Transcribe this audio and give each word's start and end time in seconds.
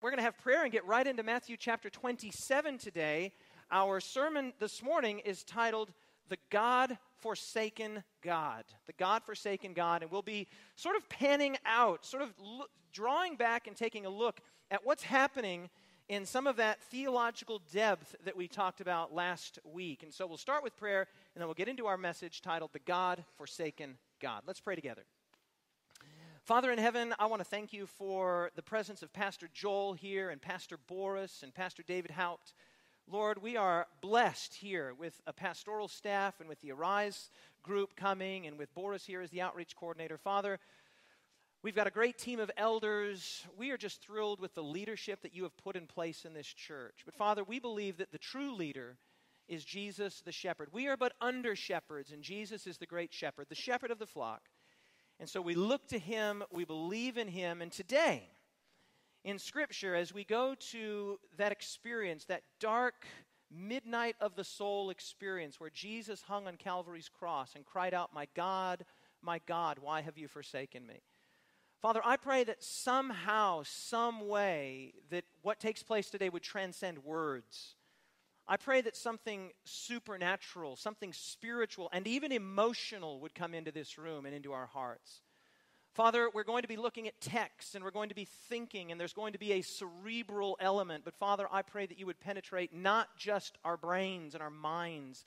We're 0.00 0.10
going 0.10 0.18
to 0.18 0.24
have 0.24 0.38
prayer 0.38 0.62
and 0.62 0.70
get 0.70 0.86
right 0.86 1.04
into 1.04 1.24
Matthew 1.24 1.56
chapter 1.56 1.90
27 1.90 2.78
today. 2.78 3.32
Our 3.68 3.98
sermon 3.98 4.52
this 4.60 4.80
morning 4.80 5.18
is 5.18 5.42
titled 5.42 5.90
The 6.28 6.36
God 6.50 6.96
Forsaken 7.18 8.04
God. 8.22 8.62
The 8.86 8.92
God 8.92 9.24
Forsaken 9.24 9.72
God. 9.72 10.02
And 10.02 10.12
we'll 10.12 10.22
be 10.22 10.46
sort 10.76 10.94
of 10.94 11.08
panning 11.08 11.56
out, 11.66 12.06
sort 12.06 12.22
of 12.22 12.32
lo- 12.40 12.66
drawing 12.92 13.34
back 13.34 13.66
and 13.66 13.74
taking 13.74 14.06
a 14.06 14.08
look 14.08 14.40
at 14.70 14.86
what's 14.86 15.02
happening 15.02 15.68
in 16.08 16.24
some 16.26 16.46
of 16.46 16.54
that 16.58 16.80
theological 16.80 17.60
depth 17.72 18.14
that 18.24 18.36
we 18.36 18.46
talked 18.46 18.80
about 18.80 19.12
last 19.12 19.58
week. 19.64 20.04
And 20.04 20.14
so 20.14 20.28
we'll 20.28 20.36
start 20.36 20.62
with 20.62 20.76
prayer 20.76 21.08
and 21.34 21.40
then 21.40 21.48
we'll 21.48 21.54
get 21.54 21.66
into 21.66 21.86
our 21.86 21.98
message 21.98 22.40
titled 22.40 22.72
The 22.72 22.78
God 22.78 23.24
Forsaken 23.36 23.98
God. 24.20 24.42
Let's 24.46 24.60
pray 24.60 24.76
together. 24.76 25.02
Father 26.48 26.72
in 26.72 26.78
heaven, 26.78 27.14
I 27.18 27.26
want 27.26 27.40
to 27.40 27.44
thank 27.44 27.74
you 27.74 27.84
for 27.84 28.50
the 28.56 28.62
presence 28.62 29.02
of 29.02 29.12
Pastor 29.12 29.50
Joel 29.52 29.92
here 29.92 30.30
and 30.30 30.40
Pastor 30.40 30.78
Boris 30.78 31.42
and 31.42 31.52
Pastor 31.52 31.82
David 31.86 32.10
Haupt. 32.12 32.54
Lord, 33.06 33.42
we 33.42 33.58
are 33.58 33.86
blessed 34.00 34.54
here 34.54 34.94
with 34.98 35.20
a 35.26 35.32
pastoral 35.34 35.88
staff 35.88 36.40
and 36.40 36.48
with 36.48 36.58
the 36.62 36.72
Arise 36.72 37.28
group 37.62 37.96
coming 37.96 38.46
and 38.46 38.56
with 38.56 38.72
Boris 38.72 39.04
here 39.04 39.20
as 39.20 39.28
the 39.28 39.42
outreach 39.42 39.76
coordinator. 39.76 40.16
Father, 40.16 40.58
we've 41.62 41.76
got 41.76 41.86
a 41.86 41.90
great 41.90 42.16
team 42.16 42.40
of 42.40 42.50
elders. 42.56 43.44
We 43.58 43.70
are 43.70 43.76
just 43.76 44.00
thrilled 44.00 44.40
with 44.40 44.54
the 44.54 44.62
leadership 44.62 45.20
that 45.20 45.34
you 45.34 45.42
have 45.42 45.56
put 45.58 45.76
in 45.76 45.86
place 45.86 46.24
in 46.24 46.32
this 46.32 46.46
church. 46.46 47.02
But 47.04 47.14
Father, 47.14 47.44
we 47.44 47.58
believe 47.58 47.98
that 47.98 48.10
the 48.10 48.16
true 48.16 48.54
leader 48.54 48.96
is 49.48 49.66
Jesus 49.66 50.22
the 50.24 50.32
shepherd. 50.32 50.70
We 50.72 50.88
are 50.88 50.96
but 50.96 51.12
under 51.20 51.54
shepherds, 51.54 52.10
and 52.10 52.22
Jesus 52.22 52.66
is 52.66 52.78
the 52.78 52.86
great 52.86 53.12
shepherd, 53.12 53.48
the 53.50 53.54
shepherd 53.54 53.90
of 53.90 53.98
the 53.98 54.06
flock. 54.06 54.48
And 55.20 55.28
so 55.28 55.40
we 55.40 55.54
look 55.54 55.88
to 55.88 55.98
him, 55.98 56.44
we 56.52 56.64
believe 56.64 57.18
in 57.18 57.28
him, 57.28 57.60
and 57.60 57.72
today, 57.72 58.28
in 59.24 59.38
Scripture, 59.38 59.94
as 59.94 60.14
we 60.14 60.24
go 60.24 60.54
to 60.70 61.18
that 61.36 61.50
experience, 61.50 62.24
that 62.26 62.42
dark 62.60 63.04
midnight 63.50 64.14
of 64.20 64.36
the 64.36 64.44
soul 64.44 64.90
experience 64.90 65.58
where 65.58 65.70
Jesus 65.70 66.22
hung 66.22 66.46
on 66.46 66.56
Calvary's 66.56 67.08
cross 67.08 67.54
and 67.56 67.64
cried 67.64 67.94
out, 67.94 68.14
My 68.14 68.28
God, 68.34 68.84
my 69.22 69.40
God, 69.46 69.78
why 69.80 70.02
have 70.02 70.16
you 70.16 70.28
forsaken 70.28 70.86
me? 70.86 71.02
Father, 71.80 72.00
I 72.04 72.16
pray 72.16 72.44
that 72.44 72.62
somehow, 72.62 73.62
some 73.64 74.28
way, 74.28 74.94
that 75.10 75.24
what 75.42 75.60
takes 75.60 75.82
place 75.82 76.10
today 76.10 76.28
would 76.28 76.42
transcend 76.42 77.04
words 77.04 77.76
I 78.48 78.56
pray 78.56 78.80
that 78.80 78.96
something 78.96 79.50
supernatural, 79.64 80.76
something 80.76 81.12
spiritual, 81.12 81.90
and 81.92 82.06
even 82.06 82.32
emotional 82.32 83.20
would 83.20 83.34
come 83.34 83.52
into 83.52 83.70
this 83.70 83.98
room 83.98 84.24
and 84.24 84.34
into 84.34 84.52
our 84.52 84.66
hearts. 84.66 85.20
Father, 85.92 86.30
we're 86.32 86.44
going 86.44 86.62
to 86.62 86.68
be 86.68 86.76
looking 86.76 87.08
at 87.08 87.20
texts 87.20 87.74
and 87.74 87.84
we're 87.84 87.90
going 87.90 88.08
to 88.08 88.14
be 88.14 88.26
thinking, 88.48 88.90
and 88.90 88.98
there's 88.98 89.12
going 89.12 89.34
to 89.34 89.38
be 89.38 89.52
a 89.52 89.62
cerebral 89.62 90.56
element. 90.60 91.04
But 91.04 91.14
Father, 91.14 91.46
I 91.50 91.60
pray 91.60 91.84
that 91.86 91.98
you 91.98 92.06
would 92.06 92.20
penetrate 92.20 92.72
not 92.72 93.08
just 93.18 93.58
our 93.64 93.76
brains 93.76 94.32
and 94.32 94.42
our 94.42 94.50
minds, 94.50 95.26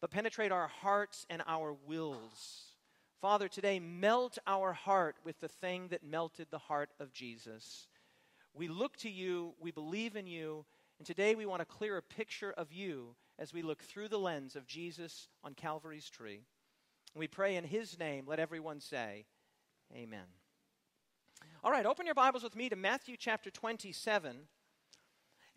but 0.00 0.10
penetrate 0.10 0.52
our 0.52 0.66
hearts 0.66 1.26
and 1.30 1.42
our 1.46 1.74
wills. 1.86 2.72
Father, 3.22 3.48
today, 3.48 3.78
melt 3.78 4.38
our 4.46 4.72
heart 4.72 5.16
with 5.24 5.40
the 5.40 5.48
thing 5.48 5.88
that 5.88 6.04
melted 6.04 6.48
the 6.50 6.58
heart 6.58 6.90
of 6.98 7.12
Jesus. 7.12 7.86
We 8.52 8.68
look 8.68 8.96
to 8.98 9.10
you, 9.10 9.52
we 9.60 9.70
believe 9.70 10.16
in 10.16 10.26
you, 10.26 10.64
and 11.00 11.06
today 11.06 11.34
we 11.34 11.46
want 11.46 11.60
to 11.60 11.64
clear 11.64 11.96
a 11.96 12.02
picture 12.02 12.52
of 12.58 12.74
you 12.74 13.14
as 13.38 13.54
we 13.54 13.62
look 13.62 13.82
through 13.82 14.08
the 14.08 14.18
lens 14.18 14.54
of 14.54 14.66
Jesus 14.66 15.28
on 15.42 15.54
Calvary's 15.54 16.10
tree. 16.10 16.42
we 17.16 17.26
pray 17.26 17.56
in 17.56 17.64
his 17.64 17.98
name, 17.98 18.26
let 18.26 18.38
everyone 18.38 18.80
say, 18.80 19.24
Amen. 19.94 20.26
All 21.64 21.70
right, 21.70 21.86
open 21.86 22.04
your 22.04 22.14
Bibles 22.14 22.42
with 22.42 22.54
me 22.54 22.68
to 22.68 22.76
Matthew 22.76 23.16
chapter 23.18 23.50
27. 23.50 24.40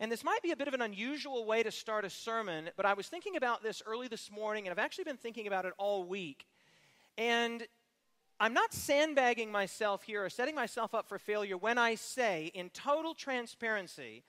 And 0.00 0.10
this 0.10 0.24
might 0.24 0.42
be 0.42 0.50
a 0.50 0.56
bit 0.56 0.66
of 0.66 0.72
an 0.72 0.80
unusual 0.80 1.44
way 1.44 1.62
to 1.62 1.70
start 1.70 2.06
a 2.06 2.10
sermon, 2.10 2.70
but 2.74 2.86
I 2.86 2.94
was 2.94 3.08
thinking 3.08 3.36
about 3.36 3.62
this 3.62 3.82
early 3.84 4.08
this 4.08 4.30
morning, 4.30 4.66
and 4.66 4.72
I've 4.72 4.82
actually 4.82 5.04
been 5.04 5.18
thinking 5.18 5.46
about 5.46 5.66
it 5.66 5.74
all 5.76 6.04
week. 6.04 6.46
And 7.18 7.66
I'm 8.40 8.54
not 8.54 8.72
sandbagging 8.72 9.52
myself 9.52 10.04
here 10.04 10.24
or 10.24 10.30
setting 10.30 10.54
myself 10.54 10.94
up 10.94 11.06
for 11.06 11.18
failure 11.18 11.58
when 11.58 11.76
I 11.76 11.96
say, 11.96 12.50
in 12.54 12.70
total 12.70 13.12
transparency, 13.12 14.24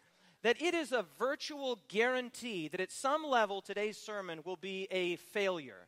that 0.46 0.62
it 0.62 0.76
is 0.76 0.92
a 0.92 1.04
virtual 1.18 1.80
guarantee 1.88 2.68
that 2.68 2.80
at 2.80 2.92
some 2.92 3.24
level 3.24 3.62
today's 3.62 3.98
sermon 3.98 4.42
will 4.46 4.56
be 4.56 4.88
a 4.92 5.16
failure. 5.16 5.88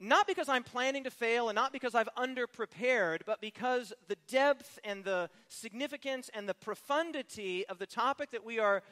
Not 0.00 0.26
because 0.26 0.48
I'm 0.48 0.64
planning 0.64 1.04
to 1.04 1.10
fail 1.12 1.48
and 1.48 1.54
not 1.54 1.72
because 1.72 1.94
I've 1.94 2.08
underprepared, 2.18 3.20
but 3.24 3.40
because 3.40 3.92
the 4.08 4.16
depth 4.26 4.80
and 4.82 5.04
the 5.04 5.30
significance 5.48 6.28
and 6.34 6.48
the 6.48 6.54
profundity 6.54 7.64
of 7.68 7.78
the 7.78 7.86
topic 7.86 8.32
that 8.32 8.44
we 8.44 8.58
are 8.58 8.82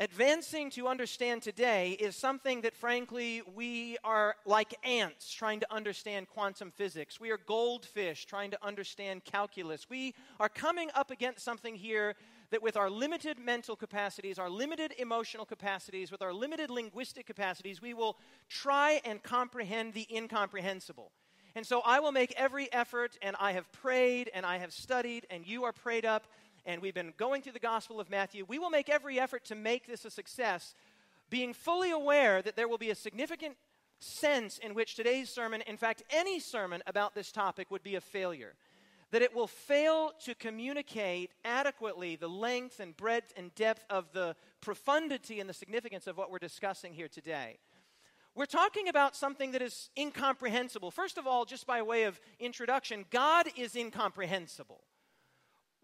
advancing 0.00 0.70
to 0.70 0.88
understand 0.88 1.42
today 1.42 1.90
is 1.92 2.16
something 2.16 2.62
that, 2.62 2.74
frankly, 2.74 3.40
we 3.54 3.98
are 4.02 4.34
like 4.46 4.74
ants 4.82 5.32
trying 5.32 5.60
to 5.60 5.72
understand 5.72 6.26
quantum 6.26 6.72
physics. 6.72 7.20
We 7.20 7.30
are 7.30 7.38
goldfish 7.46 8.24
trying 8.24 8.50
to 8.50 8.58
understand 8.66 9.24
calculus. 9.24 9.88
We 9.88 10.16
are 10.40 10.48
coming 10.48 10.90
up 10.96 11.12
against 11.12 11.44
something 11.44 11.76
here 11.76 12.16
that 12.50 12.62
with 12.62 12.76
our 12.76 12.90
limited 12.90 13.38
mental 13.38 13.76
capacities, 13.76 14.38
our 14.38 14.50
limited 14.50 14.92
emotional 14.98 15.44
capacities, 15.44 16.10
with 16.10 16.22
our 16.22 16.32
limited 16.32 16.70
linguistic 16.70 17.26
capacities, 17.26 17.80
we 17.80 17.94
will 17.94 18.16
try 18.48 19.00
and 19.04 19.22
comprehend 19.22 19.94
the 19.94 20.06
incomprehensible. 20.10 21.12
And 21.54 21.66
so 21.66 21.80
I 21.84 22.00
will 22.00 22.12
make 22.12 22.32
every 22.36 22.72
effort, 22.72 23.18
and 23.22 23.36
I 23.40 23.52
have 23.52 23.70
prayed, 23.72 24.30
and 24.34 24.46
I 24.46 24.58
have 24.58 24.72
studied, 24.72 25.26
and 25.30 25.46
you 25.46 25.64
are 25.64 25.72
prayed 25.72 26.04
up, 26.04 26.26
and 26.64 26.82
we've 26.82 26.94
been 26.94 27.12
going 27.16 27.42
through 27.42 27.52
the 27.52 27.58
Gospel 27.58 28.00
of 28.00 28.10
Matthew. 28.10 28.44
We 28.46 28.58
will 28.58 28.70
make 28.70 28.88
every 28.88 29.18
effort 29.18 29.44
to 29.46 29.54
make 29.54 29.86
this 29.86 30.04
a 30.04 30.10
success, 30.10 30.74
being 31.28 31.54
fully 31.54 31.90
aware 31.90 32.42
that 32.42 32.56
there 32.56 32.68
will 32.68 32.78
be 32.78 32.90
a 32.90 32.94
significant 32.94 33.56
sense 34.00 34.58
in 34.58 34.74
which 34.74 34.94
today's 34.94 35.28
sermon, 35.28 35.62
in 35.66 35.76
fact, 35.76 36.02
any 36.10 36.40
sermon 36.40 36.82
about 36.86 37.14
this 37.14 37.30
topic, 37.30 37.70
would 37.70 37.82
be 37.82 37.96
a 37.96 38.00
failure 38.00 38.54
that 39.10 39.22
it 39.22 39.34
will 39.34 39.46
fail 39.46 40.12
to 40.24 40.34
communicate 40.34 41.32
adequately 41.44 42.16
the 42.16 42.28
length 42.28 42.80
and 42.80 42.96
breadth 42.96 43.32
and 43.36 43.54
depth 43.54 43.84
of 43.90 44.12
the 44.12 44.36
profundity 44.60 45.40
and 45.40 45.48
the 45.48 45.54
significance 45.54 46.06
of 46.06 46.16
what 46.16 46.30
we're 46.30 46.38
discussing 46.38 46.94
here 46.94 47.08
today. 47.08 47.58
We're 48.34 48.46
talking 48.46 48.88
about 48.88 49.16
something 49.16 49.52
that 49.52 49.62
is 49.62 49.90
incomprehensible. 49.98 50.90
First 50.90 51.18
of 51.18 51.26
all, 51.26 51.44
just 51.44 51.66
by 51.66 51.82
way 51.82 52.04
of 52.04 52.20
introduction, 52.38 53.04
God 53.10 53.48
is 53.56 53.74
incomprehensible 53.74 54.82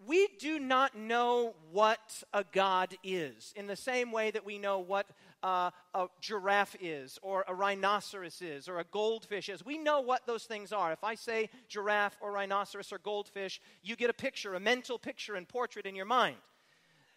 we 0.05 0.29
do 0.39 0.59
not 0.59 0.95
know 0.95 1.55
what 1.71 2.23
a 2.33 2.45
God 2.45 2.95
is 3.03 3.53
in 3.57 3.67
the 3.67 3.77
same 3.77 4.13
way 4.13 4.31
that 4.31 4.45
we 4.45 4.59
know 4.59 4.79
what 4.79 5.07
uh, 5.47 5.71
a 5.95 6.09
giraffe 6.21 6.75
is, 6.81 7.21
or 7.23 7.45
a 7.47 7.55
rhinoceros 7.55 8.43
is, 8.43 8.69
or 8.69 8.81
a 8.81 8.85
goldfish 8.91 9.49
is. 9.49 9.65
We 9.65 9.79
know 9.79 10.01
what 10.01 10.27
those 10.27 10.43
things 10.43 10.73
are. 10.73 10.91
If 10.91 11.05
I 11.05 11.15
say 11.15 11.51
giraffe, 11.69 12.17
or 12.21 12.33
rhinoceros, 12.33 12.93
or 12.93 12.99
goldfish, 12.99 13.61
you 13.81 13.95
get 13.95 14.11
a 14.11 14.13
picture, 14.13 14.55
a 14.55 14.61
mental 14.61 14.99
picture 14.99 15.37
and 15.37 15.47
portrait 15.47 15.87
in 15.87 15.95
your 15.95 16.05
mind. 16.05 16.39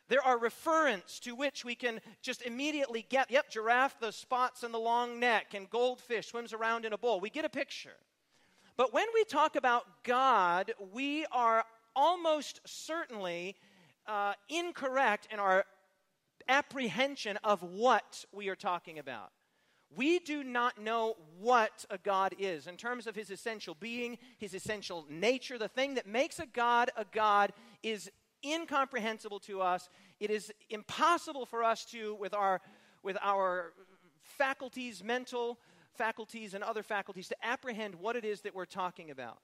There 0.09 0.23
are 0.23 0.37
referents 0.37 1.19
to 1.21 1.33
which 1.33 1.65
we 1.65 1.73
can 1.73 2.01
just 2.21 2.43
immediately 2.43 3.03
get, 3.09 3.31
yep, 3.31 3.49
giraffe, 3.49 3.99
the 3.99 4.11
spots 4.11 4.61
and 4.61 4.71
the 4.71 4.79
long 4.79 5.19
neck, 5.19 5.55
and 5.55 5.67
goldfish 5.67 6.27
swims 6.27 6.53
around 6.53 6.85
in 6.85 6.93
a 6.93 6.99
bowl. 6.99 7.19
We 7.19 7.31
get 7.31 7.45
a 7.45 7.49
picture. 7.49 7.97
But 8.77 8.93
when 8.93 9.07
we 9.15 9.23
talk 9.23 9.55
about 9.55 10.03
God, 10.03 10.71
we 10.93 11.25
are 11.31 11.63
almost 11.95 12.61
certainly 12.65 13.55
uh, 14.05 14.33
incorrect 14.49 15.27
in 15.31 15.39
our 15.39 15.65
apprehension 16.49 17.37
of 17.43 17.63
what 17.63 18.25
we 18.33 18.49
are 18.49 18.55
talking 18.55 18.99
about. 18.99 19.31
We 19.95 20.19
do 20.19 20.43
not 20.43 20.79
know 20.79 21.15
what 21.39 21.85
a 21.89 21.97
God 21.97 22.35
is 22.37 22.67
in 22.67 22.77
terms 22.77 23.07
of 23.07 23.15
his 23.15 23.31
essential 23.31 23.75
being, 23.79 24.17
his 24.37 24.53
essential 24.53 25.05
nature. 25.09 25.57
The 25.57 25.67
thing 25.67 25.95
that 25.95 26.05
makes 26.05 26.39
a 26.39 26.45
God 26.45 26.91
a 26.95 27.05
God 27.11 27.53
is 27.81 28.11
incomprehensible 28.45 29.39
to 29.41 29.61
us. 29.61 29.89
It 30.19 30.29
is 30.29 30.51
impossible 30.69 31.45
for 31.45 31.63
us 31.63 31.85
to, 31.85 32.15
with 32.15 32.33
our, 32.33 32.61
with 33.03 33.17
our 33.21 33.73
faculties, 34.21 35.03
mental 35.03 35.57
faculties, 35.95 36.53
and 36.53 36.63
other 36.63 36.83
faculties, 36.83 37.27
to 37.29 37.35
apprehend 37.45 37.95
what 37.95 38.15
it 38.15 38.23
is 38.23 38.41
that 38.41 38.53
we're 38.53 38.65
talking 38.65 39.11
about. 39.11 39.39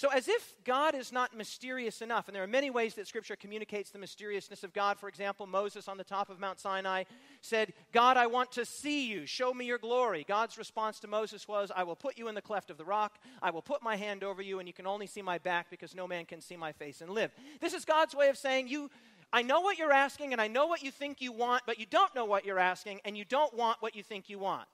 So, 0.00 0.08
as 0.08 0.28
if 0.28 0.54
God 0.64 0.94
is 0.94 1.12
not 1.12 1.36
mysterious 1.36 2.00
enough, 2.00 2.26
and 2.26 2.34
there 2.34 2.42
are 2.42 2.46
many 2.46 2.70
ways 2.70 2.94
that 2.94 3.06
Scripture 3.06 3.36
communicates 3.36 3.90
the 3.90 3.98
mysteriousness 3.98 4.64
of 4.64 4.72
God. 4.72 4.98
For 4.98 5.10
example, 5.10 5.46
Moses 5.46 5.88
on 5.88 5.98
the 5.98 6.04
top 6.04 6.30
of 6.30 6.40
Mount 6.40 6.58
Sinai 6.58 7.04
said, 7.42 7.74
God, 7.92 8.16
I 8.16 8.26
want 8.26 8.50
to 8.52 8.64
see 8.64 9.10
you. 9.10 9.26
Show 9.26 9.52
me 9.52 9.66
your 9.66 9.76
glory. 9.76 10.24
God's 10.26 10.56
response 10.56 11.00
to 11.00 11.06
Moses 11.06 11.46
was, 11.46 11.70
I 11.76 11.82
will 11.82 11.96
put 11.96 12.16
you 12.16 12.28
in 12.28 12.34
the 12.34 12.40
cleft 12.40 12.70
of 12.70 12.78
the 12.78 12.84
rock. 12.86 13.18
I 13.42 13.50
will 13.50 13.60
put 13.60 13.82
my 13.82 13.94
hand 13.94 14.24
over 14.24 14.40
you, 14.40 14.58
and 14.58 14.66
you 14.66 14.72
can 14.72 14.86
only 14.86 15.06
see 15.06 15.20
my 15.20 15.36
back 15.36 15.68
because 15.68 15.94
no 15.94 16.08
man 16.08 16.24
can 16.24 16.40
see 16.40 16.56
my 16.56 16.72
face 16.72 17.02
and 17.02 17.10
live. 17.10 17.30
This 17.60 17.74
is 17.74 17.84
God's 17.84 18.14
way 18.14 18.30
of 18.30 18.38
saying, 18.38 18.68
You. 18.68 18.90
I 19.34 19.42
know 19.42 19.60
what 19.60 19.76
you're 19.76 19.92
asking, 19.92 20.32
and 20.32 20.40
I 20.40 20.48
know 20.48 20.66
what 20.66 20.82
you 20.82 20.90
think 20.90 21.20
you 21.20 21.30
want, 21.30 21.64
but 21.66 21.78
you 21.78 21.84
don't 21.84 22.14
know 22.14 22.24
what 22.24 22.46
you're 22.46 22.58
asking, 22.58 23.00
and 23.04 23.18
you 23.18 23.26
don't 23.26 23.52
want 23.52 23.82
what 23.82 23.94
you 23.94 24.02
think 24.02 24.30
you 24.30 24.38
want. 24.38 24.66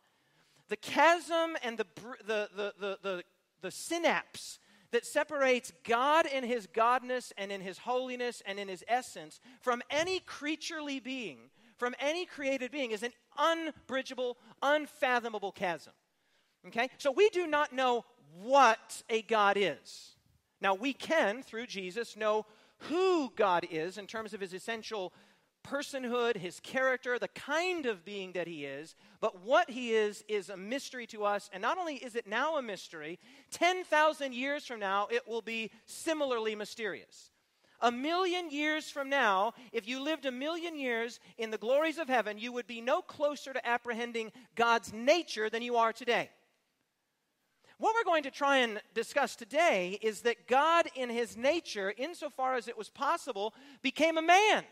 The 0.69 0.77
chasm 0.77 1.57
and 1.65 1.77
the, 1.77 1.87
the, 2.25 2.49
the, 2.55 2.75
the, 2.79 2.99
the, 3.03 3.25
the 3.61 3.71
synapse 3.73 4.61
that 4.93 5.07
separates 5.07 5.73
God 5.85 6.27
in 6.27 6.45
his 6.45 6.67
godness 6.67 7.33
and 7.37 7.51
in 7.51 7.61
his 7.61 7.79
holiness 7.79 8.43
and 8.47 8.59
in 8.59 8.69
his 8.69 8.85
essence 8.89 9.41
from 9.61 9.83
any 9.91 10.21
creaturely 10.21 11.01
being, 11.01 11.39
from 11.77 11.95
any 12.01 12.27
created 12.27 12.71
being, 12.71 12.91
is 12.91 13.03
an 13.03 13.13
unbridgeable, 13.39 14.37
unfathomable 14.63 15.53
chasm. 15.53 15.93
Okay? 16.69 16.89
So 16.99 17.11
we 17.11 17.29
do 17.31 17.47
not 17.47 17.73
know 17.73 18.05
what 18.43 19.03
a 19.09 19.23
God 19.23 19.57
is. 19.59 20.17
Now, 20.61 20.75
we 20.75 20.93
can, 20.93 21.43
through 21.43 21.67
Jesus, 21.67 22.17
know 22.17 22.47
who 22.79 23.33
God 23.37 23.67
is 23.71 23.99
in 23.99 24.07
terms 24.07 24.35
of 24.35 24.41
his 24.41 24.53
essential 24.53 25.13
personhood, 25.67 26.37
his 26.37 26.61
character, 26.61 27.19
the 27.19 27.29
kind 27.29 27.87
of 27.87 28.05
being 28.05 28.33
that 28.33 28.47
he 28.47 28.65
is, 28.65 28.95
but 29.21 29.43
what 29.43 29.71
he 29.71 29.93
is 29.93 30.25
is 30.29 30.49
a 30.49 30.57
mystery 30.57 31.07
to 31.09 31.25
us. 31.25 31.51
And 31.53 31.63
not 31.63 31.79
only 31.79 31.97
is 31.97 32.15
it 32.15 32.27
now 32.27 32.57
a 32.57 32.63
mystery, 32.63 33.19
10,000 33.51 34.35
years 34.35 34.67
from 34.67 34.81
now, 34.81 35.09
it 35.11 35.27
will 35.27 35.43
be 35.43 35.71
similarly 35.87 36.55
mysterious. 36.55 37.31
A 37.81 37.93
million 37.93 38.51
years 38.51 38.89
from 38.91 39.11
now, 39.11 39.53
if 39.73 39.87
you 39.87 40.01
lived 40.01 40.25
a 40.25 40.33
million 40.33 40.79
years 40.79 41.21
in 41.37 41.51
the 41.51 41.59
glories 41.59 41.99
of 41.99 42.09
heaven, 42.09 42.39
you 42.39 42.53
would 42.53 42.67
be 42.67 42.81
no 42.81 43.03
closer 43.03 43.53
to 43.53 43.69
apprehending 43.69 44.33
God's 44.55 44.93
nature 44.93 45.51
than 45.51 45.63
you 45.63 45.77
are 45.77 45.93
today. 45.93 46.31
What 47.79 47.95
we're 47.95 48.11
going 48.11 48.23
to 48.23 48.31
try 48.31 48.59
and 48.59 48.81
discuss 48.95 49.37
today 49.37 49.99
is 50.01 50.23
that 50.23 50.49
God, 50.49 50.87
in 50.95 51.11
his 51.11 51.37
nature, 51.37 51.93
insofar 51.99 52.55
as 52.55 52.69
it 52.69 52.79
was 52.79 52.89
possible, 52.89 53.53
became 53.83 54.17
a 54.17 54.23
man. 54.23 54.65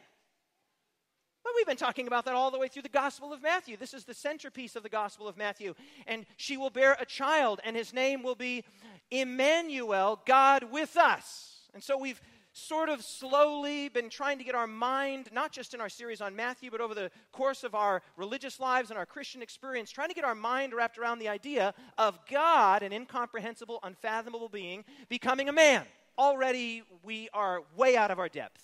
But 1.44 1.52
we've 1.54 1.66
been 1.66 1.76
talking 1.76 2.06
about 2.06 2.24
that 2.24 2.34
all 2.34 2.50
the 2.50 2.58
way 2.58 2.68
through 2.68 2.82
the 2.82 2.88
Gospel 2.88 3.32
of 3.32 3.42
Matthew. 3.42 3.76
This 3.76 3.92
is 3.92 4.04
the 4.04 4.14
centerpiece 4.14 4.76
of 4.76 4.82
the 4.82 4.88
Gospel 4.88 5.28
of 5.28 5.36
Matthew. 5.36 5.74
And 6.06 6.24
she 6.38 6.56
will 6.56 6.70
bear 6.70 6.96
a 6.98 7.04
child, 7.04 7.60
and 7.64 7.76
his 7.76 7.92
name 7.92 8.22
will 8.22 8.34
be 8.34 8.64
Emmanuel, 9.10 10.22
God 10.24 10.64
with 10.72 10.96
us. 10.96 11.68
And 11.74 11.82
so 11.82 11.98
we've 11.98 12.20
sort 12.54 12.88
of 12.88 13.02
slowly 13.02 13.88
been 13.88 14.08
trying 14.08 14.38
to 14.38 14.44
get 14.44 14.54
our 14.54 14.66
mind, 14.66 15.28
not 15.32 15.52
just 15.52 15.74
in 15.74 15.80
our 15.80 15.88
series 15.88 16.20
on 16.20 16.34
Matthew, 16.34 16.70
but 16.70 16.80
over 16.80 16.94
the 16.94 17.10
course 17.32 17.64
of 17.64 17.74
our 17.74 18.00
religious 18.16 18.58
lives 18.58 18.90
and 18.90 18.98
our 18.98 19.04
Christian 19.04 19.42
experience, 19.42 19.90
trying 19.90 20.08
to 20.08 20.14
get 20.14 20.24
our 20.24 20.36
mind 20.36 20.72
wrapped 20.72 20.96
around 20.96 21.18
the 21.18 21.28
idea 21.28 21.74
of 21.98 22.18
God, 22.30 22.82
an 22.82 22.92
incomprehensible, 22.92 23.80
unfathomable 23.82 24.48
being, 24.48 24.84
becoming 25.08 25.48
a 25.48 25.52
man. 25.52 25.82
Already 26.16 26.84
we 27.02 27.28
are 27.34 27.62
way 27.76 27.96
out 27.96 28.12
of 28.12 28.20
our 28.20 28.28
depth. 28.28 28.62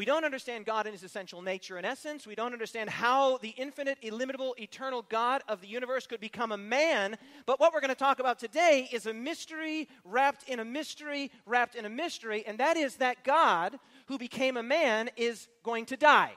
We 0.00 0.06
don't 0.06 0.24
understand 0.24 0.64
God 0.64 0.86
in 0.86 0.94
his 0.94 1.02
essential 1.02 1.42
nature 1.42 1.76
and 1.76 1.84
essence. 1.84 2.26
We 2.26 2.34
don't 2.34 2.54
understand 2.54 2.88
how 2.88 3.36
the 3.36 3.50
infinite, 3.50 3.98
illimitable, 4.00 4.54
eternal 4.58 5.04
God 5.06 5.42
of 5.46 5.60
the 5.60 5.66
universe 5.66 6.06
could 6.06 6.20
become 6.20 6.52
a 6.52 6.56
man. 6.56 7.18
But 7.44 7.60
what 7.60 7.74
we're 7.74 7.82
going 7.82 7.90
to 7.90 7.94
talk 7.94 8.18
about 8.18 8.38
today 8.38 8.88
is 8.90 9.04
a 9.04 9.12
mystery 9.12 9.88
wrapped 10.06 10.48
in 10.48 10.58
a 10.58 10.64
mystery 10.64 11.30
wrapped 11.44 11.74
in 11.74 11.84
a 11.84 11.90
mystery, 11.90 12.44
and 12.46 12.56
that 12.56 12.78
is 12.78 12.96
that 12.96 13.24
God 13.24 13.78
who 14.06 14.16
became 14.16 14.56
a 14.56 14.62
man 14.62 15.10
is 15.18 15.48
going 15.64 15.84
to 15.84 15.98
die. 15.98 16.32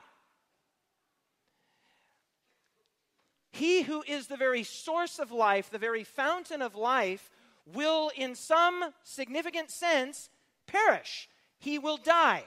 He 3.50 3.80
who 3.80 4.04
is 4.06 4.26
the 4.26 4.36
very 4.36 4.64
source 4.64 5.18
of 5.18 5.32
life, 5.32 5.70
the 5.70 5.78
very 5.78 6.04
fountain 6.04 6.60
of 6.60 6.74
life, 6.74 7.30
will, 7.64 8.10
in 8.14 8.34
some 8.34 8.92
significant 9.04 9.70
sense, 9.70 10.28
perish. 10.66 11.30
He 11.56 11.78
will 11.78 11.96
die 11.96 12.44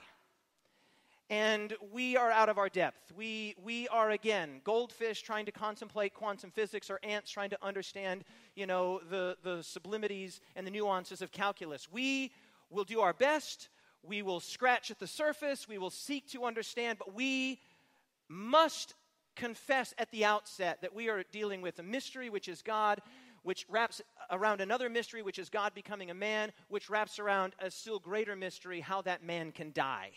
and 1.30 1.74
we 1.92 2.16
are 2.16 2.32
out 2.32 2.48
of 2.48 2.58
our 2.58 2.70
depth. 2.70 3.12
We, 3.16 3.56
we 3.62 3.88
are, 3.90 4.12
again, 4.12 4.62
goldfish 4.64 5.22
trying 5.22 5.46
to 5.46 5.52
contemplate 5.52 6.14
quantum 6.14 6.52
physics 6.52 6.90
or 6.90 7.00
ants 7.04 7.32
trying 7.32 7.50
to 7.50 7.58
understand, 7.62 8.24
you 8.56 8.66
know, 8.66 9.02
the, 9.10 9.36
the 9.44 9.58
sublimities 9.58 10.40
and 10.56 10.66
the 10.66 10.72
nuances 10.72 11.22
of 11.22 11.32
calculus. 11.32 11.92
We 11.92 12.32
will 12.70 12.86
do 12.86 13.02
our 13.02 13.14
best. 13.14 13.70
We 14.04 14.22
will 14.22 14.40
scratch 14.40 14.90
at 14.90 15.00
the 15.00 15.08
surface. 15.08 15.68
We 15.68 15.78
will 15.78 15.90
seek 15.90 16.30
to 16.32 16.46
understand, 16.46 16.98
but 16.98 17.14
we 17.14 17.60
must 18.30 18.94
confess 19.36 19.94
at 19.98 20.10
the 20.12 20.24
outset 20.24 20.82
that 20.82 20.96
we 20.96 21.10
are 21.10 21.24
dealing 21.32 21.62
with 21.62 21.78
a 21.80 21.84
mystery, 21.84 22.30
which 22.30 22.48
is 22.48 22.62
God, 22.62 23.02
which 23.44 23.66
wraps 23.70 24.02
around 24.32 24.62
another 24.62 24.90
mystery, 24.90 25.22
which 25.22 25.40
is 25.40 25.50
God 25.50 25.74
becoming 25.74 26.10
a 26.10 26.14
man, 26.14 26.52
which 26.70 26.90
wraps 26.90 27.20
around 27.20 27.54
a 27.60 27.70
still 27.70 28.00
greater 28.00 28.36
mystery, 28.36 28.80
how 28.80 29.02
that 29.04 29.24
man 29.24 29.52
can 29.52 29.72
die. 29.74 30.12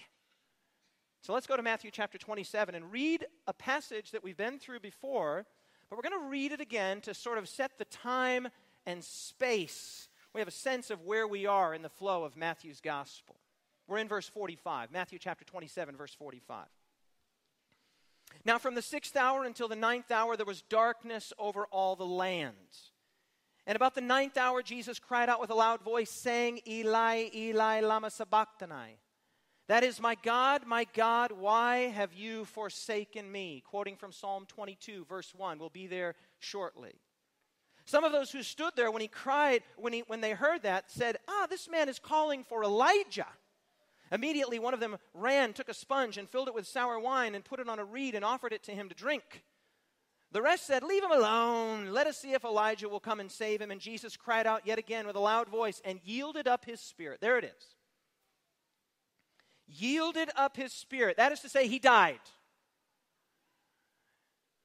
So 1.22 1.34
let's 1.34 1.46
go 1.46 1.56
to 1.56 1.62
Matthew 1.62 1.90
chapter 1.90 2.16
27 2.16 2.74
and 2.74 2.90
read 2.90 3.26
a 3.46 3.52
passage 3.52 4.10
that 4.12 4.24
we've 4.24 4.38
been 4.38 4.58
through 4.58 4.80
before, 4.80 5.44
but 5.88 5.96
we're 5.96 6.08
going 6.08 6.18
to 6.18 6.30
read 6.30 6.52
it 6.52 6.62
again 6.62 7.02
to 7.02 7.12
sort 7.12 7.36
of 7.36 7.46
set 7.46 7.72
the 7.76 7.84
time 7.84 8.48
and 8.86 9.04
space. 9.04 10.08
We 10.34 10.40
have 10.40 10.48
a 10.48 10.52
sense 10.52 10.88
of 10.88 11.02
where 11.02 11.28
we 11.28 11.44
are 11.44 11.74
in 11.74 11.82
the 11.82 11.90
flow 11.90 12.24
of 12.24 12.38
Matthew's 12.38 12.80
gospel. 12.80 13.36
We're 13.86 13.98
in 13.98 14.08
verse 14.08 14.28
45, 14.28 14.90
Matthew 14.92 15.18
chapter 15.18 15.44
27, 15.44 15.94
verse 15.94 16.14
45. 16.14 16.64
Now, 18.46 18.56
from 18.56 18.74
the 18.74 18.80
sixth 18.80 19.14
hour 19.14 19.44
until 19.44 19.68
the 19.68 19.76
ninth 19.76 20.10
hour, 20.10 20.38
there 20.38 20.46
was 20.46 20.62
darkness 20.62 21.34
over 21.38 21.66
all 21.66 21.96
the 21.96 22.06
land. 22.06 22.54
And 23.66 23.76
about 23.76 23.94
the 23.94 24.00
ninth 24.00 24.38
hour, 24.38 24.62
Jesus 24.62 24.98
cried 24.98 25.28
out 25.28 25.40
with 25.40 25.50
a 25.50 25.54
loud 25.54 25.82
voice, 25.82 26.10
saying, 26.10 26.60
Eli, 26.66 27.28
Eli, 27.34 27.80
lama 27.80 28.10
sabachthani 28.10 28.96
that 29.70 29.84
is, 29.84 30.00
my 30.00 30.16
God, 30.16 30.66
my 30.66 30.84
God, 30.94 31.30
why 31.30 31.90
have 31.90 32.12
you 32.12 32.44
forsaken 32.44 33.30
me? 33.30 33.62
Quoting 33.64 33.94
from 33.94 34.10
Psalm 34.10 34.44
22, 34.48 35.04
verse 35.04 35.32
1. 35.32 35.60
We'll 35.60 35.68
be 35.68 35.86
there 35.86 36.16
shortly. 36.40 36.94
Some 37.84 38.02
of 38.02 38.10
those 38.10 38.32
who 38.32 38.42
stood 38.42 38.72
there 38.74 38.90
when 38.90 39.00
he 39.00 39.06
cried, 39.06 39.62
when, 39.76 39.92
he, 39.92 40.00
when 40.08 40.22
they 40.22 40.32
heard 40.32 40.64
that, 40.64 40.90
said, 40.90 41.18
Ah, 41.28 41.46
this 41.48 41.70
man 41.70 41.88
is 41.88 42.00
calling 42.00 42.42
for 42.42 42.64
Elijah. 42.64 43.28
Immediately, 44.10 44.58
one 44.58 44.74
of 44.74 44.80
them 44.80 44.96
ran, 45.14 45.52
took 45.52 45.68
a 45.68 45.74
sponge, 45.74 46.18
and 46.18 46.28
filled 46.28 46.48
it 46.48 46.54
with 46.54 46.66
sour 46.66 46.98
wine, 46.98 47.36
and 47.36 47.44
put 47.44 47.60
it 47.60 47.68
on 47.68 47.78
a 47.78 47.84
reed, 47.84 48.16
and 48.16 48.24
offered 48.24 48.52
it 48.52 48.64
to 48.64 48.72
him 48.72 48.88
to 48.88 48.94
drink. 48.96 49.44
The 50.32 50.42
rest 50.42 50.66
said, 50.66 50.82
Leave 50.82 51.04
him 51.04 51.12
alone. 51.12 51.92
Let 51.92 52.08
us 52.08 52.18
see 52.18 52.32
if 52.32 52.44
Elijah 52.44 52.88
will 52.88 52.98
come 52.98 53.20
and 53.20 53.30
save 53.30 53.62
him. 53.62 53.70
And 53.70 53.80
Jesus 53.80 54.16
cried 54.16 54.48
out 54.48 54.66
yet 54.66 54.80
again 54.80 55.06
with 55.06 55.14
a 55.14 55.20
loud 55.20 55.46
voice 55.46 55.80
and 55.84 56.00
yielded 56.02 56.48
up 56.48 56.64
his 56.64 56.80
spirit. 56.80 57.20
There 57.20 57.38
it 57.38 57.44
is 57.44 57.76
yielded 59.78 60.30
up 60.36 60.56
his 60.56 60.72
spirit. 60.72 61.16
That 61.16 61.32
is 61.32 61.40
to 61.40 61.48
say, 61.48 61.68
he 61.68 61.78
died. 61.78 62.20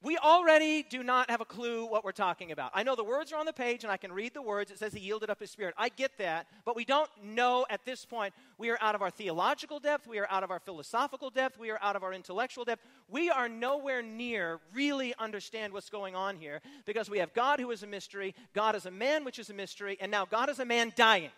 We 0.05 0.19
already 0.19 0.83
do 0.83 1.01
not 1.01 1.31
have 1.31 1.41
a 1.41 1.45
clue 1.45 1.87
what 1.87 2.03
we're 2.03 2.11
talking 2.11 2.51
about. 2.51 2.69
I 2.75 2.83
know 2.83 2.95
the 2.95 3.03
words 3.03 3.33
are 3.33 3.39
on 3.39 3.47
the 3.47 3.51
page 3.51 3.83
and 3.83 3.91
I 3.91 3.97
can 3.97 4.11
read 4.11 4.35
the 4.35 4.41
words. 4.41 4.69
It 4.69 4.77
says 4.77 4.93
he 4.93 4.99
yielded 4.99 5.31
up 5.31 5.39
his 5.39 5.49
spirit. 5.49 5.73
I 5.79 5.89
get 5.89 6.15
that, 6.19 6.45
but 6.63 6.75
we 6.75 6.85
don't 6.85 7.09
know 7.23 7.65
at 7.71 7.85
this 7.85 8.05
point. 8.05 8.31
We 8.59 8.69
are 8.69 8.77
out 8.81 8.93
of 8.93 9.01
our 9.01 9.09
theological 9.09 9.79
depth. 9.79 10.05
We 10.05 10.19
are 10.19 10.27
out 10.29 10.43
of 10.43 10.51
our 10.51 10.59
philosophical 10.59 11.31
depth. 11.31 11.57
We 11.57 11.71
are 11.71 11.79
out 11.81 11.95
of 11.95 12.03
our 12.03 12.13
intellectual 12.13 12.65
depth. 12.65 12.83
We 13.09 13.31
are 13.31 13.49
nowhere 13.49 14.03
near 14.03 14.59
really 14.75 15.15
understand 15.17 15.73
what's 15.73 15.89
going 15.89 16.13
on 16.15 16.35
here 16.35 16.61
because 16.85 17.09
we 17.09 17.17
have 17.17 17.33
God 17.33 17.59
who 17.59 17.71
is 17.71 17.81
a 17.81 17.87
mystery, 17.87 18.35
God 18.53 18.75
is 18.75 18.85
a 18.85 18.91
man, 18.91 19.25
which 19.25 19.39
is 19.39 19.49
a 19.49 19.55
mystery, 19.55 19.97
and 19.99 20.11
now 20.11 20.25
God 20.25 20.51
is 20.51 20.59
a 20.59 20.65
man 20.65 20.93
dying. 20.95 21.31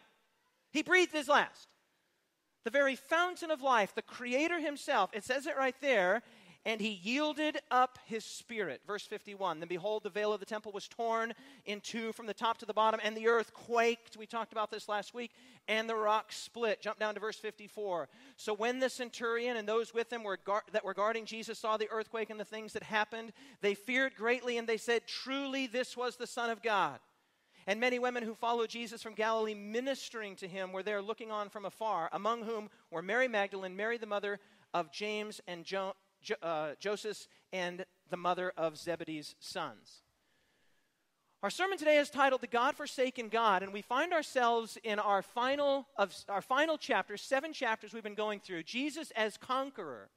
He 0.72 0.84
breathed 0.84 1.14
his 1.14 1.30
last 1.30 1.70
the 2.68 2.72
very 2.72 2.98
fountain 2.98 3.50
of 3.50 3.62
life, 3.62 3.96
the 3.96 4.02
Creator 4.02 4.60
Himself. 4.60 5.10
It 5.14 5.24
says 5.24 5.48
it 5.48 5.56
right 5.56 5.76
there. 5.80 6.22
And 6.66 6.82
he 6.82 7.00
yielded 7.02 7.60
up 7.72 7.98
his 8.08 8.26
spirit. 8.26 8.82
Verse 8.86 9.06
51 9.06 9.62
Then 9.62 9.70
behold, 9.70 10.04
the 10.04 10.10
veil 10.10 10.34
of 10.34 10.42
the 10.42 10.46
temple 10.46 10.74
was 10.74 10.86
torn 10.86 11.34
in 11.66 11.80
two 11.80 12.12
from 12.12 12.26
the 12.26 12.34
top 12.34 12.58
to 12.58 12.66
the 12.66 12.74
bottom, 12.74 13.00
and 13.02 13.16
the 13.16 13.30
earth 13.30 13.54
quaked. 13.54 14.18
We 14.18 14.26
talked 14.26 14.52
about 14.52 14.70
this 14.70 14.90
last 14.90 15.14
week, 15.14 15.32
and 15.70 15.90
the 15.90 15.96
rock 15.96 16.34
split. 16.34 16.82
Jump 16.82 17.00
down 17.00 17.14
to 17.14 17.22
verse 17.22 17.38
54. 17.38 18.10
So 18.36 18.54
when 18.54 18.80
the 18.80 18.90
centurion 18.90 19.56
and 19.56 19.66
those 19.66 19.94
with 19.94 20.12
him 20.12 20.24
were 20.24 20.40
gar- 20.44 20.66
that 20.74 20.84
were 20.84 20.94
guarding 20.94 21.24
Jesus 21.24 21.58
saw 21.58 21.78
the 21.78 21.90
earthquake 21.90 22.30
and 22.30 22.40
the 22.40 22.44
things 22.44 22.74
that 22.74 22.84
happened, 22.84 23.32
they 23.62 23.74
feared 23.74 24.14
greatly, 24.16 24.58
and 24.58 24.68
they 24.68 24.76
said, 24.76 25.08
Truly, 25.08 25.68
this 25.68 25.96
was 25.96 26.18
the 26.18 26.28
Son 26.28 26.50
of 26.50 26.62
God. 26.62 27.00
And 27.68 27.82
many 27.82 28.00
women 28.00 28.24
who 28.24 28.34
followed 28.34 28.70
Jesus 28.70 29.04
from 29.04 29.14
Galilee 29.14 29.54
ministering 29.54 30.38
to 30.38 30.48
him 30.48 30.72
were 30.72 30.84
there 30.84 31.02
looking 31.02 31.32
on 31.32 31.50
from 31.50 31.66
afar, 31.66 32.10
among 32.14 32.44
whom 32.44 32.70
were 32.90 33.02
Mary 33.02 33.28
Magdalene, 33.28 33.76
Mary 33.76 33.98
the 33.98 34.06
mother 34.06 34.40
of 34.74 34.90
James 34.90 35.42
and 35.48 35.66
jo- 35.66 35.94
jo- 36.22 36.36
uh, 36.42 36.76
Joseph, 36.80 37.28
and 37.52 37.86
the 38.10 38.16
mother 38.16 38.54
of 38.56 38.78
Zebedee's 38.78 39.36
sons. 39.42 40.02
Our 41.44 41.50
sermon 41.50 41.78
today 41.78 41.98
is 41.98 42.10
titled 42.10 42.40
The 42.40 42.48
God 42.48 42.76
Forsaken 42.76 43.28
God, 43.28 43.64
and 43.64 43.74
we 43.74 43.82
find 43.82 44.14
ourselves 44.14 44.78
in 44.84 44.98
our 44.98 45.22
final, 45.22 45.88
of, 45.98 46.16
our 46.30 46.42
final 46.42 46.78
chapter, 46.78 47.18
seven 47.18 47.52
chapters 47.52 47.94
we've 47.94 48.02
been 48.02 48.16
going 48.16 48.40
through, 48.40 48.64
Jesus 48.64 49.12
as 49.12 49.38
conqueror. 49.38 50.10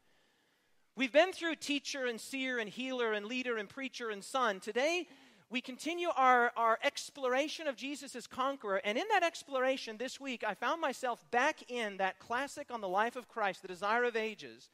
We've 0.96 1.12
been 1.12 1.32
through 1.32 1.56
teacher 1.56 2.06
and 2.06 2.20
seer 2.20 2.58
and 2.58 2.70
healer 2.70 3.12
and 3.12 3.26
leader 3.26 3.58
and 3.58 3.68
preacher 3.68 4.10
and 4.10 4.22
son. 4.22 4.60
Today, 4.60 5.08
we 5.50 5.60
continue 5.60 6.08
our, 6.16 6.52
our 6.56 6.78
exploration 6.84 7.66
of 7.66 7.74
Jesus 7.74 8.14
as 8.14 8.28
conqueror. 8.28 8.80
And 8.84 8.96
in 8.96 9.04
that 9.10 9.24
exploration 9.24 9.96
this 9.96 10.20
week, 10.20 10.44
I 10.46 10.54
found 10.54 10.80
myself 10.80 11.28
back 11.32 11.68
in 11.68 11.96
that 11.96 12.20
classic 12.20 12.70
on 12.70 12.80
the 12.80 12.88
life 12.88 13.16
of 13.16 13.28
Christ, 13.28 13.62
The 13.62 13.68
Desire 13.68 14.04
of 14.04 14.14
Ages, 14.14 14.70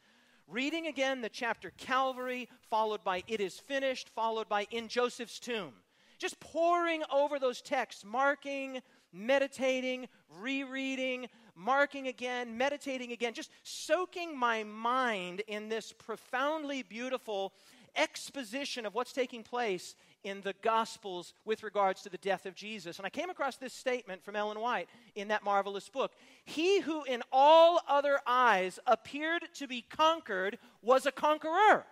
reading 0.46 0.86
again 0.86 1.22
the 1.22 1.30
chapter 1.30 1.72
Calvary, 1.78 2.48
followed 2.68 3.02
by 3.02 3.22
It 3.26 3.40
is 3.40 3.58
Finished, 3.58 4.10
followed 4.10 4.50
by 4.50 4.66
In 4.70 4.88
Joseph's 4.88 5.40
Tomb. 5.40 5.72
Just 6.18 6.38
poring 6.40 7.02
over 7.10 7.38
those 7.38 7.62
texts, 7.62 8.04
marking, 8.04 8.82
meditating, 9.14 10.08
rereading, 10.38 11.26
marking 11.54 12.08
again, 12.08 12.58
meditating 12.58 13.12
again, 13.12 13.32
just 13.32 13.50
soaking 13.62 14.38
my 14.38 14.62
mind 14.62 15.42
in 15.48 15.70
this 15.70 15.92
profoundly 15.92 16.82
beautiful 16.82 17.54
exposition 17.96 18.84
of 18.84 18.94
what's 18.94 19.12
taking 19.12 19.42
place 19.42 19.94
in 20.26 20.40
the 20.40 20.54
Gospels 20.60 21.34
with 21.44 21.62
regards 21.62 22.02
to 22.02 22.08
the 22.08 22.18
death 22.18 22.46
of 22.46 22.56
Jesus. 22.56 22.98
And 22.98 23.06
I 23.06 23.10
came 23.10 23.30
across 23.30 23.56
this 23.56 23.72
statement 23.72 24.24
from 24.24 24.34
Ellen 24.34 24.58
White 24.58 24.88
in 25.14 25.28
that 25.28 25.44
marvelous 25.44 25.88
book 25.88 26.12
He 26.44 26.80
who 26.80 27.04
in 27.04 27.22
all 27.32 27.80
other 27.88 28.18
eyes 28.26 28.78
appeared 28.86 29.44
to 29.54 29.68
be 29.68 29.82
conquered 29.82 30.58
was 30.82 31.06
a 31.06 31.12
conqueror. 31.12 31.86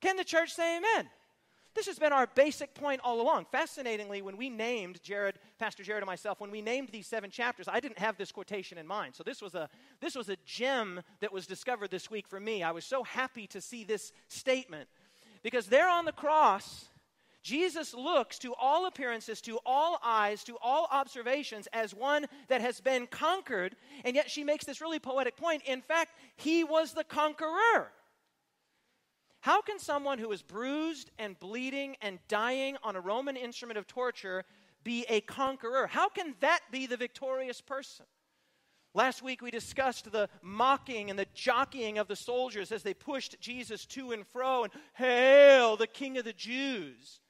Can 0.00 0.16
the 0.16 0.24
church 0.24 0.52
say 0.52 0.78
amen? 0.78 1.08
This 1.74 1.86
has 1.86 1.98
been 2.00 2.12
our 2.12 2.26
basic 2.26 2.74
point 2.74 3.00
all 3.04 3.20
along. 3.20 3.46
Fascinatingly, 3.52 4.20
when 4.20 4.36
we 4.36 4.50
named 4.50 5.00
Jared, 5.00 5.38
Pastor 5.60 5.84
Jared 5.84 6.02
and 6.02 6.08
myself, 6.08 6.40
when 6.40 6.50
we 6.50 6.60
named 6.60 6.88
these 6.88 7.06
seven 7.06 7.30
chapters, 7.30 7.68
I 7.68 7.78
didn't 7.78 8.00
have 8.00 8.16
this 8.16 8.32
quotation 8.32 8.78
in 8.78 8.86
mind. 8.86 9.14
So 9.14 9.22
this 9.22 9.40
was 9.40 9.54
a 9.54 9.68
this 10.00 10.16
was 10.16 10.28
a 10.28 10.36
gem 10.44 11.00
that 11.20 11.32
was 11.32 11.46
discovered 11.46 11.92
this 11.92 12.10
week 12.10 12.26
for 12.26 12.40
me. 12.40 12.64
I 12.64 12.72
was 12.72 12.84
so 12.84 13.04
happy 13.04 13.46
to 13.48 13.60
see 13.60 13.84
this 13.84 14.12
statement 14.26 14.88
because 15.44 15.66
there 15.66 15.88
on 15.88 16.04
the 16.04 16.12
cross, 16.12 16.88
Jesus 17.42 17.94
looks 17.94 18.38
to 18.40 18.54
all 18.54 18.86
appearances, 18.86 19.40
to 19.42 19.58
all 19.64 19.98
eyes, 20.04 20.44
to 20.44 20.56
all 20.60 20.88
observations 20.90 21.68
as 21.72 21.94
one 21.94 22.26
that 22.48 22.60
has 22.60 22.80
been 22.80 23.06
conquered, 23.06 23.76
and 24.04 24.16
yet 24.16 24.30
she 24.30 24.44
makes 24.44 24.64
this 24.64 24.80
really 24.80 24.98
poetic 24.98 25.36
point. 25.36 25.62
In 25.64 25.80
fact, 25.80 26.12
he 26.36 26.64
was 26.64 26.92
the 26.92 27.04
conqueror. 27.04 27.92
How 29.40 29.62
can 29.62 29.78
someone 29.78 30.18
who 30.18 30.32
is 30.32 30.42
bruised 30.42 31.10
and 31.18 31.38
bleeding 31.38 31.96
and 32.02 32.18
dying 32.28 32.76
on 32.82 32.96
a 32.96 33.00
Roman 33.00 33.36
instrument 33.36 33.78
of 33.78 33.86
torture 33.86 34.44
be 34.82 35.06
a 35.08 35.20
conqueror? 35.20 35.86
How 35.86 36.08
can 36.08 36.34
that 36.40 36.60
be 36.72 36.86
the 36.86 36.96
victorious 36.96 37.60
person? 37.60 38.06
Last 38.94 39.22
week 39.22 39.42
we 39.42 39.50
discussed 39.52 40.10
the 40.10 40.28
mocking 40.42 41.08
and 41.08 41.18
the 41.18 41.26
jockeying 41.34 41.98
of 41.98 42.08
the 42.08 42.16
soldiers 42.16 42.72
as 42.72 42.82
they 42.82 42.94
pushed 42.94 43.40
Jesus 43.40 43.86
to 43.86 44.10
and 44.12 44.26
fro 44.26 44.64
and 44.64 44.72
hail 44.94 45.76
the 45.76 45.86
King 45.86 46.18
of 46.18 46.24
the 46.24 46.32
Jews. 46.32 47.20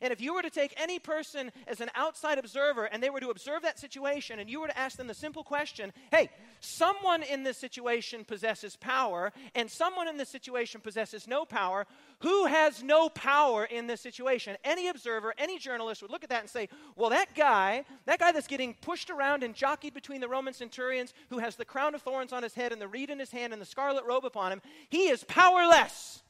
And 0.00 0.12
if 0.12 0.20
you 0.20 0.34
were 0.34 0.42
to 0.42 0.50
take 0.50 0.74
any 0.76 0.98
person 0.98 1.52
as 1.66 1.80
an 1.80 1.90
outside 1.94 2.38
observer 2.38 2.86
and 2.86 3.02
they 3.02 3.10
were 3.10 3.20
to 3.20 3.30
observe 3.30 3.62
that 3.62 3.78
situation 3.78 4.38
and 4.38 4.48
you 4.48 4.60
were 4.60 4.68
to 4.68 4.78
ask 4.78 4.96
them 4.96 5.06
the 5.06 5.14
simple 5.14 5.44
question, 5.44 5.92
hey, 6.10 6.30
someone 6.60 7.22
in 7.22 7.42
this 7.42 7.58
situation 7.58 8.24
possesses 8.24 8.76
power 8.76 9.32
and 9.54 9.70
someone 9.70 10.08
in 10.08 10.16
this 10.16 10.28
situation 10.28 10.80
possesses 10.80 11.26
no 11.28 11.44
power, 11.44 11.86
who 12.20 12.46
has 12.46 12.82
no 12.82 13.08
power 13.08 13.64
in 13.64 13.86
this 13.86 14.00
situation? 14.00 14.56
Any 14.64 14.88
observer, 14.88 15.34
any 15.38 15.58
journalist 15.58 16.02
would 16.02 16.10
look 16.10 16.24
at 16.24 16.30
that 16.30 16.42
and 16.42 16.50
say, 16.50 16.68
well, 16.96 17.10
that 17.10 17.34
guy, 17.34 17.84
that 18.06 18.18
guy 18.18 18.32
that's 18.32 18.46
getting 18.46 18.74
pushed 18.74 19.10
around 19.10 19.42
and 19.42 19.54
jockeyed 19.54 19.94
between 19.94 20.20
the 20.20 20.28
Roman 20.28 20.54
centurions, 20.54 21.14
who 21.28 21.38
has 21.38 21.56
the 21.56 21.64
crown 21.64 21.94
of 21.94 22.02
thorns 22.02 22.32
on 22.32 22.42
his 22.42 22.54
head 22.54 22.72
and 22.72 22.80
the 22.80 22.88
reed 22.88 23.10
in 23.10 23.18
his 23.18 23.30
hand 23.30 23.52
and 23.52 23.60
the 23.60 23.66
scarlet 23.66 24.04
robe 24.04 24.24
upon 24.24 24.52
him, 24.52 24.62
he 24.88 25.08
is 25.08 25.24
powerless. 25.24 26.22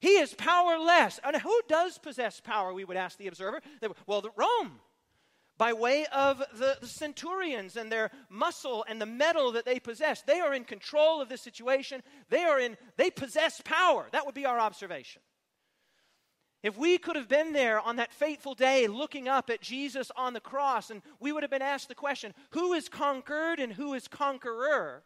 He 0.00 0.18
is 0.18 0.34
powerless. 0.34 1.18
And 1.24 1.36
who 1.36 1.60
does 1.68 1.98
possess 1.98 2.40
power, 2.40 2.72
we 2.72 2.84
would 2.84 2.96
ask 2.96 3.18
the 3.18 3.28
observer? 3.28 3.60
Well, 4.06 4.20
the 4.20 4.30
Rome. 4.36 4.80
By 5.58 5.72
way 5.72 6.04
of 6.12 6.42
the, 6.52 6.76
the 6.82 6.86
centurions 6.86 7.76
and 7.76 7.90
their 7.90 8.10
muscle 8.28 8.84
and 8.86 9.00
the 9.00 9.06
metal 9.06 9.52
that 9.52 9.64
they 9.64 9.80
possess. 9.80 10.20
They 10.20 10.40
are 10.40 10.52
in 10.52 10.64
control 10.64 11.22
of 11.22 11.30
the 11.30 11.38
situation. 11.38 12.02
They 12.28 12.42
are 12.42 12.60
in, 12.60 12.76
they 12.98 13.10
possess 13.10 13.62
power. 13.64 14.06
That 14.12 14.26
would 14.26 14.34
be 14.34 14.44
our 14.44 14.58
observation. 14.58 15.22
If 16.62 16.76
we 16.76 16.98
could 16.98 17.16
have 17.16 17.28
been 17.28 17.52
there 17.52 17.80
on 17.80 17.96
that 17.96 18.12
fateful 18.12 18.54
day 18.54 18.86
looking 18.86 19.28
up 19.28 19.48
at 19.50 19.62
Jesus 19.62 20.10
on 20.16 20.34
the 20.34 20.40
cross, 20.40 20.90
and 20.90 21.00
we 21.20 21.32
would 21.32 21.42
have 21.42 21.50
been 21.50 21.62
asked 21.62 21.88
the 21.88 21.94
question, 21.94 22.34
who 22.50 22.72
is 22.72 22.88
conquered 22.88 23.58
and 23.58 23.72
who 23.72 23.94
is 23.94 24.08
conqueror? 24.08 25.04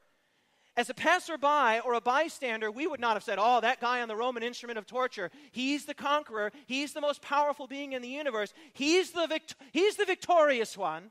As 0.81 0.89
a 0.89 0.95
passerby 0.95 1.81
or 1.85 1.93
a 1.93 2.01
bystander, 2.01 2.71
we 2.71 2.87
would 2.87 3.01
not 3.01 3.13
have 3.13 3.23
said, 3.23 3.37
Oh, 3.39 3.61
that 3.61 3.83
guy 3.83 4.01
on 4.01 4.09
the 4.09 4.17
Roman 4.17 4.43
instrument 4.43 4.79
of 4.79 4.87
torture, 4.87 5.31
he's 5.53 5.85
the 5.85 5.93
conqueror. 5.93 6.53
He's 6.65 6.95
the 6.95 7.03
most 7.03 7.21
powerful 7.21 7.67
being 7.67 7.93
in 7.93 8.01
the 8.01 8.09
universe. 8.09 8.55
He's 8.73 9.11
the, 9.11 9.27
vict- 9.27 9.57
he's 9.73 9.97
the 9.97 10.07
victorious 10.07 10.79
one. 10.79 11.11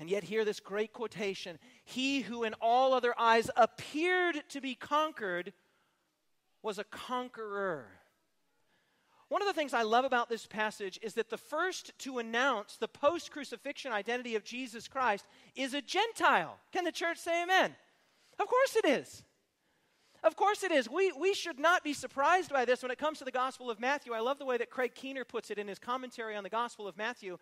And 0.00 0.10
yet, 0.10 0.24
hear 0.24 0.44
this 0.44 0.58
great 0.58 0.92
quotation 0.92 1.60
He 1.84 2.22
who 2.22 2.42
in 2.42 2.54
all 2.54 2.94
other 2.94 3.14
eyes 3.16 3.48
appeared 3.56 4.42
to 4.48 4.60
be 4.60 4.74
conquered 4.74 5.52
was 6.64 6.80
a 6.80 6.84
conqueror. 6.84 7.86
One 9.28 9.40
of 9.40 9.46
the 9.46 9.54
things 9.54 9.72
I 9.72 9.82
love 9.82 10.04
about 10.04 10.28
this 10.28 10.46
passage 10.46 10.98
is 11.00 11.14
that 11.14 11.30
the 11.30 11.38
first 11.38 11.96
to 12.00 12.18
announce 12.18 12.76
the 12.76 12.88
post 12.88 13.30
crucifixion 13.30 13.92
identity 13.92 14.34
of 14.34 14.42
Jesus 14.42 14.88
Christ 14.88 15.26
is 15.54 15.74
a 15.74 15.80
Gentile. 15.80 16.58
Can 16.72 16.82
the 16.82 16.90
church 16.90 17.18
say 17.18 17.44
amen? 17.44 17.76
Of 18.38 18.48
course 18.48 18.76
it 18.76 18.84
is. 18.84 19.22
Of 20.22 20.36
course 20.36 20.62
it 20.62 20.72
is. 20.72 20.88
We, 20.88 21.12
we 21.12 21.34
should 21.34 21.58
not 21.58 21.84
be 21.84 21.92
surprised 21.92 22.50
by 22.50 22.64
this 22.64 22.82
when 22.82 22.90
it 22.90 22.96
comes 22.96 23.18
to 23.18 23.24
the 23.24 23.30
Gospel 23.30 23.70
of 23.70 23.78
Matthew. 23.78 24.14
I 24.14 24.20
love 24.20 24.38
the 24.38 24.46
way 24.46 24.56
that 24.56 24.70
Craig 24.70 24.94
Keener 24.94 25.24
puts 25.24 25.50
it 25.50 25.58
in 25.58 25.68
his 25.68 25.78
commentary 25.78 26.34
on 26.34 26.42
the 26.42 26.48
Gospel 26.50 26.88
of 26.88 26.96
Matthew 26.96 27.36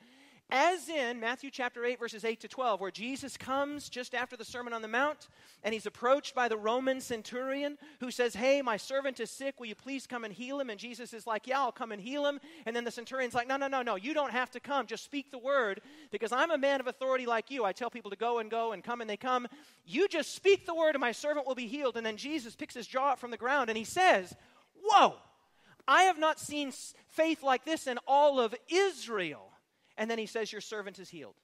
as 0.52 0.90
in 0.90 1.18
Matthew 1.18 1.50
chapter 1.50 1.82
8, 1.82 1.98
verses 1.98 2.26
8 2.26 2.40
to 2.40 2.48
12, 2.48 2.78
where 2.78 2.90
Jesus 2.90 3.38
comes 3.38 3.88
just 3.88 4.14
after 4.14 4.36
the 4.36 4.44
Sermon 4.44 4.74
on 4.74 4.82
the 4.82 4.88
Mount 4.88 5.28
and 5.64 5.72
he's 5.72 5.86
approached 5.86 6.34
by 6.34 6.46
the 6.46 6.58
Roman 6.58 7.00
centurion 7.00 7.78
who 8.00 8.10
says, 8.10 8.34
Hey, 8.34 8.60
my 8.60 8.76
servant 8.76 9.18
is 9.18 9.30
sick. 9.30 9.58
Will 9.58 9.68
you 9.68 9.74
please 9.74 10.06
come 10.06 10.24
and 10.24 10.32
heal 10.32 10.60
him? 10.60 10.68
And 10.68 10.78
Jesus 10.78 11.14
is 11.14 11.26
like, 11.26 11.46
Yeah, 11.46 11.60
I'll 11.60 11.72
come 11.72 11.90
and 11.90 12.02
heal 12.02 12.26
him. 12.26 12.38
And 12.66 12.76
then 12.76 12.84
the 12.84 12.90
centurion's 12.90 13.32
like, 13.32 13.48
No, 13.48 13.56
no, 13.56 13.66
no, 13.66 13.80
no. 13.80 13.94
You 13.94 14.12
don't 14.12 14.30
have 14.30 14.50
to 14.50 14.60
come. 14.60 14.86
Just 14.86 15.04
speak 15.04 15.30
the 15.30 15.38
word 15.38 15.80
because 16.10 16.32
I'm 16.32 16.50
a 16.50 16.58
man 16.58 16.80
of 16.80 16.86
authority 16.86 17.24
like 17.24 17.50
you. 17.50 17.64
I 17.64 17.72
tell 17.72 17.88
people 17.88 18.10
to 18.10 18.16
go 18.18 18.38
and 18.38 18.50
go 18.50 18.72
and 18.72 18.84
come 18.84 19.00
and 19.00 19.08
they 19.08 19.16
come. 19.16 19.48
You 19.86 20.06
just 20.06 20.34
speak 20.34 20.66
the 20.66 20.74
word 20.74 20.94
and 20.94 21.00
my 21.00 21.12
servant 21.12 21.46
will 21.46 21.54
be 21.54 21.66
healed. 21.66 21.96
And 21.96 22.04
then 22.04 22.18
Jesus 22.18 22.54
picks 22.54 22.74
his 22.74 22.86
jaw 22.86 23.12
up 23.12 23.18
from 23.18 23.30
the 23.30 23.38
ground 23.38 23.70
and 23.70 23.78
he 23.78 23.84
says, 23.84 24.36
Whoa, 24.84 25.14
I 25.88 26.02
have 26.02 26.18
not 26.18 26.38
seen 26.38 26.74
faith 27.08 27.42
like 27.42 27.64
this 27.64 27.86
in 27.86 27.98
all 28.06 28.38
of 28.38 28.54
Israel 28.68 29.51
and 30.02 30.10
then 30.10 30.18
he 30.18 30.26
says, 30.26 30.50
Your 30.50 30.60
servant 30.60 30.98
is 30.98 31.08
healed. 31.08 31.36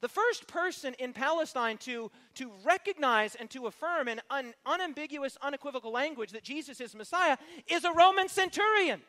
The 0.00 0.08
first 0.08 0.48
person 0.48 0.94
in 0.98 1.12
Palestine 1.12 1.76
to, 1.78 2.10
to 2.34 2.50
recognize 2.64 3.36
and 3.36 3.48
to 3.50 3.68
affirm 3.68 4.08
in 4.08 4.20
un, 4.28 4.54
unambiguous, 4.66 5.38
unequivocal 5.40 5.92
language 5.92 6.32
that 6.32 6.42
Jesus 6.42 6.80
is 6.80 6.96
Messiah 6.96 7.36
is 7.68 7.84
a 7.84 7.92
Roman 7.92 8.28
centurion. 8.28 9.02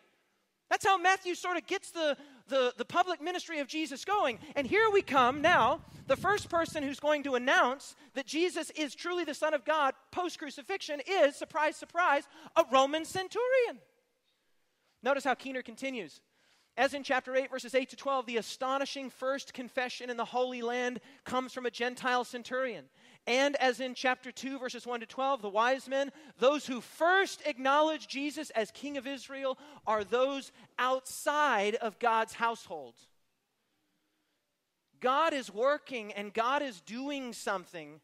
That's 0.69 0.85
how 0.85 0.99
Matthew 0.99 1.33
sort 1.33 1.57
of 1.57 1.65
gets 1.65 1.89
the, 1.89 2.15
the, 2.49 2.71
the 2.77 2.85
public 2.85 3.19
ministry 3.19 3.61
of 3.61 3.67
Jesus 3.67 4.05
going. 4.05 4.37
And 4.55 4.67
here 4.67 4.91
we 4.93 5.01
come 5.01 5.41
now, 5.41 5.81
the 6.05 6.15
first 6.15 6.47
person 6.47 6.83
who's 6.83 6.99
going 6.99 7.23
to 7.23 7.33
announce 7.33 7.95
that 8.13 8.27
Jesus 8.27 8.69
is 8.77 8.93
truly 8.93 9.23
the 9.23 9.33
Son 9.33 9.55
of 9.55 9.65
God 9.65 9.95
post 10.11 10.37
crucifixion 10.37 11.01
is, 11.07 11.35
surprise, 11.35 11.77
surprise, 11.77 12.25
a 12.55 12.63
Roman 12.71 13.05
centurion. 13.05 13.79
Notice 15.01 15.23
how 15.23 15.33
Keener 15.33 15.63
continues. 15.63 16.21
As 16.81 16.95
in 16.95 17.03
chapter 17.03 17.35
8, 17.35 17.51
verses 17.51 17.75
8 17.75 17.91
to 17.91 17.95
12, 17.95 18.25
the 18.25 18.38
astonishing 18.38 19.11
first 19.11 19.53
confession 19.53 20.09
in 20.09 20.17
the 20.17 20.25
Holy 20.25 20.63
Land 20.63 21.00
comes 21.25 21.53
from 21.53 21.67
a 21.67 21.69
Gentile 21.69 22.23
centurion. 22.23 22.85
And 23.27 23.55
as 23.57 23.79
in 23.79 23.93
chapter 23.93 24.31
2, 24.31 24.57
verses 24.57 24.88
1 24.88 25.01
to 25.01 25.05
12, 25.05 25.43
the 25.43 25.50
wise 25.50 25.88
men, 25.88 26.11
those 26.39 26.65
who 26.65 26.81
first 26.81 27.43
acknowledge 27.45 28.07
Jesus 28.07 28.50
as 28.50 28.71
King 28.71 28.97
of 28.97 29.05
Israel 29.05 29.59
are 29.85 30.03
those 30.03 30.51
outside 30.79 31.75
of 31.75 32.00
God's 32.00 32.33
household. 32.33 32.95
God 35.00 35.33
is 35.33 35.53
working 35.53 36.11
and 36.13 36.33
God 36.33 36.63
is 36.63 36.81
doing 36.81 37.33
something. 37.33 38.01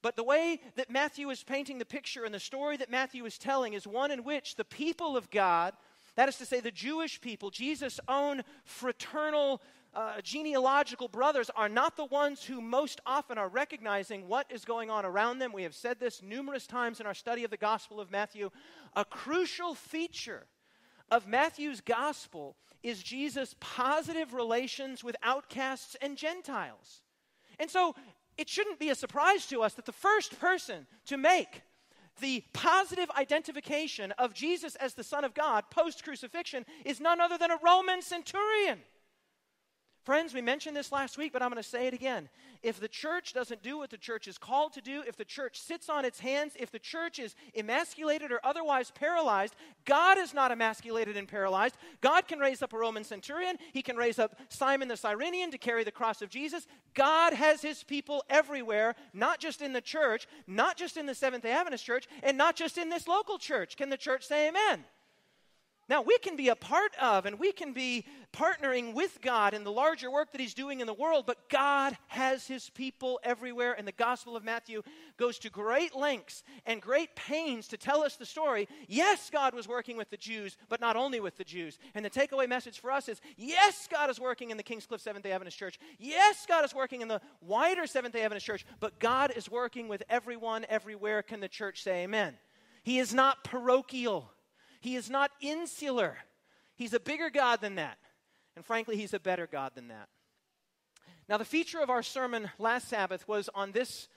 But 0.00 0.14
the 0.14 0.22
way 0.22 0.60
that 0.76 0.90
Matthew 0.90 1.28
is 1.30 1.42
painting 1.42 1.78
the 1.78 1.84
picture 1.84 2.24
and 2.24 2.32
the 2.32 2.38
story 2.38 2.76
that 2.76 2.88
Matthew 2.88 3.24
is 3.24 3.36
telling 3.36 3.72
is 3.72 3.84
one 3.84 4.12
in 4.12 4.22
which 4.22 4.54
the 4.54 4.64
people 4.64 5.16
of 5.16 5.28
God 5.28 5.74
that 6.16 6.28
is 6.28 6.36
to 6.36 6.46
say, 6.46 6.60
the 6.60 6.70
Jewish 6.70 7.20
people, 7.20 7.50
Jesus' 7.50 7.98
own 8.06 8.42
fraternal, 8.64 9.62
uh, 9.94 10.20
genealogical 10.22 11.08
brothers, 11.08 11.50
are 11.56 11.68
not 11.68 11.96
the 11.96 12.04
ones 12.04 12.44
who 12.44 12.60
most 12.60 13.00
often 13.06 13.38
are 13.38 13.48
recognizing 13.48 14.28
what 14.28 14.46
is 14.50 14.64
going 14.64 14.90
on 14.90 15.04
around 15.04 15.38
them. 15.38 15.52
We 15.52 15.62
have 15.62 15.74
said 15.74 16.00
this 16.00 16.22
numerous 16.22 16.66
times 16.66 17.00
in 17.00 17.06
our 17.06 17.14
study 17.14 17.44
of 17.44 17.50
the 17.50 17.56
Gospel 17.56 18.00
of 18.00 18.10
Matthew. 18.10 18.50
A 18.94 19.04
crucial 19.04 19.74
feature 19.74 20.46
of 21.10 21.26
Matthew's 21.26 21.80
Gospel 21.80 22.56
is 22.82 23.02
Jesus' 23.02 23.54
positive 23.60 24.34
relations 24.34 25.04
with 25.04 25.16
outcasts 25.22 25.96
and 26.00 26.16
Gentiles. 26.16 27.02
And 27.58 27.70
so 27.70 27.94
it 28.36 28.48
shouldn't 28.48 28.78
be 28.78 28.90
a 28.90 28.94
surprise 28.94 29.46
to 29.46 29.62
us 29.62 29.74
that 29.74 29.86
the 29.86 29.92
first 29.92 30.38
person 30.40 30.86
to 31.06 31.16
make 31.16 31.62
the 32.20 32.44
positive 32.52 33.10
identification 33.16 34.12
of 34.12 34.34
Jesus 34.34 34.74
as 34.76 34.94
the 34.94 35.04
Son 35.04 35.24
of 35.24 35.34
God 35.34 35.64
post 35.70 36.04
crucifixion 36.04 36.64
is 36.84 37.00
none 37.00 37.20
other 37.20 37.38
than 37.38 37.50
a 37.50 37.58
Roman 37.62 38.02
centurion. 38.02 38.80
Friends, 40.04 40.34
we 40.34 40.40
mentioned 40.40 40.76
this 40.76 40.90
last 40.90 41.16
week, 41.16 41.32
but 41.32 41.42
I'm 41.42 41.50
going 41.50 41.62
to 41.62 41.68
say 41.68 41.86
it 41.86 41.94
again. 41.94 42.28
If 42.64 42.80
the 42.80 42.88
church 42.88 43.32
doesn't 43.32 43.62
do 43.62 43.78
what 43.78 43.90
the 43.90 43.96
church 43.96 44.26
is 44.26 44.36
called 44.36 44.72
to 44.72 44.80
do, 44.80 45.04
if 45.06 45.16
the 45.16 45.24
church 45.24 45.60
sits 45.60 45.88
on 45.88 46.04
its 46.04 46.18
hands, 46.18 46.54
if 46.58 46.72
the 46.72 46.80
church 46.80 47.20
is 47.20 47.36
emasculated 47.56 48.32
or 48.32 48.40
otherwise 48.42 48.90
paralyzed, 48.90 49.54
God 49.84 50.18
is 50.18 50.34
not 50.34 50.50
emasculated 50.50 51.16
and 51.16 51.28
paralyzed. 51.28 51.76
God 52.00 52.26
can 52.26 52.40
raise 52.40 52.62
up 52.62 52.72
a 52.72 52.78
Roman 52.78 53.04
centurion, 53.04 53.58
He 53.72 53.80
can 53.80 53.96
raise 53.96 54.18
up 54.18 54.34
Simon 54.48 54.88
the 54.88 54.96
Cyrenian 54.96 55.52
to 55.52 55.58
carry 55.58 55.84
the 55.84 55.92
cross 55.92 56.20
of 56.20 56.30
Jesus. 56.30 56.66
God 56.94 57.32
has 57.32 57.62
His 57.62 57.84
people 57.84 58.24
everywhere, 58.28 58.96
not 59.12 59.38
just 59.38 59.62
in 59.62 59.72
the 59.72 59.80
church, 59.80 60.26
not 60.48 60.76
just 60.76 60.96
in 60.96 61.06
the 61.06 61.14
Seventh 61.14 61.44
day 61.44 61.52
Adventist 61.52 61.84
church, 61.84 62.08
and 62.24 62.36
not 62.36 62.56
just 62.56 62.76
in 62.76 62.88
this 62.88 63.06
local 63.06 63.38
church. 63.38 63.76
Can 63.76 63.88
the 63.88 63.96
church 63.96 64.26
say 64.26 64.48
amen? 64.48 64.84
Now, 65.92 66.00
we 66.00 66.16
can 66.16 66.36
be 66.36 66.48
a 66.48 66.56
part 66.56 66.92
of 66.98 67.26
and 67.26 67.38
we 67.38 67.52
can 67.52 67.74
be 67.74 68.06
partnering 68.32 68.94
with 68.94 69.20
God 69.20 69.52
in 69.52 69.62
the 69.62 69.70
larger 69.70 70.10
work 70.10 70.32
that 70.32 70.40
He's 70.40 70.54
doing 70.54 70.80
in 70.80 70.86
the 70.86 70.94
world, 70.94 71.26
but 71.26 71.50
God 71.50 71.98
has 72.06 72.46
His 72.46 72.70
people 72.70 73.20
everywhere, 73.22 73.74
and 73.76 73.86
the 73.86 73.92
Gospel 73.92 74.34
of 74.34 74.42
Matthew 74.42 74.80
goes 75.18 75.38
to 75.40 75.50
great 75.50 75.94
lengths 75.94 76.44
and 76.64 76.80
great 76.80 77.14
pains 77.14 77.68
to 77.68 77.76
tell 77.76 78.02
us 78.02 78.16
the 78.16 78.24
story. 78.24 78.68
Yes, 78.88 79.28
God 79.28 79.52
was 79.52 79.68
working 79.68 79.98
with 79.98 80.08
the 80.08 80.16
Jews, 80.16 80.56
but 80.70 80.80
not 80.80 80.96
only 80.96 81.20
with 81.20 81.36
the 81.36 81.44
Jews. 81.44 81.78
And 81.94 82.02
the 82.02 82.08
takeaway 82.08 82.48
message 82.48 82.80
for 82.80 82.90
us 82.90 83.06
is 83.06 83.20
yes, 83.36 83.86
God 83.86 84.08
is 84.08 84.18
working 84.18 84.48
in 84.48 84.56
the 84.56 84.62
Kingscliff 84.62 85.02
Seventh 85.02 85.24
day 85.24 85.32
Adventist 85.32 85.58
Church. 85.58 85.78
Yes, 85.98 86.46
God 86.48 86.64
is 86.64 86.74
working 86.74 87.02
in 87.02 87.08
the 87.08 87.20
wider 87.42 87.86
Seventh 87.86 88.14
day 88.14 88.22
Adventist 88.22 88.46
Church, 88.46 88.64
but 88.80 88.98
God 88.98 89.30
is 89.36 89.50
working 89.50 89.88
with 89.88 90.02
everyone, 90.08 90.64
everywhere. 90.70 91.22
Can 91.22 91.40
the 91.40 91.48
church 91.48 91.82
say 91.82 92.04
amen? 92.04 92.38
He 92.82 92.98
is 92.98 93.12
not 93.12 93.44
parochial. 93.44 94.30
He 94.82 94.96
is 94.96 95.08
not 95.08 95.30
insular. 95.40 96.16
He's 96.74 96.92
a 96.92 96.98
bigger 96.98 97.30
God 97.30 97.60
than 97.60 97.76
that. 97.76 97.98
And 98.56 98.66
frankly, 98.66 98.96
He's 98.96 99.14
a 99.14 99.20
better 99.20 99.46
God 99.46 99.72
than 99.76 99.88
that. 99.88 100.08
Now, 101.28 101.38
the 101.38 101.44
feature 101.44 101.78
of 101.80 101.88
our 101.88 102.02
sermon 102.02 102.50
last 102.58 102.88
Sabbath 102.88 103.26
was 103.28 103.48
on 103.54 103.70
this 103.70 104.08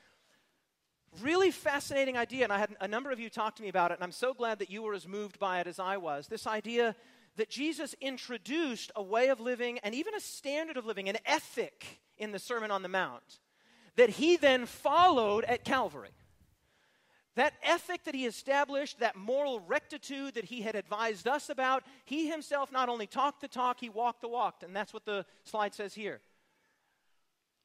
really 1.21 1.51
fascinating 1.51 2.17
idea, 2.17 2.45
and 2.45 2.51
I 2.51 2.57
had 2.57 2.75
a 2.81 2.87
number 2.87 3.11
of 3.11 3.19
you 3.19 3.29
talk 3.29 3.55
to 3.57 3.61
me 3.61 3.69
about 3.69 3.91
it, 3.91 3.93
and 3.93 4.03
I'm 4.03 4.11
so 4.11 4.33
glad 4.33 4.57
that 4.57 4.71
you 4.71 4.81
were 4.81 4.95
as 4.95 5.07
moved 5.07 5.37
by 5.37 5.59
it 5.59 5.67
as 5.67 5.77
I 5.77 5.97
was. 5.97 6.27
This 6.27 6.47
idea 6.47 6.95
that 7.37 7.51
Jesus 7.51 7.93
introduced 8.01 8.91
a 8.95 9.03
way 9.03 9.27
of 9.27 9.39
living 9.39 9.77
and 9.83 9.93
even 9.93 10.15
a 10.15 10.19
standard 10.19 10.77
of 10.77 10.85
living, 10.87 11.07
an 11.09 11.17
ethic 11.27 12.01
in 12.17 12.31
the 12.31 12.39
Sermon 12.39 12.71
on 12.71 12.81
the 12.81 12.89
Mount, 12.89 13.39
that 13.97 14.09
he 14.09 14.35
then 14.35 14.65
followed 14.65 15.43
at 15.43 15.63
Calvary. 15.63 16.09
That 17.35 17.53
ethic 17.63 18.05
that 18.05 18.15
he 18.15 18.25
established, 18.25 18.99
that 18.99 19.15
moral 19.15 19.59
rectitude 19.59 20.35
that 20.35 20.45
he 20.45 20.61
had 20.61 20.75
advised 20.75 21.27
us 21.27 21.49
about, 21.49 21.83
he 22.05 22.29
himself 22.29 22.71
not 22.71 22.87
only 22.87 23.07
talked 23.07 23.41
the 23.41 23.47
talk, 23.47 23.79
he 23.79 23.89
walked 23.89 24.21
the 24.21 24.29
walk. 24.29 24.63
And 24.63 24.75
that's 24.75 24.93
what 24.93 25.05
the 25.05 25.25
slide 25.43 25.73
says 25.73 25.93
here. 25.93 26.21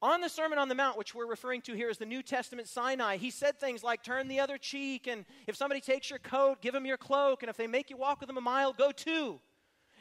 On 0.03 0.23
the 0.23 0.29
Sermon 0.29 0.59
on 0.59 0.69
the 0.69 0.75
Mount, 0.75 0.97
which 0.97 1.15
we're 1.15 1.27
referring 1.27 1.61
to 1.63 1.75
here 1.75 1.91
as 1.91 1.99
the 1.99 2.07
New 2.07 2.23
Testament 2.23 2.67
Sinai, 2.67 3.19
he 3.19 3.31
said 3.31 3.61
things 3.61 3.85
like, 3.85 4.03
Turn 4.03 4.29
the 4.29 4.41
other 4.41 4.57
cheek, 4.57 5.07
and 5.07 5.27
if 5.47 5.57
somebody 5.57 5.81
takes 5.81 6.09
your 6.09 6.19
coat, 6.19 6.63
give 6.63 6.73
them 6.73 6.87
your 6.87 6.97
cloak, 6.97 7.43
and 7.43 7.51
if 7.51 7.57
they 7.57 7.67
make 7.67 7.91
you 7.91 7.99
walk 7.99 8.19
with 8.21 8.27
them 8.27 8.39
a 8.39 8.41
mile, 8.41 8.73
go 8.73 8.93
two. 8.93 9.41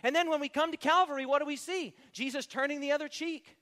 And 0.01 0.15
then 0.15 0.29
when 0.29 0.39
we 0.39 0.47
come 0.47 0.71
to 0.71 0.77
Calvary, 0.77 1.25
what 1.25 1.39
do 1.39 1.45
we 1.45 1.57
see? 1.57 1.93
Jesus 2.13 2.45
turning 2.45 2.79
the 2.79 2.93
other 2.93 3.09
cheek. 3.09 3.57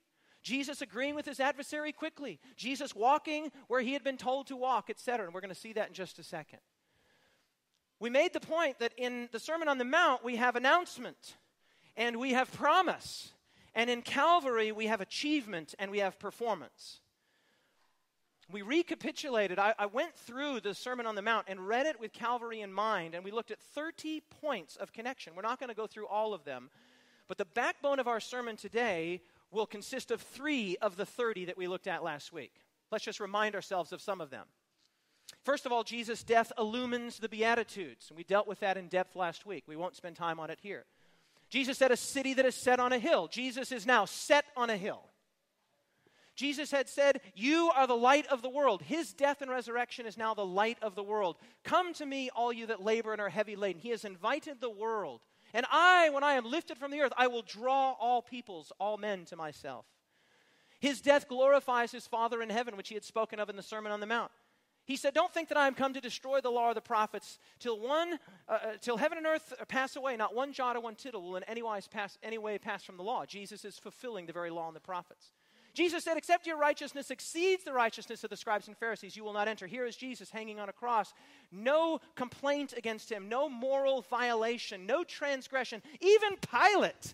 Jesus 0.48 0.82
agreeing 0.82 1.14
with 1.14 1.26
his 1.26 1.42
adversary 1.42 1.92
quickly, 1.92 2.40
Jesus 2.56 2.96
walking 2.96 3.52
where 3.68 3.82
he 3.82 3.92
had 3.92 4.02
been 4.02 4.16
told 4.16 4.48
to 4.48 4.56
walk, 4.56 4.90
etc. 4.90 5.26
And 5.26 5.34
we're 5.34 5.42
going 5.42 5.54
to 5.54 5.60
see 5.60 5.74
that 5.74 5.90
in 5.90 5.94
just 5.94 6.20
a 6.20 6.24
second. 6.24 6.60
We 8.00 8.10
made 8.10 8.32
the 8.32 8.40
point 8.40 8.80
that 8.80 8.94
in 8.96 9.28
the 9.34 9.42
Sermon 9.42 9.68
on 9.68 9.78
the 9.78 9.84
Mount, 9.84 10.24
we 10.24 10.38
have 10.38 10.56
announcement 10.56 11.36
and 11.98 12.16
we 12.16 12.32
have 12.32 12.50
promise. 12.54 13.34
And 13.76 13.90
in 13.90 14.02
Calvary, 14.02 14.72
we 14.72 14.88
have 14.88 15.02
achievement 15.02 15.76
and 15.80 15.92
we 15.92 16.00
have 16.00 16.18
performance. 16.18 17.02
We 18.50 18.62
recapitulated, 18.62 19.60
I, 19.60 19.74
I, 19.78 19.88
went 19.88 20.16
through 20.16 20.62
the 20.62 20.74
Sermon 20.74 21.06
on 21.06 21.16
the 21.16 21.22
Mount 21.22 21.48
and 21.50 21.68
read 21.68 21.88
it 21.88 22.00
with 22.00 22.14
Calvary 22.14 22.62
in 22.62 22.72
mind, 22.72 23.14
and 23.14 23.26
we 23.26 23.32
looked 23.32 23.52
at 23.52 23.60
30 23.60 24.22
points 24.42 24.78
of 24.78 24.94
connection. 24.94 25.34
We're 25.36 25.42
not 25.42 25.60
going 25.60 25.68
to 25.68 25.76
go 25.76 25.88
through 25.88 26.08
all 26.08 26.34
of 26.34 26.46
them, 26.46 26.70
but 27.28 27.38
the 27.38 27.44
backbone 27.44 28.00
of 28.00 28.08
our 28.08 28.22
sermon 28.22 28.56
today 28.56 29.22
will 29.52 29.66
consist 29.66 30.12
of 30.12 30.22
three 30.22 30.78
of 30.82 30.98
the 30.98 31.06
30 31.06 31.46
that 31.46 31.58
we 31.58 31.68
looked 31.68 31.88
at 31.88 32.04
last 32.04 32.34
week. 32.34 32.54
Let's 32.92 33.06
just 33.06 33.20
remind 33.20 33.56
ourselves 33.56 33.92
of 33.92 34.02
some 34.02 34.22
of 34.22 34.30
them. 34.30 34.46
First 35.44 35.66
of 35.66 35.72
all, 35.72 35.84
Jesus' 35.84 36.24
death 36.24 36.52
illumines 36.58 37.20
the 37.20 37.30
Beatitudes, 37.30 38.10
and 38.10 38.18
we 38.18 38.24
dealt 38.24 38.48
with 38.48 38.60
that 38.62 38.78
in 38.78 38.88
depth 38.88 39.16
last 39.16 39.46
week. 39.46 39.64
We 39.68 39.76
won't 39.76 39.96
spend 39.96 40.16
time 40.16 40.40
on 40.40 40.50
it 40.50 40.60
here. 40.62 40.86
Jesus 41.50 41.78
said, 41.78 41.92
A 41.92 41.98
city 41.98 42.34
that 42.34 42.46
is 42.46 42.56
set 42.56 42.80
on 42.80 42.94
a 42.94 43.00
hill. 43.00 43.28
Jesus 43.28 43.72
is 43.72 43.86
now 43.86 44.06
set 44.06 44.46
on 44.56 44.70
a 44.70 44.78
hill. 44.78 45.04
Jesus 46.36 46.70
had 46.70 46.88
said, 46.88 47.22
You 47.34 47.72
are 47.76 47.88
the 47.88 47.96
light 47.96 48.28
of 48.28 48.42
the 48.42 48.50
world. 48.50 48.84
His 48.84 49.12
death 49.12 49.42
and 49.42 49.50
resurrection 49.50 50.06
is 50.06 50.18
now 50.18 50.34
the 50.34 50.46
light 50.46 50.78
of 50.82 50.96
the 50.96 51.04
world. 51.04 51.38
Come 51.64 51.94
to 51.96 52.06
me, 52.06 52.30
all 52.36 52.54
you 52.54 52.68
that 52.68 52.84
labor 52.84 53.12
and 53.12 53.20
are 53.20 53.30
heavy 53.30 53.56
laden. 53.56 53.82
He 53.82 53.90
has 53.90 54.06
invited 54.06 54.62
the 54.62 54.70
world 54.70 55.22
and 55.54 55.66
I, 55.72 56.10
when 56.10 56.24
I 56.24 56.34
am 56.34 56.46
lifted 56.46 56.78
from 56.78 56.92
the 56.92 57.02
earth, 57.02 57.14
I 57.18 57.28
will 57.28 57.42
draw 57.42 57.94
all 57.94 58.22
peoples, 58.22 58.72
all 58.80 58.98
men 58.98 59.26
to 59.26 59.36
myself. 59.36 59.86
His 60.80 61.02
death 61.02 61.28
glorifies 61.28 61.92
his 61.92 62.06
Father 62.06 62.42
in 62.42 62.50
heaven, 62.50 62.78
which 62.78 62.90
he 62.90 62.96
had 62.96 63.04
spoken 63.04 63.40
of 63.40 63.50
in 63.50 63.56
the 63.56 63.64
Sermon 63.64 63.92
on 63.92 64.00
the 64.00 64.06
Mount. 64.06 64.32
He 64.86 64.96
said, 64.96 65.14
Don't 65.14 65.34
think 65.34 65.50
that 65.50 65.58
I 65.58 65.68
am 65.68 65.74
come 65.74 65.94
to 65.94 66.02
destroy 66.02 66.40
the 66.40 66.50
law 66.50 66.70
of 66.70 66.76
the 66.76 66.82
prophets 66.82 67.40
till 67.60 67.80
one, 67.80 68.20
uh, 68.48 68.52
uh 68.52 68.58
till 68.80 68.96
heaven 68.98 69.18
and 69.18 69.28
earth 69.28 69.54
pass 69.68 69.96
away. 69.98 70.16
Not 70.16 70.34
one 70.34 70.54
jot 70.54 70.78
or 70.78 70.80
one 70.80 70.96
tittle 70.96 71.24
will 71.24 71.36
in 71.36 71.44
any, 71.44 71.62
wise 71.62 71.88
pass, 71.88 72.18
any 72.24 72.38
way 72.38 72.58
pass 72.58 72.84
from 72.84 72.96
the 72.96 73.04
law. 73.04 73.26
Jesus 73.26 73.66
is 73.66 73.78
fulfilling 73.78 74.28
the 74.28 74.34
very 74.34 74.50
law 74.50 74.68
and 74.68 74.76
the 74.76 74.82
prophets. 74.82 75.32
Jesus 75.78 76.04
said, 76.04 76.18
Except 76.18 76.48
your 76.48 76.58
righteousness 76.58 77.12
exceeds 77.12 77.64
the 77.64 77.72
righteousness 77.72 78.24
of 78.24 78.32
the 78.32 78.36
scribes 78.36 78.68
and 78.68 78.76
Pharisees, 78.76 79.16
you 79.16 79.24
will 79.24 79.32
not 79.32 79.48
enter. 79.48 79.68
Here 79.68 79.86
is 79.86 79.96
Jesus 79.96 80.32
hanging 80.32 80.60
on 80.60 80.70
a 80.70 80.74
cross. 80.74 81.14
No 81.52 82.02
complaint 82.16 82.74
against 82.76 83.12
him, 83.12 83.30
no 83.30 83.48
moral 83.48 84.02
violation, 84.02 84.88
no 84.88 85.04
transgression. 85.04 85.84
Even 86.02 86.36
Pilate. 86.38 87.14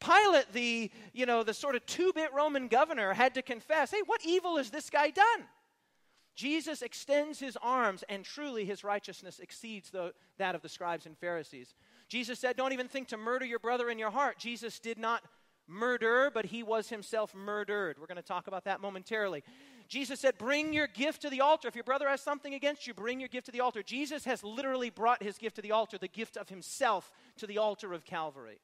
Pilate, 0.00 0.52
the, 0.52 0.90
you 1.12 1.24
know, 1.24 1.44
the 1.44 1.54
sort 1.54 1.76
of 1.76 1.86
two-bit 1.86 2.32
Roman 2.34 2.66
governor, 2.66 3.14
had 3.14 3.32
to 3.34 3.42
confess, 3.42 3.92
hey, 3.92 4.02
what 4.06 4.26
evil 4.26 4.56
has 4.56 4.70
this 4.70 4.90
guy 4.90 5.10
done? 5.10 5.44
Jesus 6.34 6.82
extends 6.82 7.38
his 7.38 7.56
arms, 7.62 8.02
and 8.08 8.24
truly 8.24 8.64
his 8.64 8.82
righteousness 8.82 9.38
exceeds 9.38 9.90
the, 9.90 10.14
that 10.38 10.56
of 10.56 10.62
the 10.62 10.68
scribes 10.68 11.06
and 11.06 11.16
Pharisees. 11.16 11.74
Jesus 12.08 12.40
said, 12.40 12.56
Don't 12.56 12.72
even 12.72 12.88
think 12.88 13.06
to 13.08 13.16
murder 13.16 13.44
your 13.44 13.60
brother 13.60 13.88
in 13.88 14.00
your 14.00 14.10
heart. 14.10 14.36
Jesus 14.36 14.80
did 14.80 14.98
not 14.98 15.22
murder, 15.70 16.30
but 16.32 16.46
he 16.46 16.62
was 16.62 16.88
himself 16.88 17.34
murdered. 17.34 17.98
We're 17.98 18.06
going 18.06 18.16
to 18.16 18.22
talk 18.22 18.48
about 18.48 18.64
that 18.64 18.80
momentarily. 18.80 19.42
Jesus 19.88 20.20
said, 20.20 20.38
Bring 20.38 20.72
your 20.72 20.86
gift 20.86 21.22
to 21.22 21.30
the 21.30 21.40
altar. 21.40 21.68
If 21.68 21.74
your 21.74 21.84
brother 21.84 22.08
has 22.08 22.20
something 22.20 22.54
against 22.54 22.86
you, 22.86 22.94
bring 22.94 23.20
your 23.20 23.28
gift 23.28 23.46
to 23.46 23.52
the 23.52 23.60
altar. 23.60 23.82
Jesus 23.82 24.24
has 24.24 24.44
literally 24.44 24.90
brought 24.90 25.22
his 25.22 25.38
gift 25.38 25.56
to 25.56 25.62
the 25.62 25.72
altar, 25.72 25.98
the 25.98 26.08
gift 26.08 26.36
of 26.36 26.48
himself 26.48 27.10
to 27.38 27.46
the 27.46 27.58
altar 27.58 27.92
of 27.92 28.04
Calvary. 28.04 28.60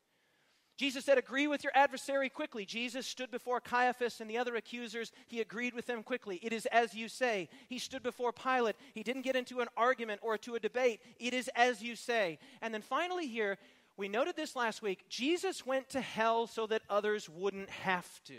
Jesus 0.77 1.07
said, 1.07 1.17
Agree 1.17 1.47
with 1.47 1.65
your 1.65 1.73
adversary 1.75 2.29
quickly. 2.29 2.67
Jesus 2.67 3.07
stood 3.07 3.31
before 3.31 3.61
Caiaphas 3.61 4.21
and 4.21 4.29
the 4.29 4.37
other 4.37 4.57
accusers. 4.57 5.11
He 5.27 5.41
agreed 5.41 5.75
with 5.75 5.87
them 5.87 6.03
quickly. 6.03 6.39
It 6.43 6.53
is 6.53 6.67
as 6.67 6.95
you 6.95 7.09
say. 7.09 7.49
He 7.69 7.79
stood 7.79 8.03
before 8.03 8.33
Pilate. 8.33 8.77
He 8.93 9.03
didn't 9.03 9.23
get 9.23 9.37
into 9.37 9.61
an 9.61 9.69
argument 9.77 10.21
or 10.23 10.37
to 10.39 10.55
a 10.55 10.61
debate. 10.61 11.01
It 11.19 11.33
is 11.33 11.49
as 11.57 11.83
you 11.83 11.97
say. 11.97 12.39
And 12.61 12.75
then 12.75 12.83
finally, 12.83 13.27
here, 13.27 13.57
we 13.97 14.09
noted 14.09 14.37
this 14.37 14.55
last 14.55 14.83
week. 14.83 15.05
Jesus 15.09 15.65
went 15.65 15.89
to 15.91 16.01
hell 16.01 16.47
so 16.47 16.67
that 16.67 16.83
others 16.91 17.29
wouldn't 17.29 17.71
have 17.71 18.09
to. 18.25 18.39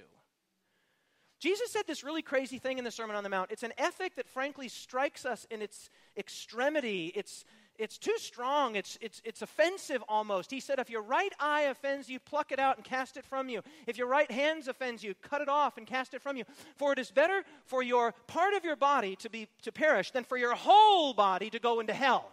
Jesus 1.39 1.71
said 1.71 1.83
this 1.85 2.03
really 2.03 2.23
crazy 2.23 2.57
thing 2.57 2.79
in 2.79 2.83
the 2.83 2.91
Sermon 2.91 3.15
on 3.15 3.23
the 3.23 3.29
Mount. 3.29 3.51
It's 3.51 3.63
an 3.63 3.73
ethic 3.77 4.15
that 4.15 4.27
frankly 4.27 4.67
strikes 4.67 5.25
us 5.25 5.45
in 5.51 5.61
its 5.61 5.91
extremity. 6.17 7.11
It's, 7.15 7.45
it's 7.77 7.99
too 7.99 8.17
strong. 8.17 8.75
It's, 8.75 8.97
it's, 9.01 9.21
it's 9.23 9.43
offensive 9.43 10.03
almost. 10.09 10.49
He 10.49 10.59
said, 10.59 10.79
If 10.79 10.89
your 10.89 11.03
right 11.03 11.31
eye 11.39 11.63
offends 11.63 12.09
you, 12.09 12.19
pluck 12.19 12.51
it 12.51 12.59
out 12.59 12.77
and 12.77 12.85
cast 12.85 13.17
it 13.17 13.25
from 13.25 13.49
you. 13.49 13.61
If 13.85 13.99
your 13.99 14.07
right 14.07 14.29
hand 14.31 14.67
offends 14.67 15.03
you, 15.03 15.13
cut 15.21 15.41
it 15.41 15.49
off 15.49 15.77
and 15.77 15.85
cast 15.85 16.15
it 16.15 16.23
from 16.23 16.37
you. 16.37 16.43
For 16.75 16.91
it 16.91 16.97
is 16.97 17.11
better 17.11 17.43
for 17.65 17.83
your 17.83 18.13
part 18.25 18.55
of 18.55 18.65
your 18.65 18.75
body 18.75 19.15
to, 19.17 19.29
be, 19.29 19.47
to 19.61 19.71
perish 19.71 20.09
than 20.09 20.23
for 20.23 20.37
your 20.37 20.55
whole 20.55 21.13
body 21.13 21.51
to 21.51 21.59
go 21.59 21.79
into 21.79 21.93
hell. 21.93 22.31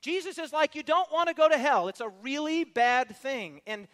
Jesus 0.00 0.38
is 0.38 0.52
like, 0.52 0.74
you 0.74 0.82
don't 0.82 1.10
want 1.12 1.28
to 1.28 1.34
go 1.34 1.48
to 1.48 1.58
hell. 1.58 1.88
It's 1.88 2.00
a 2.00 2.08
really 2.22 2.64
bad 2.64 3.14
thing. 3.16 3.60
And 3.66 3.86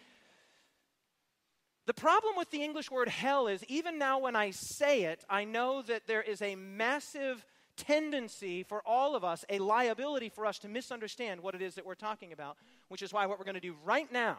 the 1.85 1.93
problem 1.93 2.35
with 2.37 2.51
the 2.51 2.63
English 2.63 2.91
word 2.91 3.09
hell 3.09 3.47
is 3.47 3.63
even 3.67 3.97
now 3.97 4.19
when 4.19 4.35
I 4.35 4.51
say 4.51 5.03
it, 5.03 5.23
I 5.29 5.43
know 5.45 5.81
that 5.83 6.07
there 6.07 6.21
is 6.21 6.41
a 6.41 6.55
massive 6.55 7.45
tendency 7.77 8.63
for 8.63 8.81
all 8.85 9.15
of 9.15 9.23
us, 9.23 9.45
a 9.49 9.59
liability 9.59 10.29
for 10.29 10.45
us 10.45 10.59
to 10.59 10.67
misunderstand 10.67 11.41
what 11.41 11.55
it 11.55 11.61
is 11.61 11.75
that 11.75 11.85
we're 11.85 11.95
talking 11.95 12.33
about, 12.33 12.57
which 12.89 13.01
is 13.01 13.13
why 13.13 13.25
what 13.25 13.39
we're 13.39 13.45
going 13.45 13.55
to 13.55 13.61
do 13.61 13.75
right 13.85 14.11
now 14.11 14.37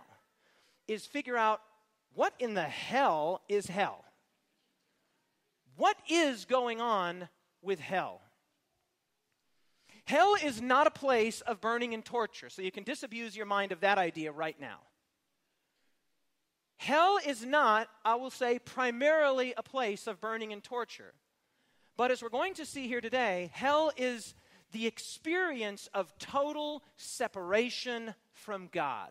is 0.86 1.06
figure 1.06 1.36
out 1.36 1.60
what 2.14 2.34
in 2.38 2.54
the 2.54 2.62
hell 2.62 3.42
is 3.48 3.66
hell? 3.66 4.04
What 5.76 5.96
is 6.08 6.44
going 6.44 6.80
on 6.80 7.28
with 7.62 7.78
hell? 7.78 8.20
Hell 10.08 10.36
is 10.42 10.62
not 10.62 10.86
a 10.86 10.90
place 10.90 11.42
of 11.42 11.60
burning 11.60 11.92
and 11.92 12.02
torture, 12.02 12.48
so 12.48 12.62
you 12.62 12.72
can 12.72 12.82
disabuse 12.82 13.36
your 13.36 13.44
mind 13.44 13.72
of 13.72 13.80
that 13.80 13.98
idea 13.98 14.32
right 14.32 14.58
now. 14.58 14.78
Hell 16.78 17.18
is 17.26 17.44
not, 17.44 17.88
I 18.06 18.14
will 18.14 18.30
say, 18.30 18.58
primarily 18.58 19.52
a 19.54 19.62
place 19.62 20.06
of 20.06 20.18
burning 20.18 20.50
and 20.50 20.64
torture. 20.64 21.12
But 21.98 22.10
as 22.10 22.22
we're 22.22 22.30
going 22.30 22.54
to 22.54 22.64
see 22.64 22.88
here 22.88 23.02
today, 23.02 23.50
hell 23.52 23.92
is 23.98 24.34
the 24.72 24.86
experience 24.86 25.90
of 25.92 26.18
total 26.18 26.82
separation 26.96 28.14
from 28.32 28.70
God. 28.72 29.10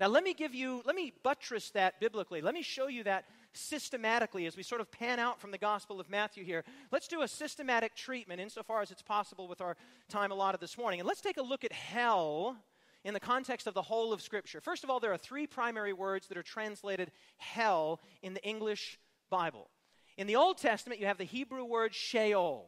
Now, 0.00 0.08
let 0.08 0.24
me 0.24 0.34
give 0.34 0.56
you, 0.56 0.82
let 0.84 0.96
me 0.96 1.12
buttress 1.22 1.70
that 1.70 2.00
biblically. 2.00 2.40
Let 2.40 2.54
me 2.54 2.62
show 2.62 2.88
you 2.88 3.04
that 3.04 3.26
systematically 3.56 4.46
as 4.46 4.56
we 4.56 4.62
sort 4.62 4.80
of 4.80 4.90
pan 4.90 5.18
out 5.18 5.40
from 5.40 5.50
the 5.50 5.58
Gospel 5.58 6.00
of 6.00 6.10
Matthew 6.10 6.44
here. 6.44 6.64
Let's 6.90 7.08
do 7.08 7.22
a 7.22 7.28
systematic 7.28 7.94
treatment 7.94 8.40
insofar 8.40 8.82
as 8.82 8.90
it's 8.90 9.02
possible 9.02 9.48
with 9.48 9.60
our 9.60 9.76
time 10.08 10.32
allotted 10.32 10.60
this 10.60 10.76
morning. 10.76 11.00
And 11.00 11.06
let's 11.06 11.20
take 11.20 11.36
a 11.36 11.42
look 11.42 11.64
at 11.64 11.72
hell 11.72 12.56
in 13.04 13.14
the 13.14 13.20
context 13.20 13.66
of 13.66 13.74
the 13.74 13.82
whole 13.82 14.12
of 14.12 14.22
Scripture. 14.22 14.60
First 14.60 14.82
of 14.82 14.90
all, 14.90 14.98
there 14.98 15.12
are 15.12 15.18
three 15.18 15.46
primary 15.46 15.92
words 15.92 16.26
that 16.28 16.38
are 16.38 16.42
translated 16.42 17.10
hell 17.36 18.00
in 18.22 18.34
the 18.34 18.44
English 18.44 18.98
Bible. 19.30 19.68
In 20.16 20.26
the 20.26 20.36
Old 20.36 20.58
Testament, 20.58 21.00
you 21.00 21.06
have 21.06 21.18
the 21.18 21.24
Hebrew 21.24 21.64
word 21.64 21.94
Sheol. 21.94 22.66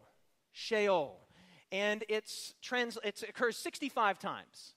Sheol. 0.53 1.21
And 1.73 2.05
it's 2.09 2.55
trans- 2.63 2.99
it 3.03 3.23
occurs 3.29 3.57
65 3.57 4.19
times. 4.19 4.75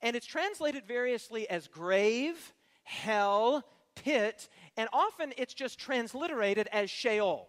And 0.00 0.16
it's 0.16 0.26
translated 0.26 0.84
variously 0.86 1.48
as 1.48 1.66
grave, 1.68 2.52
hell, 2.82 3.64
pit, 3.94 4.48
and 4.76 4.88
often 4.92 5.32
it's 5.36 5.54
just 5.54 5.78
transliterated 5.78 6.66
as 6.72 6.90
Sheol. 6.90 7.48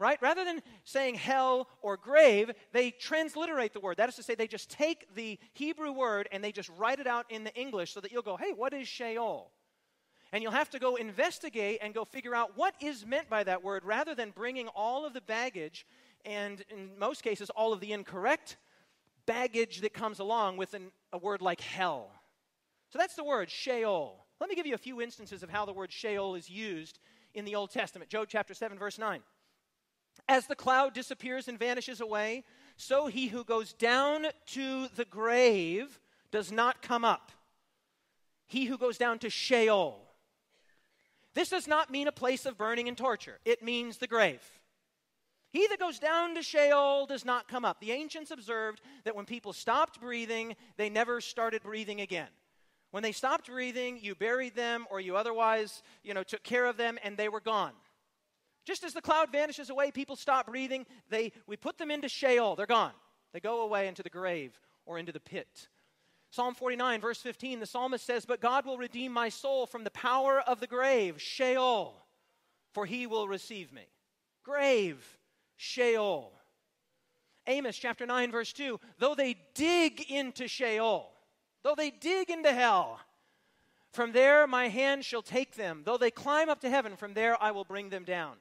Right? 0.00 0.20
Rather 0.20 0.44
than 0.44 0.60
saying 0.82 1.14
hell 1.14 1.68
or 1.80 1.96
grave, 1.96 2.50
they 2.72 2.90
transliterate 2.90 3.72
the 3.72 3.80
word. 3.80 3.96
That 3.98 4.08
is 4.08 4.16
to 4.16 4.24
say, 4.24 4.34
they 4.34 4.48
just 4.48 4.68
take 4.68 5.14
the 5.14 5.38
Hebrew 5.52 5.92
word 5.92 6.28
and 6.32 6.42
they 6.42 6.50
just 6.50 6.68
write 6.76 6.98
it 6.98 7.06
out 7.06 7.26
in 7.30 7.44
the 7.44 7.54
English 7.54 7.92
so 7.92 8.00
that 8.00 8.10
you'll 8.10 8.22
go, 8.22 8.36
hey, 8.36 8.52
what 8.52 8.74
is 8.74 8.88
Sheol? 8.88 9.52
And 10.32 10.42
you'll 10.42 10.52
have 10.52 10.68
to 10.70 10.80
go 10.80 10.96
investigate 10.96 11.78
and 11.80 11.94
go 11.94 12.04
figure 12.04 12.34
out 12.34 12.56
what 12.56 12.74
is 12.80 13.06
meant 13.06 13.30
by 13.30 13.44
that 13.44 13.62
word 13.62 13.84
rather 13.84 14.16
than 14.16 14.30
bringing 14.30 14.66
all 14.66 15.06
of 15.06 15.12
the 15.12 15.20
baggage 15.20 15.86
and, 16.24 16.64
in 16.70 16.98
most 16.98 17.22
cases, 17.22 17.48
all 17.50 17.72
of 17.72 17.78
the 17.78 17.92
incorrect 17.92 18.56
baggage 19.26 19.80
that 19.82 19.94
comes 19.94 20.18
along 20.18 20.56
with 20.56 20.74
an, 20.74 20.90
a 21.12 21.18
word 21.18 21.40
like 21.40 21.60
hell. 21.60 22.10
So 22.90 22.98
that's 22.98 23.14
the 23.14 23.24
word, 23.24 23.48
Sheol. 23.48 24.23
Let 24.40 24.50
me 24.50 24.56
give 24.56 24.66
you 24.66 24.74
a 24.74 24.78
few 24.78 25.00
instances 25.00 25.42
of 25.42 25.50
how 25.50 25.64
the 25.64 25.72
word 25.72 25.92
Sheol 25.92 26.34
is 26.34 26.50
used 26.50 26.98
in 27.34 27.44
the 27.44 27.54
Old 27.54 27.70
Testament. 27.70 28.10
Job 28.10 28.26
chapter 28.28 28.54
7, 28.54 28.78
verse 28.78 28.98
9. 28.98 29.20
As 30.28 30.46
the 30.46 30.56
cloud 30.56 30.94
disappears 30.94 31.48
and 31.48 31.58
vanishes 31.58 32.00
away, 32.00 32.44
so 32.76 33.06
he 33.06 33.28
who 33.28 33.44
goes 33.44 33.72
down 33.72 34.26
to 34.46 34.88
the 34.96 35.04
grave 35.04 36.00
does 36.30 36.50
not 36.50 36.82
come 36.82 37.04
up. 37.04 37.30
He 38.46 38.64
who 38.64 38.78
goes 38.78 38.98
down 38.98 39.18
to 39.20 39.30
Sheol. 39.30 40.00
This 41.34 41.50
does 41.50 41.66
not 41.66 41.90
mean 41.90 42.08
a 42.08 42.12
place 42.12 42.46
of 42.46 42.56
burning 42.56 42.88
and 42.88 42.96
torture, 42.96 43.38
it 43.44 43.62
means 43.62 43.98
the 43.98 44.06
grave. 44.06 44.42
He 45.50 45.68
that 45.68 45.78
goes 45.78 46.00
down 46.00 46.34
to 46.34 46.42
Sheol 46.42 47.06
does 47.06 47.24
not 47.24 47.46
come 47.46 47.64
up. 47.64 47.78
The 47.78 47.92
ancients 47.92 48.32
observed 48.32 48.80
that 49.04 49.14
when 49.14 49.24
people 49.24 49.52
stopped 49.52 50.00
breathing, 50.00 50.56
they 50.76 50.90
never 50.90 51.20
started 51.20 51.62
breathing 51.62 52.00
again. 52.00 52.26
When 52.94 53.02
they 53.02 53.10
stopped 53.10 53.48
breathing, 53.48 53.98
you 54.00 54.14
buried 54.14 54.54
them 54.54 54.86
or 54.88 55.00
you 55.00 55.16
otherwise, 55.16 55.82
you 56.04 56.14
know, 56.14 56.22
took 56.22 56.44
care 56.44 56.64
of 56.64 56.76
them 56.76 56.96
and 57.02 57.16
they 57.16 57.28
were 57.28 57.40
gone. 57.40 57.72
Just 58.64 58.84
as 58.84 58.92
the 58.92 59.02
cloud 59.02 59.32
vanishes 59.32 59.68
away, 59.68 59.90
people 59.90 60.14
stop 60.14 60.46
breathing, 60.46 60.86
they 61.10 61.32
we 61.48 61.56
put 61.56 61.76
them 61.76 61.90
into 61.90 62.08
Sheol, 62.08 62.54
they're 62.54 62.66
gone. 62.66 62.92
They 63.32 63.40
go 63.40 63.62
away 63.62 63.88
into 63.88 64.04
the 64.04 64.10
grave 64.10 64.60
or 64.86 64.96
into 64.96 65.10
the 65.10 65.18
pit. 65.18 65.66
Psalm 66.30 66.54
49, 66.54 67.00
verse 67.00 67.18
15, 67.20 67.58
the 67.58 67.66
psalmist 67.66 68.06
says, 68.06 68.26
But 68.26 68.40
God 68.40 68.64
will 68.64 68.78
redeem 68.78 69.10
my 69.10 69.28
soul 69.28 69.66
from 69.66 69.82
the 69.82 69.90
power 69.90 70.38
of 70.46 70.60
the 70.60 70.68
grave, 70.68 71.20
Sheol, 71.20 71.96
for 72.74 72.86
he 72.86 73.08
will 73.08 73.26
receive 73.26 73.72
me. 73.72 73.88
Grave, 74.44 75.04
Sheol. 75.56 76.32
Amos 77.48 77.76
chapter 77.76 78.06
9, 78.06 78.30
verse 78.30 78.52
2, 78.52 78.78
though 79.00 79.16
they 79.16 79.34
dig 79.54 80.12
into 80.12 80.46
Sheol, 80.46 81.10
Though 81.64 81.74
they 81.74 81.90
dig 81.90 82.30
into 82.30 82.52
hell, 82.52 83.00
from 83.92 84.12
there 84.12 84.46
my 84.46 84.68
hand 84.68 85.04
shall 85.04 85.22
take 85.22 85.56
them. 85.56 85.82
Though 85.84 85.96
they 85.96 86.10
climb 86.10 86.48
up 86.50 86.60
to 86.60 86.70
heaven, 86.70 86.94
from 86.94 87.14
there 87.14 87.42
I 87.42 87.50
will 87.50 87.64
bring 87.64 87.88
them 87.88 88.04
down. 88.04 88.36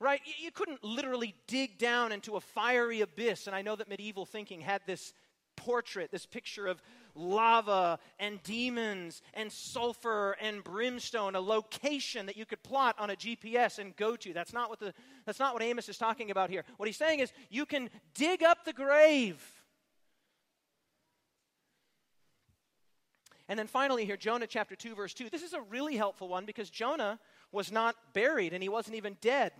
Right? 0.00 0.20
You 0.40 0.50
couldn't 0.50 0.82
literally 0.82 1.34
dig 1.46 1.78
down 1.78 2.10
into 2.10 2.34
a 2.34 2.40
fiery 2.40 3.02
abyss. 3.02 3.46
And 3.46 3.54
I 3.54 3.62
know 3.62 3.76
that 3.76 3.88
medieval 3.88 4.26
thinking 4.26 4.60
had 4.60 4.80
this 4.86 5.12
portrait, 5.56 6.10
this 6.10 6.26
picture 6.26 6.66
of 6.66 6.82
lava 7.14 7.98
and 8.18 8.42
demons 8.42 9.22
and 9.34 9.52
sulfur 9.52 10.36
and 10.40 10.64
brimstone, 10.64 11.36
a 11.36 11.40
location 11.40 12.26
that 12.26 12.36
you 12.36 12.46
could 12.46 12.62
plot 12.62 12.96
on 12.98 13.10
a 13.10 13.14
GPS 13.14 13.78
and 13.78 13.94
go 13.96 14.16
to. 14.16 14.32
That's 14.32 14.52
not 14.52 14.70
what, 14.70 14.80
the, 14.80 14.94
that's 15.26 15.38
not 15.38 15.52
what 15.52 15.62
Amos 15.62 15.88
is 15.88 15.98
talking 15.98 16.30
about 16.30 16.50
here. 16.50 16.64
What 16.78 16.88
he's 16.88 16.96
saying 16.96 17.20
is 17.20 17.32
you 17.50 17.66
can 17.66 17.90
dig 18.14 18.42
up 18.42 18.64
the 18.64 18.72
grave 18.72 19.61
And 23.48 23.58
then 23.58 23.66
finally, 23.66 24.04
here, 24.04 24.16
Jonah 24.16 24.46
chapter 24.46 24.76
2, 24.76 24.94
verse 24.94 25.14
2. 25.14 25.28
This 25.30 25.42
is 25.42 25.52
a 25.52 25.60
really 25.60 25.96
helpful 25.96 26.28
one 26.28 26.44
because 26.44 26.70
Jonah 26.70 27.18
was 27.50 27.70
not 27.70 27.96
buried 28.12 28.52
and 28.52 28.62
he 28.62 28.68
wasn't 28.68 28.96
even 28.96 29.16
dead. 29.20 29.52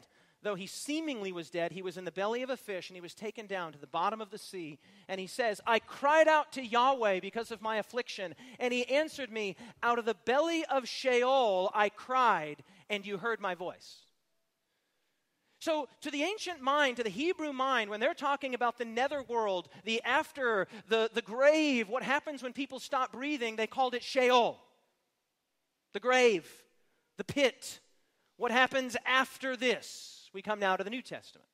Though 0.42 0.54
he 0.56 0.66
seemingly 0.66 1.30
was 1.30 1.50
dead, 1.50 1.70
he 1.70 1.82
was 1.82 1.96
in 1.96 2.04
the 2.04 2.10
belly 2.10 2.42
of 2.42 2.50
a 2.50 2.56
fish 2.56 2.90
and 2.90 2.96
he 2.96 3.00
was 3.00 3.14
taken 3.14 3.46
down 3.46 3.72
to 3.72 3.78
the 3.78 3.86
bottom 3.86 4.20
of 4.20 4.30
the 4.30 4.38
sea. 4.38 4.78
And 5.08 5.20
he 5.20 5.28
says, 5.28 5.60
I 5.66 5.78
cried 5.78 6.26
out 6.26 6.52
to 6.52 6.66
Yahweh 6.66 7.20
because 7.20 7.52
of 7.52 7.62
my 7.62 7.76
affliction, 7.76 8.34
and 8.58 8.72
he 8.72 8.88
answered 8.88 9.30
me, 9.30 9.56
Out 9.84 10.00
of 10.00 10.04
the 10.04 10.16
belly 10.24 10.64
of 10.64 10.88
Sheol 10.88 11.70
I 11.74 11.90
cried, 11.90 12.64
and 12.90 13.06
you 13.06 13.18
heard 13.18 13.40
my 13.40 13.54
voice. 13.54 14.06
So, 15.62 15.88
to 16.00 16.10
the 16.10 16.24
ancient 16.24 16.60
mind, 16.60 16.96
to 16.96 17.04
the 17.04 17.08
Hebrew 17.08 17.52
mind, 17.52 17.88
when 17.88 18.00
they're 18.00 18.14
talking 18.14 18.52
about 18.52 18.78
the 18.78 18.84
netherworld, 18.84 19.68
the 19.84 20.02
after, 20.02 20.66
the, 20.88 21.08
the 21.14 21.22
grave, 21.22 21.88
what 21.88 22.02
happens 22.02 22.42
when 22.42 22.52
people 22.52 22.80
stop 22.80 23.12
breathing, 23.12 23.54
they 23.54 23.68
called 23.68 23.94
it 23.94 24.02
Sheol. 24.02 24.58
The 25.92 26.00
grave, 26.00 26.50
the 27.16 27.22
pit. 27.22 27.78
What 28.38 28.50
happens 28.50 28.96
after 29.06 29.56
this? 29.56 30.30
We 30.34 30.42
come 30.42 30.58
now 30.58 30.74
to 30.74 30.82
the 30.82 30.90
New 30.90 31.00
Testament. 31.00 31.48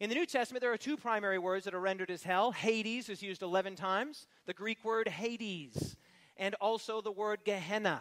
In 0.00 0.08
the 0.08 0.16
New 0.16 0.26
Testament, 0.26 0.60
there 0.60 0.72
are 0.72 0.76
two 0.76 0.96
primary 0.96 1.38
words 1.38 1.64
that 1.66 1.74
are 1.74 1.80
rendered 1.80 2.10
as 2.10 2.24
hell. 2.24 2.50
Hades 2.50 3.08
is 3.08 3.22
used 3.22 3.40
11 3.40 3.76
times, 3.76 4.26
the 4.46 4.52
Greek 4.52 4.84
word 4.84 5.06
Hades, 5.06 5.96
and 6.36 6.56
also 6.56 7.00
the 7.00 7.12
word 7.12 7.44
Gehenna 7.44 8.00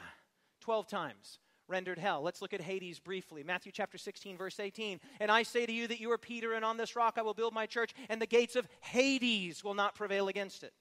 12 0.62 0.88
times 0.88 1.38
rendered 1.68 1.98
hell. 1.98 2.22
Let's 2.22 2.42
look 2.42 2.54
at 2.54 2.62
Hades 2.62 3.00
briefly. 3.00 3.44
Matthew 3.44 3.72
chapter 3.72 3.98
16, 3.98 4.38
verse 4.38 4.60
18. 4.60 5.00
And 5.20 5.32
I 5.32 5.44
say 5.44 5.66
to 5.66 5.72
you 5.72 5.88
that 5.88 6.00
you 6.00 6.12
are 6.12 6.18
Peter, 6.18 6.54
and 6.54 6.64
on 6.64 6.78
this 6.78 6.96
rock 6.96 7.16
I 7.18 7.22
will 7.22 7.34
build 7.34 7.54
my 7.54 7.66
church, 7.66 7.94
and 8.10 8.22
the 8.22 8.26
gates 8.26 8.56
of 8.56 8.68
Hades 8.82 9.64
will 9.64 9.74
not 9.74 9.96
prevail 9.96 10.28
against 10.28 10.64
it. 10.64 10.74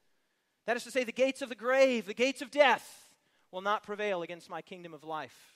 That 0.67 0.77
is 0.77 0.85
to 0.85 0.91
say, 0.91 1.05
the 1.05 1.13
gates 1.13 1.43
of 1.43 1.49
the 1.49 1.55
grave, 1.55 2.07
the 2.07 2.15
gates 2.15 2.43
of 2.43 2.51
death, 2.51 3.11
will 3.51 3.61
not 3.61 3.83
prevail 3.83 4.23
against 4.23 4.51
my 4.51 4.63
kingdom 4.63 4.95
of 4.95 5.05
life. 5.05 5.55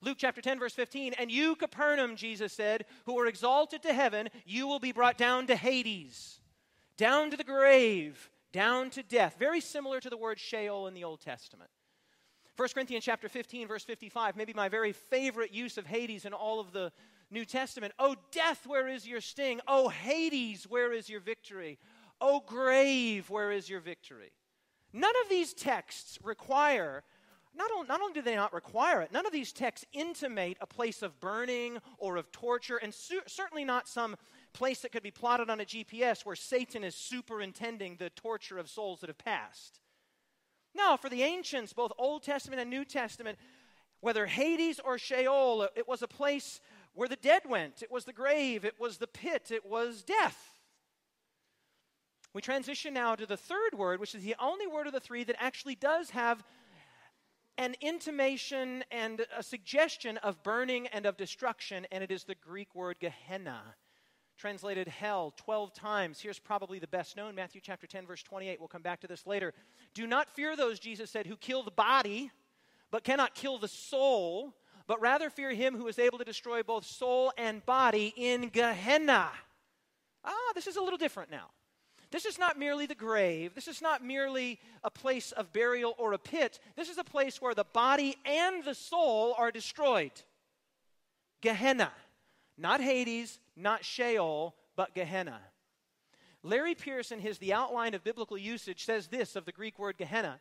Luke 0.00 0.18
chapter 0.18 0.40
10, 0.40 0.58
verse 0.58 0.74
15. 0.74 1.14
And 1.18 1.30
you, 1.30 1.56
Capernaum, 1.56 2.16
Jesus 2.16 2.52
said, 2.52 2.84
who 3.06 3.18
are 3.18 3.26
exalted 3.26 3.82
to 3.82 3.92
heaven, 3.92 4.28
you 4.44 4.66
will 4.66 4.78
be 4.78 4.92
brought 4.92 5.18
down 5.18 5.46
to 5.48 5.56
Hades, 5.56 6.40
down 6.96 7.30
to 7.30 7.36
the 7.36 7.44
grave, 7.44 8.30
down 8.52 8.90
to 8.90 9.02
death. 9.02 9.36
Very 9.38 9.60
similar 9.60 10.00
to 10.00 10.10
the 10.10 10.16
word 10.16 10.38
Sheol 10.38 10.86
in 10.86 10.94
the 10.94 11.04
Old 11.04 11.20
Testament. 11.20 11.70
1 12.56 12.68
Corinthians 12.72 13.04
chapter 13.04 13.28
15 13.28 13.68
verse 13.68 13.84
55, 13.84 14.36
maybe 14.36 14.54
my 14.54 14.68
very 14.68 14.92
favorite 14.92 15.52
use 15.52 15.76
of 15.76 15.86
Hades 15.86 16.24
in 16.24 16.32
all 16.32 16.58
of 16.58 16.72
the 16.72 16.90
New 17.30 17.44
Testament. 17.44 17.92
Oh 17.98 18.16
death, 18.30 18.66
where 18.66 18.88
is 18.88 19.06
your 19.06 19.20
sting? 19.20 19.60
Oh 19.68 19.88
Hades, 19.88 20.64
where 20.64 20.92
is 20.92 21.08
your 21.10 21.20
victory? 21.20 21.78
Oh 22.20 22.42
grave, 22.46 23.28
where 23.28 23.52
is 23.52 23.68
your 23.68 23.80
victory? 23.80 24.32
None 24.92 25.12
of 25.22 25.28
these 25.28 25.52
texts 25.52 26.18
require 26.22 27.04
not 27.56 27.70
only, 27.72 27.88
not 27.88 28.00
only, 28.00 28.12
do 28.12 28.22
they 28.22 28.34
not 28.34 28.52
require 28.52 29.00
it, 29.00 29.12
none 29.12 29.24
of 29.24 29.32
these 29.32 29.52
texts 29.52 29.86
intimate 29.92 30.58
a 30.60 30.66
place 30.66 31.02
of 31.02 31.18
burning 31.20 31.78
or 31.98 32.16
of 32.16 32.30
torture, 32.30 32.76
and 32.76 32.92
su- 32.92 33.22
certainly 33.26 33.64
not 33.64 33.88
some 33.88 34.16
place 34.52 34.80
that 34.80 34.92
could 34.92 35.02
be 35.02 35.10
plotted 35.10 35.48
on 35.48 35.60
a 35.60 35.64
GPS 35.64 36.24
where 36.26 36.36
Satan 36.36 36.84
is 36.84 36.94
superintending 36.94 37.96
the 37.96 38.10
torture 38.10 38.58
of 38.58 38.68
souls 38.68 39.00
that 39.00 39.08
have 39.08 39.18
passed. 39.18 39.80
No, 40.76 40.98
for 40.98 41.08
the 41.08 41.22
ancients, 41.22 41.72
both 41.72 41.92
Old 41.96 42.22
Testament 42.22 42.60
and 42.60 42.68
New 42.68 42.84
Testament, 42.84 43.38
whether 44.00 44.26
Hades 44.26 44.78
or 44.78 44.98
Sheol, 44.98 45.68
it 45.74 45.88
was 45.88 46.02
a 46.02 46.08
place 46.08 46.60
where 46.92 47.08
the 47.08 47.16
dead 47.16 47.42
went. 47.48 47.82
It 47.82 47.90
was 47.90 48.04
the 48.04 48.12
grave, 48.12 48.64
it 48.64 48.78
was 48.78 48.98
the 48.98 49.06
pit, 49.06 49.50
it 49.50 49.64
was 49.64 50.02
death. 50.02 50.60
We 52.34 52.42
transition 52.42 52.92
now 52.92 53.14
to 53.14 53.24
the 53.24 53.38
third 53.38 53.72
word, 53.74 54.00
which 54.00 54.14
is 54.14 54.22
the 54.22 54.36
only 54.38 54.66
word 54.66 54.86
of 54.86 54.92
the 54.92 55.00
three 55.00 55.24
that 55.24 55.42
actually 55.42 55.76
does 55.76 56.10
have 56.10 56.44
an 57.56 57.74
intimation 57.80 58.84
and 58.90 59.24
a 59.34 59.42
suggestion 59.42 60.18
of 60.18 60.42
burning 60.42 60.88
and 60.88 61.06
of 61.06 61.16
destruction, 61.16 61.86
and 61.90 62.04
it 62.04 62.10
is 62.10 62.24
the 62.24 62.34
Greek 62.34 62.74
word 62.74 62.96
Gehenna 63.00 63.76
translated 64.36 64.88
hell 64.88 65.32
12 65.36 65.72
times. 65.72 66.20
Here's 66.20 66.38
probably 66.38 66.78
the 66.78 66.86
best 66.86 67.16
known 67.16 67.34
Matthew 67.34 67.60
chapter 67.62 67.86
10, 67.86 68.06
verse 68.06 68.22
28. 68.22 68.60
We'll 68.60 68.68
come 68.68 68.82
back 68.82 69.00
to 69.00 69.06
this 69.06 69.26
later. 69.26 69.54
Do 69.94 70.06
not 70.06 70.28
fear 70.28 70.56
those, 70.56 70.78
Jesus 70.78 71.10
said, 71.10 71.26
who 71.26 71.36
kill 71.36 71.62
the 71.62 71.70
body, 71.70 72.30
but 72.90 73.04
cannot 73.04 73.34
kill 73.34 73.58
the 73.58 73.68
soul, 73.68 74.54
but 74.86 75.00
rather 75.00 75.30
fear 75.30 75.50
him 75.50 75.76
who 75.76 75.88
is 75.88 75.98
able 75.98 76.18
to 76.18 76.24
destroy 76.24 76.62
both 76.62 76.84
soul 76.84 77.32
and 77.38 77.64
body 77.64 78.12
in 78.16 78.48
Gehenna. 78.48 79.30
Ah, 80.24 80.52
this 80.54 80.66
is 80.66 80.76
a 80.76 80.82
little 80.82 80.98
different 80.98 81.30
now. 81.30 81.50
This 82.10 82.24
is 82.24 82.38
not 82.38 82.58
merely 82.58 82.86
the 82.86 82.94
grave. 82.94 83.54
This 83.54 83.68
is 83.68 83.82
not 83.82 84.04
merely 84.04 84.60
a 84.84 84.90
place 84.90 85.32
of 85.32 85.52
burial 85.52 85.94
or 85.98 86.12
a 86.12 86.18
pit. 86.18 86.60
This 86.76 86.88
is 86.88 86.98
a 86.98 87.04
place 87.04 87.40
where 87.40 87.54
the 87.54 87.64
body 87.64 88.16
and 88.24 88.64
the 88.64 88.74
soul 88.74 89.34
are 89.36 89.50
destroyed. 89.50 90.12
Gehenna. 91.40 91.92
Not 92.58 92.80
Hades, 92.80 93.38
not 93.56 93.84
Sheol, 93.84 94.54
but 94.76 94.94
Gehenna. 94.94 95.40
Larry 96.42 96.74
Pearson, 96.74 97.18
his 97.18 97.38
The 97.38 97.52
Outline 97.52 97.94
of 97.94 98.04
Biblical 98.04 98.38
Usage, 98.38 98.84
says 98.84 99.08
this 99.08 99.36
of 99.36 99.44
the 99.44 99.52
Greek 99.52 99.78
word 99.78 99.98
Gehenna. 99.98 100.40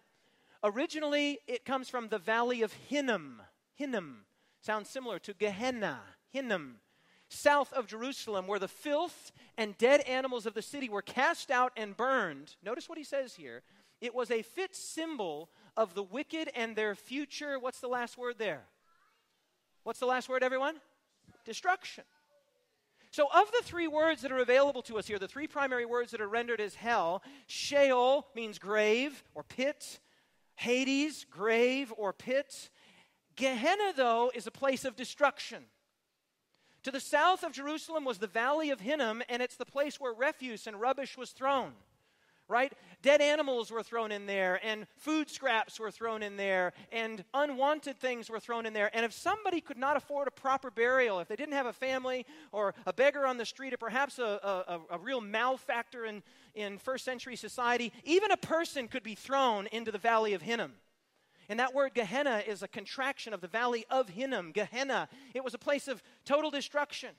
Originally, 0.63 1.39
it 1.47 1.65
comes 1.65 1.89
from 1.89 2.10
the 2.10 2.19
valley 2.19 2.62
of 2.62 2.73
Hinnom. 2.73 3.41
Hinnom 3.73 4.25
sounds 4.62 4.89
similar 4.89 5.19
to 5.19 5.34
Gehenna, 5.34 5.99
Hinnom, 6.32 6.78
south 7.28 7.73
of 7.73 7.88
Jerusalem, 7.88 8.47
where 8.47 8.60
the 8.60 8.67
filth 8.67 9.32
and 9.58 9.78
dead 9.78 10.01
animals 10.01 10.45
of 10.45 10.54
the 10.54 10.62
city 10.62 10.89
were 10.89 11.01
cast 11.01 11.51
out 11.51 11.71
and 11.75 11.97
burned. 11.97 12.56
Notice 12.63 12.88
what 12.88 12.97
he 12.97 13.04
says 13.04 13.36
here. 13.36 13.63
It 14.01 14.13
was 14.13 14.30
a 14.30 14.41
fit 14.41 14.75
symbol 14.75 15.49
of 15.75 15.95
the 15.95 16.04
wicked 16.04 16.49
and 16.56 16.75
their 16.75 16.95
future. 16.95 17.58
What's 17.58 17.80
the 17.80 17.88
last 17.88 18.17
word 18.17 18.36
there? 18.38 18.63
What's 19.84 19.99
the 19.99 20.06
last 20.06 20.30
word, 20.30 20.43
everyone? 20.43 20.75
Destruction. 21.46 22.04
So, 23.12 23.28
of 23.34 23.50
the 23.52 23.64
three 23.64 23.88
words 23.88 24.24
that 24.24 24.32
are 24.34 24.40
available 24.40 24.82
to 24.84 24.98
us 24.98 25.08
here, 25.08 25.18
the 25.18 25.28
three 25.28 25.48
primary 25.48 25.86
words 25.86 26.12
that 26.12 26.20
are 26.20 26.28
rendered 26.28 26.60
as 26.60 26.76
hell, 26.76 27.24
Sheol 27.48 28.28
means 28.36 28.60
grave 28.60 29.24
or 29.34 29.44
pit, 29.44 30.00
Hades, 30.56 31.26
grave 31.30 31.94
or 31.96 32.12
pit. 32.12 32.70
Gehenna, 33.38 33.94
though, 33.96 34.32
is 34.34 34.48
a 34.48 34.52
place 34.52 34.84
of 34.84 34.98
destruction. 34.98 35.64
To 36.84 36.92
the 36.92 37.00
south 37.00 37.44
of 37.44 37.54
Jerusalem 37.54 38.04
was 38.04 38.18
the 38.18 38.28
valley 38.28 38.70
of 38.70 38.82
Hinnom, 38.82 39.24
and 39.30 39.42
it's 39.42 39.56
the 39.56 39.66
place 39.66 40.00
where 40.00 40.14
refuse 40.14 40.68
and 40.68 40.80
rubbish 40.80 41.18
was 41.18 41.32
thrown 41.32 41.74
right? 42.48 42.74
Dead 43.02 43.22
animals 43.22 43.72
were 43.72 43.84
thrown 43.84 44.12
in 44.12 44.26
there, 44.26 44.60
and 44.64 44.88
food 44.98 45.30
scraps 45.30 45.80
were 45.80 45.92
thrown 45.92 46.24
in 46.24 46.38
there, 46.38 46.74
and 46.92 47.24
unwanted 47.34 48.00
things 48.00 48.30
were 48.30 48.40
thrown 48.40 48.66
in 48.66 48.74
there. 48.74 48.90
And 48.94 49.06
if 49.06 49.14
somebody 49.14 49.62
could 49.62 49.78
not 49.78 49.98
afford 49.98 50.28
a 50.28 50.32
proper 50.32 50.70
burial, 50.70 51.20
if 51.20 51.28
they 51.28 51.36
didn't 51.36 51.54
have 51.54 51.66
a 51.66 51.74
family 51.74 52.26
or 52.52 52.74
a 52.86 52.94
beggar 52.94 53.26
on 53.26 53.38
the 53.38 53.46
street, 53.46 53.74
or 53.74 53.78
perhaps 53.78 54.20
a, 54.20 54.24
a, 54.90 54.96
a 54.96 54.98
real 55.00 55.22
malefactor 55.22 56.06
in, 56.06 56.24
in 56.54 56.78
first 56.78 57.06
century 57.06 57.36
society, 57.36 57.92
even 58.04 58.32
a 58.32 58.38
person 58.38 58.88
could 58.88 59.04
be 59.04 59.16
thrown 59.16 59.68
into 59.68 59.92
the 59.92 59.98
valley 59.98 60.34
of 60.34 60.42
Hinnom. 60.42 60.74
And 61.48 61.60
that 61.60 61.74
word 61.76 61.94
Gehenna 61.94 62.44
is 62.48 62.64
a 62.64 62.68
contraction 62.68 63.34
of 63.34 63.42
the 63.42 63.48
valley 63.48 63.86
of 63.90 64.10
Hinnom, 64.10 64.52
Gehenna. 64.52 65.08
It 65.34 65.44
was 65.44 65.54
a 65.54 65.60
place 65.60 65.88
of 65.88 66.02
total 66.26 66.50
destruction. 66.50 67.12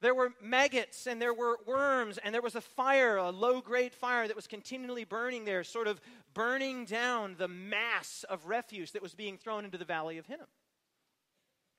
There 0.00 0.14
were 0.14 0.32
maggots 0.40 1.06
and 1.06 1.20
there 1.20 1.34
were 1.34 1.58
worms, 1.66 2.18
and 2.18 2.32
there 2.32 2.42
was 2.42 2.54
a 2.54 2.60
fire, 2.60 3.16
a 3.16 3.30
low 3.30 3.60
grade 3.60 3.92
fire 3.92 4.26
that 4.26 4.36
was 4.36 4.46
continually 4.46 5.04
burning 5.04 5.44
there, 5.44 5.64
sort 5.64 5.88
of 5.88 6.00
burning 6.34 6.84
down 6.84 7.34
the 7.36 7.48
mass 7.48 8.24
of 8.28 8.46
refuse 8.46 8.92
that 8.92 9.02
was 9.02 9.14
being 9.14 9.36
thrown 9.36 9.64
into 9.64 9.78
the 9.78 9.84
valley 9.84 10.18
of 10.18 10.26
Hinnom. 10.26 10.46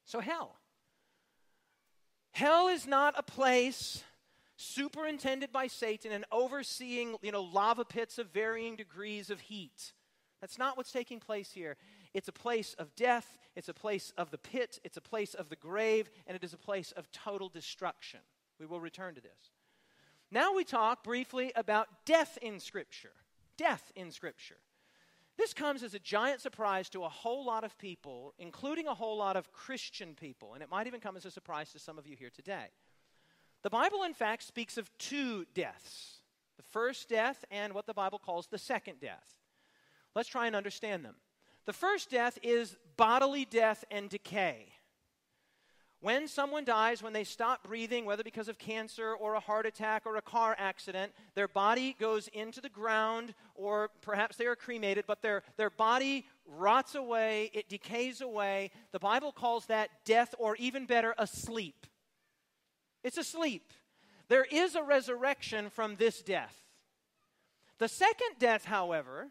So, 0.06 0.20
hell. 0.20 0.58
Hell 2.32 2.68
is 2.68 2.86
not 2.86 3.14
a 3.18 3.24
place 3.24 4.04
superintended 4.58 5.54
by 5.54 5.68
Satan 5.68 6.12
and 6.12 6.26
overseeing, 6.32 7.16
you 7.22 7.32
know, 7.32 7.44
lava 7.44 7.86
pits 7.86 8.18
of 8.18 8.30
varying 8.32 8.76
degrees 8.76 9.30
of 9.30 9.40
heat. 9.40 9.94
That's 10.42 10.58
not 10.58 10.76
what's 10.76 10.92
taking 10.92 11.20
place 11.20 11.52
here. 11.52 11.78
It's 12.14 12.28
a 12.28 12.34
place 12.34 12.74
of 12.80 12.96
death, 12.96 13.38
it's 13.56 13.70
a 13.70 13.74
place 13.74 14.14
of 14.18 14.32
the 14.32 14.38
pit, 14.38 14.80
it's 14.84 14.98
a 14.98 15.02
place 15.02 15.34
of 15.34 15.50
the 15.50 15.56
grave, 15.56 16.10
and 16.26 16.36
it 16.36 16.44
is 16.44 16.54
a 16.54 16.58
place 16.58 16.92
of 16.94 17.12
total 17.12 17.50
destruction. 17.50 18.22
We 18.60 18.66
will 18.66 18.82
return 18.82 19.16
to 19.16 19.22
this. 19.22 19.52
Now 20.32 20.54
we 20.54 20.64
talk 20.64 21.04
briefly 21.04 21.52
about 21.56 21.88
death 22.06 22.38
in 22.42 22.60
Scripture. 22.60 23.14
Death 23.58 23.92
in 23.96 24.12
Scripture. 24.12 24.58
This 25.38 25.54
comes 25.54 25.84
as 25.84 25.94
a 25.94 26.00
giant 26.00 26.42
surprise 26.42 26.90
to 26.90 27.06
a 27.06 27.10
whole 27.10 27.46
lot 27.46 27.64
of 27.64 27.78
people, 27.78 28.34
including 28.38 28.88
a 28.88 28.94
whole 28.94 29.18
lot 29.18 29.38
of 29.38 29.54
Christian 29.54 30.14
people, 30.14 30.54
and 30.54 30.62
it 30.62 30.70
might 30.70 30.88
even 30.88 31.00
come 31.00 31.16
as 31.16 31.26
a 31.26 31.32
surprise 31.32 31.72
to 31.72 31.80
some 31.80 31.98
of 31.98 32.06
you 32.06 32.16
here 32.18 32.30
today. 32.30 32.68
The 33.62 33.70
Bible, 33.70 34.04
in 34.04 34.14
fact, 34.14 34.44
speaks 34.44 34.78
of 34.78 34.90
two 34.98 35.46
deaths 35.54 36.16
the 36.58 36.64
first 36.64 37.08
death 37.08 37.46
and 37.50 37.72
what 37.72 37.86
the 37.86 37.94
Bible 37.94 38.20
calls 38.20 38.48
the 38.48 38.58
second 38.58 39.00
death. 39.00 39.38
Let's 40.14 40.28
try 40.28 40.46
and 40.46 40.58
understand 40.58 41.06
them. 41.06 41.16
The 41.70 41.74
first 41.74 42.10
death 42.10 42.40
is 42.42 42.76
bodily 42.98 43.46
death 43.46 43.86
and 43.92 44.10
decay. 44.10 44.70
When 46.02 46.28
someone 46.28 46.66
dies, 46.66 47.04
when 47.04 47.14
they 47.14 47.24
stop 47.24 47.64
breathing, 47.64 48.06
whether 48.06 48.24
because 48.24 48.48
of 48.48 48.58
cancer 48.58 49.14
or 49.14 49.36
a 49.36 49.40
heart 49.40 49.68
attack 49.68 50.08
or 50.08 50.16
a 50.16 50.22
car 50.24 50.56
accident, 50.58 51.12
their 51.36 51.48
body 51.48 51.96
goes 52.00 52.28
into 52.30 52.60
the 52.60 52.70
ground, 52.70 53.36
or 53.54 53.92
perhaps 54.02 54.36
they 54.36 54.48
are 54.48 54.56
cremated, 54.56 55.06
but 55.06 55.22
their, 55.22 55.44
their 55.58 55.70
body 55.70 56.26
rots 56.48 56.96
away, 56.96 57.52
it 57.54 57.70
decays 57.70 58.22
away. 58.22 58.72
The 58.92 58.98
Bible 58.98 59.32
calls 59.32 59.68
that 59.68 59.92
death, 60.06 60.34
or 60.40 60.56
even 60.56 60.88
better, 60.88 61.14
a 61.20 61.28
sleep. 61.28 61.86
It's 63.04 63.20
a 63.20 63.24
sleep. 63.24 63.74
There 64.28 64.48
is 64.52 64.74
a 64.74 64.82
resurrection 64.82 65.70
from 65.70 65.98
this 65.98 66.24
death. 66.24 66.64
The 67.78 67.88
second 67.88 68.40
death, 68.40 68.66
however, 68.66 69.28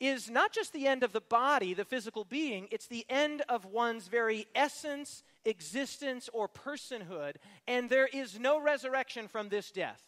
is 0.00 0.30
not 0.30 0.52
just 0.52 0.72
the 0.72 0.86
end 0.86 1.02
of 1.02 1.12
the 1.12 1.20
body, 1.20 1.74
the 1.74 1.84
physical 1.84 2.24
being, 2.24 2.68
it's 2.70 2.86
the 2.86 3.06
end 3.08 3.42
of 3.48 3.64
one's 3.64 4.08
very 4.08 4.46
essence, 4.54 5.22
existence, 5.44 6.28
or 6.32 6.48
personhood, 6.48 7.36
and 7.66 7.90
there 7.90 8.06
is 8.06 8.38
no 8.38 8.60
resurrection 8.60 9.28
from 9.28 9.48
this 9.48 9.70
death. 9.70 10.02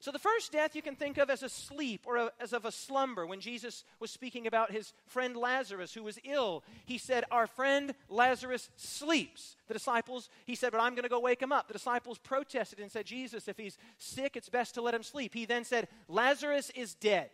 So, 0.00 0.12
the 0.12 0.18
first 0.20 0.52
death 0.52 0.76
you 0.76 0.82
can 0.82 0.94
think 0.94 1.18
of 1.18 1.28
as 1.28 1.42
a 1.42 1.48
sleep 1.48 2.02
or 2.06 2.16
a, 2.16 2.30
as 2.38 2.52
of 2.52 2.64
a 2.64 2.70
slumber. 2.70 3.26
When 3.26 3.40
Jesus 3.40 3.82
was 3.98 4.12
speaking 4.12 4.46
about 4.46 4.70
his 4.70 4.92
friend 5.06 5.36
Lazarus, 5.36 5.92
who 5.92 6.04
was 6.04 6.20
ill, 6.22 6.62
he 6.86 6.98
said, 6.98 7.24
Our 7.32 7.48
friend 7.48 7.92
Lazarus 8.08 8.70
sleeps. 8.76 9.56
The 9.66 9.74
disciples, 9.74 10.28
he 10.46 10.54
said, 10.54 10.70
But 10.70 10.82
I'm 10.82 10.94
going 10.94 11.02
to 11.02 11.08
go 11.08 11.18
wake 11.18 11.42
him 11.42 11.50
up. 11.50 11.66
The 11.66 11.72
disciples 11.72 12.18
protested 12.18 12.78
and 12.78 12.92
said, 12.92 13.06
Jesus, 13.06 13.48
if 13.48 13.56
he's 13.56 13.76
sick, 13.96 14.36
it's 14.36 14.48
best 14.48 14.74
to 14.74 14.82
let 14.82 14.94
him 14.94 15.02
sleep. 15.02 15.34
He 15.34 15.46
then 15.46 15.64
said, 15.64 15.88
Lazarus 16.06 16.70
is 16.76 16.94
dead. 16.94 17.30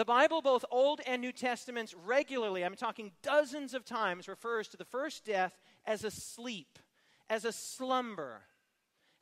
The 0.00 0.06
Bible, 0.06 0.40
both 0.40 0.64
Old 0.70 1.02
and 1.06 1.20
New 1.20 1.30
Testaments, 1.30 1.94
regularly, 2.06 2.64
I'm 2.64 2.74
talking 2.74 3.12
dozens 3.20 3.74
of 3.74 3.84
times, 3.84 4.28
refers 4.28 4.66
to 4.68 4.78
the 4.78 4.84
first 4.86 5.26
death 5.26 5.60
as 5.84 6.04
a 6.04 6.10
sleep, 6.10 6.78
as 7.28 7.44
a 7.44 7.52
slumber, 7.52 8.40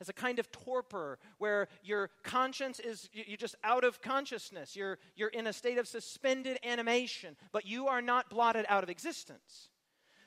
as 0.01 0.09
a 0.09 0.13
kind 0.13 0.39
of 0.39 0.53
torpor 0.53 1.19
where 1.39 1.67
your 1.83 2.11
conscience 2.23 2.79
is, 2.79 3.11
you're 3.13 3.37
just 3.37 3.57
out 3.65 3.83
of 3.83 4.01
consciousness. 4.01 4.77
You're, 4.77 5.01
you're 5.17 5.31
in 5.31 5.49
a 5.49 5.53
state 5.53 5.79
of 5.79 5.89
suspended 5.89 6.61
animation, 6.63 7.35
but 7.51 7.67
you 7.67 7.89
are 7.89 8.01
not 8.01 8.31
blotted 8.31 8.65
out 8.69 8.85
of 8.85 8.89
existence. 8.89 9.71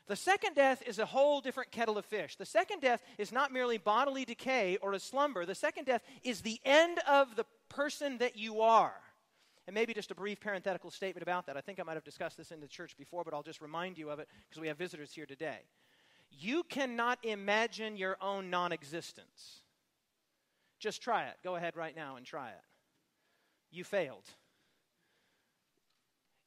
The 0.07 0.17
second 0.17 0.55
death 0.55 0.83
is 0.85 0.99
a 0.99 1.05
whole 1.05 1.39
different 1.39 1.71
kettle 1.71 1.97
of 1.97 2.03
fish. 2.03 2.35
The 2.35 2.45
second 2.45 2.81
death 2.81 3.01
is 3.17 3.31
not 3.31 3.53
merely 3.53 3.77
bodily 3.77 4.25
decay 4.25 4.77
or 4.81 4.91
a 4.91 4.99
slumber. 4.99 5.45
The 5.45 5.55
second 5.55 5.85
death 5.85 6.03
is 6.23 6.41
the 6.41 6.59
end 6.65 6.99
of 7.07 7.37
the 7.37 7.45
person 7.69 8.17
that 8.17 8.35
you 8.35 8.59
are. 8.59 8.95
And 9.67 9.73
maybe 9.73 9.93
just 9.93 10.11
a 10.11 10.15
brief 10.15 10.39
parenthetical 10.39 10.89
statement 10.89 11.21
about 11.21 11.45
that. 11.45 11.55
I 11.55 11.61
think 11.61 11.79
I 11.79 11.83
might 11.83 11.93
have 11.93 12.03
discussed 12.03 12.37
this 12.37 12.51
in 12.51 12.59
the 12.59 12.67
church 12.67 12.97
before, 12.97 13.23
but 13.23 13.33
I'll 13.33 13.43
just 13.43 13.61
remind 13.61 13.97
you 13.97 14.09
of 14.09 14.19
it 14.19 14.27
because 14.49 14.59
we 14.59 14.67
have 14.67 14.77
visitors 14.77 15.13
here 15.13 15.25
today. 15.25 15.59
You 16.31 16.63
cannot 16.63 17.19
imagine 17.23 17.95
your 17.95 18.17
own 18.21 18.49
non 18.49 18.71
existence. 18.71 19.61
Just 20.79 21.01
try 21.01 21.25
it. 21.25 21.35
Go 21.43 21.55
ahead 21.55 21.75
right 21.75 21.95
now 21.95 22.15
and 22.15 22.25
try 22.25 22.49
it. 22.49 22.63
You 23.69 23.83
failed. 23.83 24.25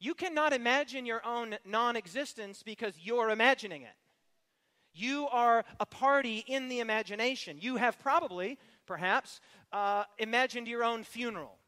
You 0.00 0.14
cannot 0.14 0.52
imagine 0.52 1.06
your 1.06 1.24
own 1.24 1.56
non 1.64 1.96
existence 1.96 2.62
because 2.64 2.94
you're 3.00 3.30
imagining 3.30 3.82
it. 3.82 3.94
You 4.92 5.28
are 5.28 5.64
a 5.78 5.86
party 5.86 6.44
in 6.46 6.68
the 6.68 6.80
imagination. 6.80 7.58
You 7.60 7.76
have 7.76 7.98
probably, 8.00 8.58
perhaps, 8.86 9.40
uh, 9.72 10.04
imagined 10.18 10.68
your 10.68 10.84
own 10.84 11.04
funeral 11.04 11.58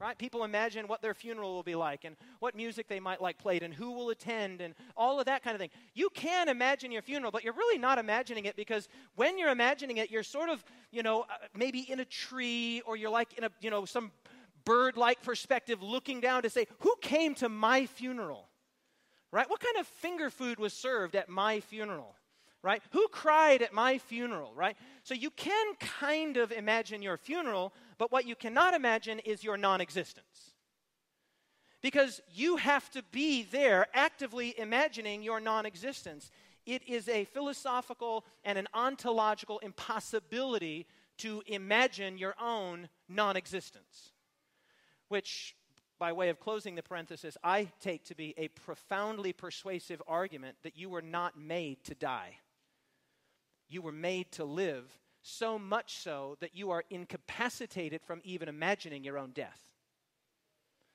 right? 0.00 0.16
People 0.16 0.44
imagine 0.44 0.88
what 0.88 1.02
their 1.02 1.12
funeral 1.12 1.54
will 1.54 1.62
be 1.62 1.74
like 1.74 2.04
and 2.04 2.16
what 2.38 2.56
music 2.56 2.88
they 2.88 2.98
might 2.98 3.20
like 3.20 3.36
played 3.36 3.62
and 3.62 3.74
who 3.74 3.92
will 3.92 4.08
attend 4.08 4.62
and 4.62 4.74
all 4.96 5.20
of 5.20 5.26
that 5.26 5.44
kind 5.44 5.54
of 5.54 5.60
thing. 5.60 5.70
You 5.94 6.08
can 6.14 6.48
imagine 6.48 6.90
your 6.90 7.02
funeral, 7.02 7.30
but 7.30 7.44
you're 7.44 7.52
really 7.52 7.78
not 7.78 7.98
imagining 7.98 8.46
it 8.46 8.56
because 8.56 8.88
when 9.14 9.38
you're 9.38 9.50
imagining 9.50 9.98
it, 9.98 10.10
you're 10.10 10.22
sort 10.22 10.48
of, 10.48 10.64
you 10.90 11.02
know, 11.02 11.22
uh, 11.22 11.46
maybe 11.54 11.80
in 11.80 12.00
a 12.00 12.04
tree 12.06 12.82
or 12.86 12.96
you're 12.96 13.10
like 13.10 13.34
in 13.36 13.44
a, 13.44 13.50
you 13.60 13.68
know, 13.70 13.84
some 13.84 14.10
bird 14.64 14.96
like 14.96 15.22
perspective 15.22 15.82
looking 15.82 16.20
down 16.20 16.42
to 16.42 16.50
say, 16.50 16.66
who 16.78 16.94
came 17.02 17.34
to 17.34 17.48
my 17.50 17.84
funeral? 17.84 18.48
Right? 19.32 19.48
What 19.48 19.60
kind 19.60 19.76
of 19.76 19.86
finger 19.86 20.30
food 20.30 20.58
was 20.58 20.72
served 20.72 21.14
at 21.14 21.28
my 21.28 21.60
funeral? 21.60 22.16
Right? 22.62 22.82
Who 22.90 23.06
cried 23.08 23.62
at 23.62 23.72
my 23.72 23.98
funeral? 23.98 24.52
Right? 24.54 24.76
So 25.02 25.14
you 25.14 25.30
can 25.30 25.74
kind 25.76 26.36
of 26.36 26.52
imagine 26.52 27.00
your 27.00 27.16
funeral, 27.16 27.72
but 28.00 28.10
what 28.10 28.26
you 28.26 28.34
cannot 28.34 28.72
imagine 28.72 29.18
is 29.18 29.44
your 29.44 29.58
non 29.58 29.82
existence. 29.82 30.54
because 31.82 32.22
you 32.32 32.56
have 32.56 32.90
to 32.90 33.02
be 33.12 33.42
there 33.42 33.86
actively 33.92 34.58
imagining 34.58 35.22
your 35.22 35.38
non 35.38 35.66
existence. 35.66 36.30
It 36.64 36.82
is 36.88 37.08
a 37.08 37.24
philosophical 37.26 38.24
and 38.42 38.56
an 38.56 38.68
ontological 38.72 39.58
impossibility 39.58 40.86
to 41.18 41.42
imagine 41.46 42.16
your 42.16 42.34
own 42.40 42.88
non 43.06 43.36
existence. 43.36 44.12
Which, 45.08 45.54
by 45.98 46.12
way 46.12 46.30
of 46.30 46.40
closing 46.40 46.76
the 46.76 46.82
parenthesis, 46.82 47.36
I 47.44 47.68
take 47.80 48.06
to 48.06 48.14
be 48.14 48.32
a 48.38 48.48
profoundly 48.48 49.34
persuasive 49.34 50.00
argument 50.06 50.56
that 50.62 50.78
you 50.78 50.88
were 50.88 51.02
not 51.02 51.38
made 51.38 51.84
to 51.84 51.94
die. 51.94 52.38
You 53.68 53.82
were 53.82 53.92
made 53.92 54.32
to 54.32 54.44
live, 54.44 54.90
so 55.22 55.58
much 55.58 55.98
so 55.98 56.36
that 56.40 56.54
you 56.54 56.70
are 56.70 56.84
incapacitated 56.90 58.02
from 58.02 58.20
even 58.24 58.48
imagining 58.48 59.04
your 59.04 59.18
own 59.18 59.30
death. 59.30 59.60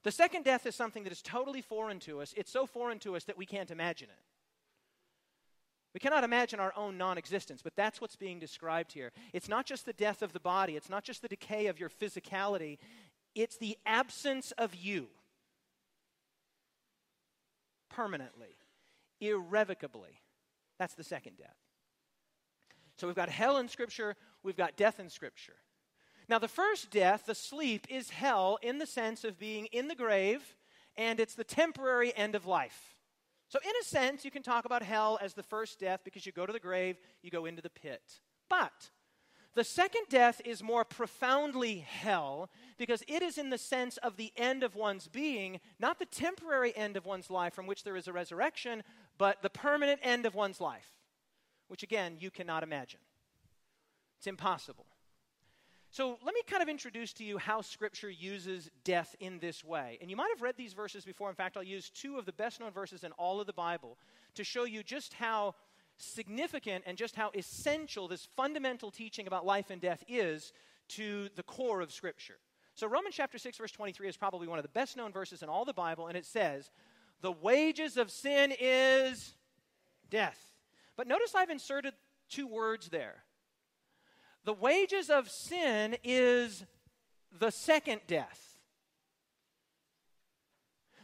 The 0.03 0.11
second 0.11 0.43
death 0.43 0.65
is 0.65 0.75
something 0.75 1.03
that 1.03 1.11
is 1.11 1.21
totally 1.21 1.61
foreign 1.61 1.99
to 2.01 2.21
us. 2.21 2.33
It's 2.37 2.51
so 2.51 2.65
foreign 2.65 2.99
to 2.99 3.15
us 3.15 3.23
that 3.25 3.37
we 3.37 3.45
can't 3.45 3.71
imagine 3.71 4.09
it. 4.09 4.23
We 5.95 5.99
cannot 5.99 6.23
imagine 6.23 6.59
our 6.59 6.73
own 6.75 6.97
non 6.97 7.17
existence, 7.17 7.61
but 7.63 7.75
that's 7.75 8.01
what's 8.01 8.17
being 8.17 8.37
described 8.37 8.91
here. 8.91 9.13
It's 9.33 9.47
not 9.47 9.65
just 9.65 9.85
the 9.85 9.93
death 9.93 10.21
of 10.21 10.33
the 10.33 10.39
body, 10.39 10.75
it's 10.75 10.89
not 10.89 11.03
just 11.03 11.21
the 11.21 11.27
decay 11.27 11.67
of 11.67 11.79
your 11.79 11.89
physicality, 11.89 12.79
it's 13.33 13.57
the 13.57 13.77
absence 13.85 14.51
of 14.57 14.75
you 14.75 15.07
permanently, 17.89 18.57
irrevocably. 19.21 20.21
That's 20.77 20.95
the 20.95 21.03
second 21.03 21.37
death. 21.37 21.64
So 22.97 23.07
we've 23.07 23.15
got 23.15 23.29
hell 23.29 23.57
in 23.57 23.67
Scripture, 23.67 24.15
we've 24.43 24.57
got 24.57 24.77
death 24.77 24.99
in 24.99 25.09
Scripture. 25.09 25.55
Now, 26.27 26.39
the 26.39 26.47
first 26.47 26.89
death, 26.89 27.25
the 27.27 27.35
sleep, 27.35 27.85
is 27.89 28.09
hell 28.09 28.57
in 28.61 28.79
the 28.79 28.87
sense 28.87 29.23
of 29.23 29.37
being 29.37 29.67
in 29.67 29.87
the 29.87 29.95
grave, 29.95 30.55
and 30.97 31.19
it's 31.19 31.35
the 31.35 31.43
temporary 31.43 32.15
end 32.15 32.33
of 32.33 32.47
life. 32.47 32.95
So, 33.47 33.59
in 33.63 33.71
a 33.79 33.85
sense, 33.85 34.25
you 34.25 34.31
can 34.31 34.41
talk 34.41 34.65
about 34.65 34.81
hell 34.81 35.19
as 35.21 35.33
the 35.33 35.43
first 35.43 35.79
death 35.79 36.01
because 36.03 36.25
you 36.25 36.31
go 36.31 36.47
to 36.47 36.53
the 36.53 36.59
grave, 36.59 36.97
you 37.21 37.29
go 37.29 37.45
into 37.45 37.61
the 37.61 37.69
pit. 37.69 38.01
But 38.49 38.89
the 39.53 39.63
second 39.63 40.03
death 40.09 40.41
is 40.43 40.61
more 40.61 40.83
profoundly 40.83 41.79
hell 41.79 42.49
because 42.77 43.03
it 43.07 43.21
is 43.21 43.37
in 43.37 43.49
the 43.49 43.57
sense 43.57 43.97
of 43.97 44.17
the 44.17 44.33
end 44.35 44.63
of 44.63 44.75
one's 44.75 45.07
being, 45.07 45.61
not 45.79 45.97
the 45.97 46.05
temporary 46.05 46.75
end 46.75 46.97
of 46.97 47.05
one's 47.05 47.29
life 47.29 47.53
from 47.53 47.65
which 47.65 47.83
there 47.83 47.95
is 47.95 48.07
a 48.07 48.13
resurrection, 48.13 48.83
but 49.17 49.41
the 49.41 49.49
permanent 49.49 50.01
end 50.03 50.25
of 50.25 50.35
one's 50.35 50.59
life, 50.59 50.94
which 51.67 51.83
again, 51.83 52.17
you 52.19 52.31
cannot 52.31 52.63
imagine. 52.63 52.99
It's 54.17 54.27
impossible. 54.27 54.85
So 55.91 56.17
let 56.25 56.35
me 56.35 56.41
kind 56.45 56.61
of 56.61 56.67
introduce 56.67 57.13
to 57.13 57.23
you 57.23 57.37
how 57.37 57.61
Scripture 57.61 58.09
uses 58.09 58.69
death 58.83 59.15
in 59.21 59.39
this 59.39 59.63
way. 59.63 59.97
And 60.01 60.09
you 60.09 60.17
might 60.17 60.29
have 60.33 60.41
read 60.41 60.55
these 60.57 60.73
verses 60.73 61.05
before. 61.05 61.29
In 61.29 61.35
fact, 61.35 61.55
I'll 61.55 61.63
use 61.63 61.89
two 61.89 62.17
of 62.17 62.25
the 62.25 62.33
best 62.33 62.59
known 62.59 62.71
verses 62.71 63.05
in 63.05 63.13
all 63.13 63.39
of 63.39 63.47
the 63.47 63.53
Bible 63.53 63.97
to 64.33 64.43
show 64.43 64.65
you 64.65 64.83
just 64.83 65.13
how 65.13 65.55
significant 65.97 66.83
and 66.85 66.97
just 66.97 67.15
how 67.15 67.31
essential 67.33 68.09
this 68.09 68.27
fundamental 68.35 68.91
teaching 68.91 69.27
about 69.27 69.45
life 69.45 69.69
and 69.69 69.81
death 69.81 70.03
is 70.07 70.51
to 70.89 71.29
the 71.35 71.43
core 71.43 71.79
of 71.79 71.93
Scripture. 71.93 72.39
So, 72.73 72.87
Romans 72.87 73.15
chapter 73.15 73.37
6, 73.37 73.57
verse 73.57 73.71
23 73.71 74.09
is 74.09 74.17
probably 74.17 74.47
one 74.47 74.59
of 74.59 74.63
the 74.63 74.69
best 74.69 74.97
known 74.97 75.13
verses 75.13 75.41
in 75.41 75.47
all 75.47 75.63
the 75.63 75.73
Bible, 75.73 76.07
and 76.07 76.17
it 76.17 76.25
says, 76.25 76.71
The 77.21 77.31
wages 77.31 77.95
of 77.95 78.11
sin 78.11 78.53
is 78.59 79.33
death. 80.09 80.54
But 80.97 81.07
notice 81.07 81.35
I've 81.35 81.49
inserted 81.49 81.93
two 82.29 82.47
words 82.47 82.89
there 82.89 83.23
the 84.43 84.53
wages 84.53 85.09
of 85.09 85.29
sin 85.29 85.97
is 86.03 86.65
the 87.39 87.49
second 87.49 88.01
death. 88.07 88.59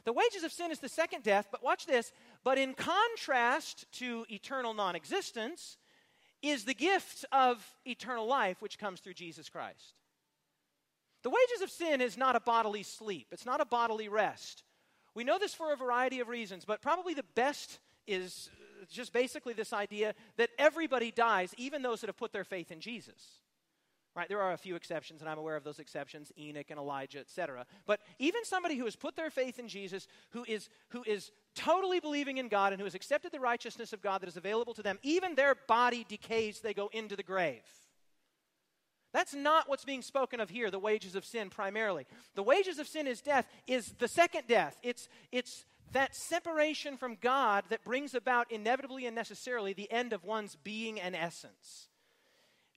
The 0.04 0.14
wages 0.14 0.44
of 0.44 0.52
sin 0.52 0.72
is 0.72 0.80
the 0.80 0.90
second 0.90 1.24
death, 1.24 1.48
but 1.52 1.64
watch 1.64 1.86
this. 1.86 2.12
But 2.44 2.58
in 2.58 2.74
contrast 2.74 3.86
to 3.94 4.26
eternal 4.30 4.74
non 4.74 4.96
existence, 4.96 5.78
is 6.42 6.66
the 6.66 6.74
gift 6.74 7.26
of 7.32 7.66
eternal 7.86 8.26
life 8.26 8.62
which 8.62 8.80
comes 8.80 9.00
through 9.00 9.14
Jesus 9.14 9.50
Christ. 9.50 9.94
The 11.24 11.30
wages 11.30 11.62
of 11.62 11.70
sin 11.70 12.02
is 12.02 12.18
not 12.18 12.36
a 12.36 12.40
bodily 12.40 12.84
sleep, 12.84 13.28
it's 13.32 13.46
not 13.46 13.62
a 13.62 13.66
bodily 13.66 14.08
rest. 14.08 14.64
We 15.14 15.24
know 15.24 15.38
this 15.38 15.54
for 15.54 15.74
a 15.74 15.76
variety 15.78 16.20
of 16.20 16.30
reasons, 16.30 16.66
but 16.66 16.82
probably 16.82 17.14
the 17.14 17.26
best 17.36 17.80
is 18.08 18.50
just 18.90 19.14
basically 19.14 19.54
this 19.54 19.74
idea 19.74 20.14
that 20.38 20.50
everybody 20.58 21.12
dies, 21.12 21.54
even 21.58 21.82
those 21.82 22.02
that 22.02 22.08
have 22.08 22.18
put 22.18 22.32
their 22.32 22.44
faith 22.44 22.72
in 22.72 22.80
Jesus. 22.80 23.42
Right, 24.14 24.28
there 24.28 24.42
are 24.42 24.52
a 24.52 24.58
few 24.58 24.76
exceptions, 24.76 25.22
and 25.22 25.30
I'm 25.30 25.38
aware 25.38 25.56
of 25.56 25.64
those 25.64 25.80
exceptions, 25.80 26.34
Enoch 26.38 26.70
and 26.70 26.78
Elijah, 26.78 27.20
etc. 27.20 27.66
But 27.86 28.02
even 28.20 28.44
somebody 28.44 28.76
who 28.76 28.84
has 28.84 28.98
put 28.98 29.16
their 29.16 29.30
faith 29.30 29.58
in 29.58 29.70
Jesus, 29.70 30.06
who 30.32 30.44
is, 30.50 30.68
who 30.90 31.02
is 31.08 31.32
totally 31.56 32.02
believing 32.02 32.36
in 32.36 32.50
God 32.50 32.74
and 32.74 32.82
who 32.82 32.86
has 32.86 32.96
accepted 32.96 33.32
the 33.32 33.40
righteousness 33.40 33.94
of 33.94 34.02
God 34.02 34.22
that 34.22 34.28
is 34.28 34.36
available 34.36 34.74
to 34.74 34.84
them, 34.84 35.00
even 35.02 35.36
their 35.36 35.56
body 35.66 36.06
decays, 36.10 36.60
they 36.60 36.74
go 36.74 36.90
into 36.92 37.16
the 37.16 37.24
grave. 37.24 37.64
That's 39.14 39.34
not 39.34 39.70
what's 39.70 39.86
being 39.86 40.02
spoken 40.02 40.40
of 40.40 40.50
here, 40.50 40.70
the 40.72 40.80
wages 40.80 41.16
of 41.16 41.24
sin 41.24 41.50
primarily. 41.50 42.06
The 42.36 42.44
wages 42.44 42.80
of 42.80 42.88
sin 42.88 43.08
is 43.08 43.22
death, 43.22 43.48
is 43.68 43.94
the 43.98 44.08
second 44.08 44.44
death. 44.48 44.78
It's, 44.84 45.08
it's 45.32 45.66
that 45.92 46.16
separation 46.16 46.98
from 46.98 47.18
God 47.20 47.66
that 47.70 47.84
brings 47.84 48.14
about 48.14 48.52
inevitably 48.52 49.06
and 49.06 49.16
necessarily 49.16 49.74
the 49.74 49.92
end 49.92 50.14
of 50.14 50.24
one's 50.24 50.56
being 50.56 51.00
and 51.00 51.16
essence. 51.16 51.90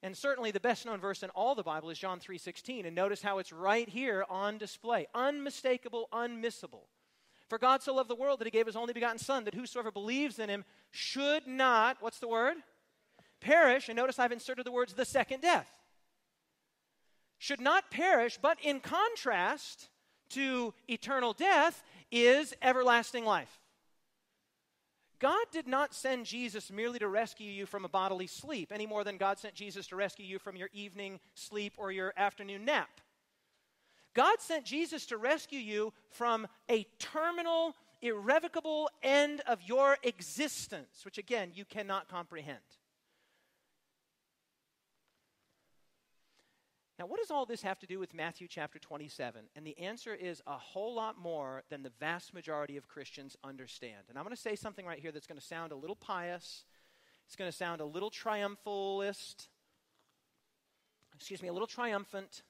And 0.03 0.17
certainly 0.17 0.51
the 0.51 0.61
best 0.61 0.85
known 0.85 1.01
verse 1.01 1.23
in 1.23 1.31
all 1.31 1.55
the 1.55 1.63
Bible 1.63 1.89
is 1.91 1.99
John 1.99 2.21
3:16 2.21 2.85
and 2.85 2.95
notice 2.95 3.23
how 3.23 3.39
it's 3.39 3.53
right 3.53 3.89
here 3.89 4.27
on 4.29 4.59
display. 4.59 5.07
Unmistakable, 5.15 6.09
unmissable. 6.13 6.89
For 7.49 7.59
God 7.59 7.83
so 7.83 7.95
loved 7.95 8.11
the 8.11 8.15
world 8.15 8.41
that 8.41 8.47
he 8.47 8.51
gave 8.51 8.67
his 8.67 8.77
only 8.77 8.93
begotten 8.93 9.19
son 9.19 9.45
that 9.45 9.55
whosoever 9.55 9.91
believes 9.91 10.39
in 10.39 10.51
him 10.51 10.65
should 10.91 11.47
not 11.47 12.03
what's 12.03 12.19
the 12.19 12.29
word? 12.29 12.57
Perish. 13.41 13.89
And 13.89 13.97
notice 13.97 14.19
I've 14.19 14.33
inserted 14.33 14.67
the 14.67 14.73
words 14.73 14.93
the 14.93 15.05
second 15.05 15.41
death. 15.41 15.69
Should 17.39 17.61
not 17.61 17.91
perish, 17.91 18.39
but 18.41 18.59
in 18.63 18.81
contrast 18.81 19.89
to 20.31 20.75
eternal 20.89 21.33
death, 21.33 21.83
is 22.11 22.55
everlasting 22.63 23.25
life. 23.25 23.61
God 25.21 25.47
did 25.53 25.67
not 25.67 25.95
send 25.95 26.27
Jesus 26.27 26.71
merely 26.71 26.99
to 26.99 27.09
rescue 27.09 27.51
you 27.51 27.67
from 27.67 27.85
a 27.85 27.89
bodily 27.89 28.27
sleep 28.27 28.71
any 28.73 28.87
more 28.87 29.05
than 29.05 29.17
God 29.17 29.39
sent 29.39 29.55
Jesus 29.55 29.87
to 29.87 29.97
rescue 29.97 30.27
you 30.27 30.39
from 30.39 30.57
your 30.57 30.69
evening 30.73 31.21
sleep 31.35 31.73
or 31.77 31.91
your 31.91 32.13
afternoon 32.17 32.65
nap. 32.65 33.01
God 34.15 34.41
sent 34.41 34.65
Jesus 34.65 35.07
to 35.07 35.17
rescue 35.17 35.59
you 35.59 35.93
from 36.11 36.47
a 36.71 36.87
terminal, 36.99 37.75
irrevocable 38.03 38.89
end 39.03 39.41
of 39.47 39.61
your 39.63 39.97
existence, 40.03 41.05
which 41.05 41.19
again, 41.19 41.51
you 41.55 41.65
cannot 41.65 42.09
comprehend. 42.09 42.59
Now, 46.99 47.07
what 47.07 47.19
does 47.19 47.31
all 47.31 47.45
this 47.45 47.63
have 47.63 47.81
to 47.81 47.87
do 47.87 47.99
with 47.99 48.15
Matthew 48.15 48.47
chapter 48.49 48.79
27? 48.79 49.47
And 49.57 49.67
the 49.67 49.77
answer 49.79 50.15
is 50.15 50.41
a 50.47 50.57
whole 50.57 50.95
lot 50.95 51.19
more 51.19 51.65
than 51.69 51.83
the 51.83 51.91
vast 51.99 52.33
majority 52.33 52.77
of 52.77 52.87
Christians 52.87 53.37
understand. 53.43 54.05
And 54.09 54.17
I'm 54.17 54.25
going 54.25 54.35
to 54.35 54.41
say 54.41 54.55
something 54.55 54.87
right 54.87 55.01
here 55.01 55.11
that's 55.11 55.27
going 55.27 55.41
to 55.41 55.45
sound 55.45 55.73
a 55.73 55.77
little 55.77 55.97
pious, 55.97 56.65
it's 57.27 57.37
going 57.37 57.51
to 57.51 57.57
sound 57.57 57.81
a 57.81 57.85
little 57.85 58.11
triumphalist, 58.11 59.49
excuse 61.17 61.43
me, 61.43 61.49
a 61.49 61.53
little 61.53 61.67
triumphant. 61.67 62.43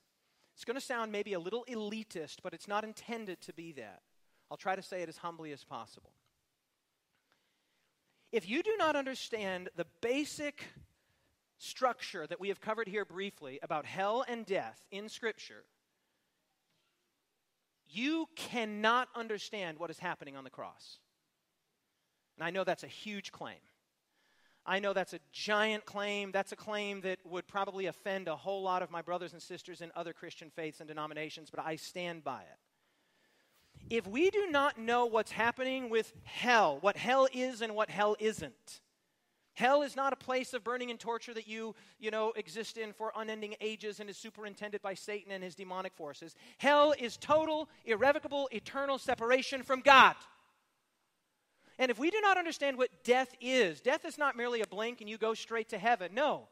It's 0.53 0.63
going 0.63 0.75
to 0.75 0.85
sound 0.85 1.11
maybe 1.11 1.33
a 1.33 1.39
little 1.39 1.65
elitist, 1.69 2.37
but 2.43 2.53
it's 2.53 2.67
not 2.67 2.83
intended 2.83 3.41
to 3.41 3.53
be 3.53 3.71
that. 3.73 4.01
I'll 4.49 4.57
try 4.57 4.75
to 4.75 4.81
say 4.81 5.01
it 5.01 5.09
as 5.09 5.17
humbly 5.17 5.51
as 5.51 5.63
possible. 5.63 6.11
If 8.31 8.47
you 8.47 8.63
do 8.63 8.75
not 8.77 8.95
understand 8.95 9.69
the 9.75 9.85
basic 10.01 10.65
structure 11.57 12.27
that 12.27 12.39
we 12.39 12.49
have 12.49 12.61
covered 12.61 12.87
here 12.87 13.05
briefly 13.05 13.59
about 13.63 13.85
hell 13.85 14.25
and 14.27 14.45
death 14.45 14.83
in 14.91 15.09
Scripture, 15.09 15.63
you 17.87 18.27
cannot 18.35 19.07
understand 19.15 19.79
what 19.79 19.89
is 19.89 19.99
happening 19.99 20.35
on 20.35 20.43
the 20.43 20.49
cross. 20.49 20.99
And 22.37 22.45
I 22.45 22.51
know 22.51 22.63
that's 22.63 22.83
a 22.83 22.87
huge 22.87 23.31
claim. 23.31 23.59
I 24.65 24.79
know 24.79 24.93
that's 24.93 25.13
a 25.13 25.19
giant 25.31 25.85
claim. 25.85 26.31
That's 26.31 26.51
a 26.51 26.55
claim 26.55 27.01
that 27.01 27.19
would 27.23 27.47
probably 27.47 27.85
offend 27.85 28.27
a 28.27 28.35
whole 28.35 28.63
lot 28.63 28.81
of 28.81 28.89
my 28.89 29.01
brothers 29.01 29.33
and 29.33 29.41
sisters 29.41 29.81
in 29.81 29.91
other 29.95 30.11
Christian 30.11 30.49
faiths 30.49 30.79
and 30.79 30.87
denominations, 30.87 31.51
but 31.51 31.63
I 31.63 31.75
stand 31.75 32.23
by 32.23 32.41
it. 32.41 33.93
If 33.95 34.07
we 34.07 34.31
do 34.31 34.47
not 34.49 34.79
know 34.79 35.05
what's 35.05 35.31
happening 35.31 35.89
with 35.89 36.11
hell, 36.23 36.79
what 36.81 36.97
hell 36.97 37.27
is 37.31 37.61
and 37.61 37.75
what 37.75 37.91
hell 37.91 38.15
isn't, 38.19 38.81
Hell 39.55 39.81
is 39.81 39.95
not 39.95 40.13
a 40.13 40.17
place 40.17 40.53
of 40.53 40.63
burning 40.63 40.91
and 40.91 40.99
torture 40.99 41.33
that 41.33 41.47
you, 41.47 41.75
you 41.97 42.11
know, 42.11 42.33
exist 42.35 42.77
in 42.77 42.93
for 42.93 43.11
unending 43.15 43.55
ages 43.61 43.99
and 43.99 44.09
is 44.09 44.17
superintended 44.17 44.81
by 44.81 44.93
Satan 44.93 45.31
and 45.31 45.43
his 45.43 45.55
demonic 45.55 45.93
forces. 45.95 46.35
Hell 46.57 46.93
is 46.99 47.17
total, 47.17 47.69
irrevocable, 47.85 48.49
eternal 48.51 48.97
separation 48.97 49.63
from 49.63 49.79
God. 49.79 50.15
And 51.79 51.89
if 51.89 51.97
we 51.97 52.09
do 52.09 52.19
not 52.21 52.37
understand 52.37 52.77
what 52.77 52.89
death 53.03 53.33
is, 53.41 53.81
death 53.81 54.05
is 54.05 54.17
not 54.17 54.37
merely 54.37 54.61
a 54.61 54.67
blink 54.67 55.01
and 55.01 55.09
you 55.09 55.17
go 55.17 55.33
straight 55.33 55.69
to 55.69 55.77
heaven. 55.77 56.13
No. 56.13 56.47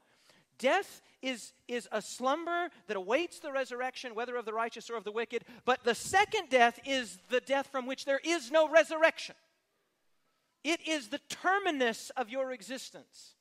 Death 0.57 1.01
is, 1.21 1.53
is 1.67 1.87
a 1.91 2.01
slumber 2.01 2.69
that 2.87 2.95
awaits 2.95 3.39
the 3.39 3.51
resurrection, 3.51 4.15
whether 4.15 4.35
of 4.35 4.45
the 4.45 4.53
righteous 4.53 4.89
or 4.89 4.95
of 4.95 5.03
the 5.03 5.11
wicked. 5.11 5.43
But 5.65 5.83
the 5.83 5.95
second 5.95 6.49
death 6.49 6.79
is 6.85 7.19
the 7.29 7.41
death 7.41 7.67
from 7.67 7.85
which 7.85 8.05
there 8.05 8.21
is 8.23 8.51
no 8.51 8.69
resurrection. 8.69 9.35
It 10.63 10.87
is 10.87 11.09
the 11.09 11.19
terminus 11.29 12.11
of 12.15 12.29
your 12.29 12.51
existence. 12.51 13.35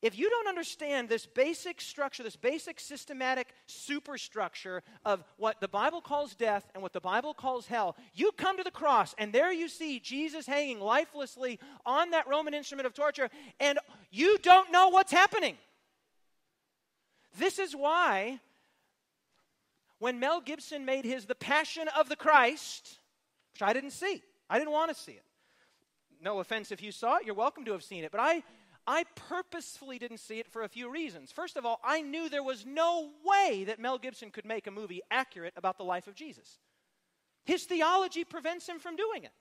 If 0.00 0.16
you 0.16 0.30
don't 0.30 0.46
understand 0.46 1.08
this 1.08 1.26
basic 1.26 1.80
structure, 1.80 2.22
this 2.22 2.36
basic 2.36 2.78
systematic 2.78 3.48
superstructure 3.66 4.84
of 5.04 5.24
what 5.38 5.60
the 5.60 5.66
Bible 5.66 6.00
calls 6.00 6.36
death 6.36 6.70
and 6.72 6.82
what 6.82 6.92
the 6.92 7.00
Bible 7.00 7.34
calls 7.34 7.66
hell, 7.66 7.96
you 8.14 8.30
come 8.32 8.56
to 8.56 8.62
the 8.62 8.70
cross 8.70 9.14
and 9.18 9.32
there 9.32 9.52
you 9.52 9.68
see 9.68 9.98
Jesus 9.98 10.46
hanging 10.46 10.78
lifelessly 10.78 11.58
on 11.84 12.10
that 12.10 12.28
Roman 12.28 12.54
instrument 12.54 12.86
of 12.86 12.94
torture, 12.94 13.28
and 13.58 13.78
you 14.10 14.38
don't 14.38 14.70
know 14.70 14.88
what's 14.88 15.12
happening. 15.12 15.56
This 17.36 17.58
is 17.58 17.74
why 17.74 18.38
when 19.98 20.20
Mel 20.20 20.40
Gibson 20.40 20.84
made 20.84 21.04
his 21.04 21.26
The 21.26 21.34
Passion 21.34 21.88
of 21.98 22.08
the 22.08 22.16
Christ, 22.16 22.98
which 23.52 23.62
I 23.62 23.72
didn't 23.72 23.90
see, 23.90 24.22
I 24.48 24.58
didn't 24.58 24.72
want 24.72 24.94
to 24.94 24.94
see 24.94 25.12
it. 25.12 25.24
No 26.20 26.40
offense 26.40 26.72
if 26.72 26.82
you 26.82 26.90
saw 26.90 27.16
it, 27.16 27.26
you're 27.26 27.34
welcome 27.34 27.64
to 27.64 27.72
have 27.72 27.82
seen 27.82 28.04
it, 28.04 28.10
but 28.10 28.20
I 28.20 28.42
I 28.88 29.04
purposefully 29.14 29.98
didn't 29.98 30.16
see 30.16 30.38
it 30.38 30.48
for 30.48 30.62
a 30.62 30.68
few 30.68 30.90
reasons. 30.90 31.30
First 31.30 31.58
of 31.58 31.66
all, 31.66 31.78
I 31.84 32.00
knew 32.00 32.30
there 32.30 32.42
was 32.42 32.64
no 32.64 33.10
way 33.22 33.64
that 33.64 33.78
Mel 33.78 33.98
Gibson 33.98 34.30
could 34.30 34.46
make 34.46 34.66
a 34.66 34.70
movie 34.70 35.02
accurate 35.10 35.52
about 35.56 35.76
the 35.76 35.84
life 35.84 36.06
of 36.06 36.14
Jesus. 36.14 36.58
His 37.44 37.64
theology 37.64 38.24
prevents 38.24 38.66
him 38.66 38.78
from 38.78 38.96
doing 38.96 39.24
it. 39.24 39.32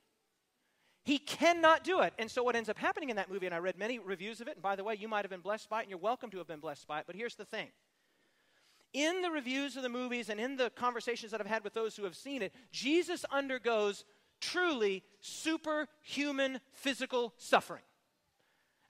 He 1.05 1.17
cannot 1.17 1.85
do 1.85 2.01
it. 2.01 2.13
And 2.19 2.29
so, 2.29 2.43
what 2.43 2.57
ends 2.57 2.67
up 2.67 2.77
happening 2.77 3.09
in 3.09 3.15
that 3.15 3.31
movie, 3.31 3.45
and 3.45 3.55
I 3.55 3.59
read 3.59 3.77
many 3.77 3.99
reviews 3.99 4.41
of 4.41 4.49
it, 4.49 4.55
and 4.55 4.61
by 4.61 4.75
the 4.75 4.83
way, 4.83 4.95
you 4.99 5.07
might 5.07 5.23
have 5.23 5.31
been 5.31 5.39
blessed 5.39 5.69
by 5.69 5.79
it, 5.79 5.83
and 5.83 5.89
you're 5.91 5.97
welcome 5.99 6.29
to 6.31 6.37
have 6.39 6.47
been 6.47 6.59
blessed 6.59 6.85
by 6.85 6.99
it, 6.99 7.05
but 7.07 7.15
here's 7.15 7.35
the 7.35 7.45
thing. 7.45 7.69
In 8.91 9.21
the 9.21 9.31
reviews 9.31 9.77
of 9.77 9.83
the 9.83 9.89
movies 9.89 10.27
and 10.27 10.41
in 10.41 10.57
the 10.57 10.69
conversations 10.71 11.31
that 11.31 11.39
I've 11.39 11.47
had 11.47 11.63
with 11.63 11.73
those 11.73 11.95
who 11.95 12.03
have 12.03 12.15
seen 12.17 12.41
it, 12.41 12.53
Jesus 12.73 13.23
undergoes 13.31 14.03
truly 14.39 15.03
superhuman 15.21 16.59
physical 16.73 17.33
suffering. 17.37 17.83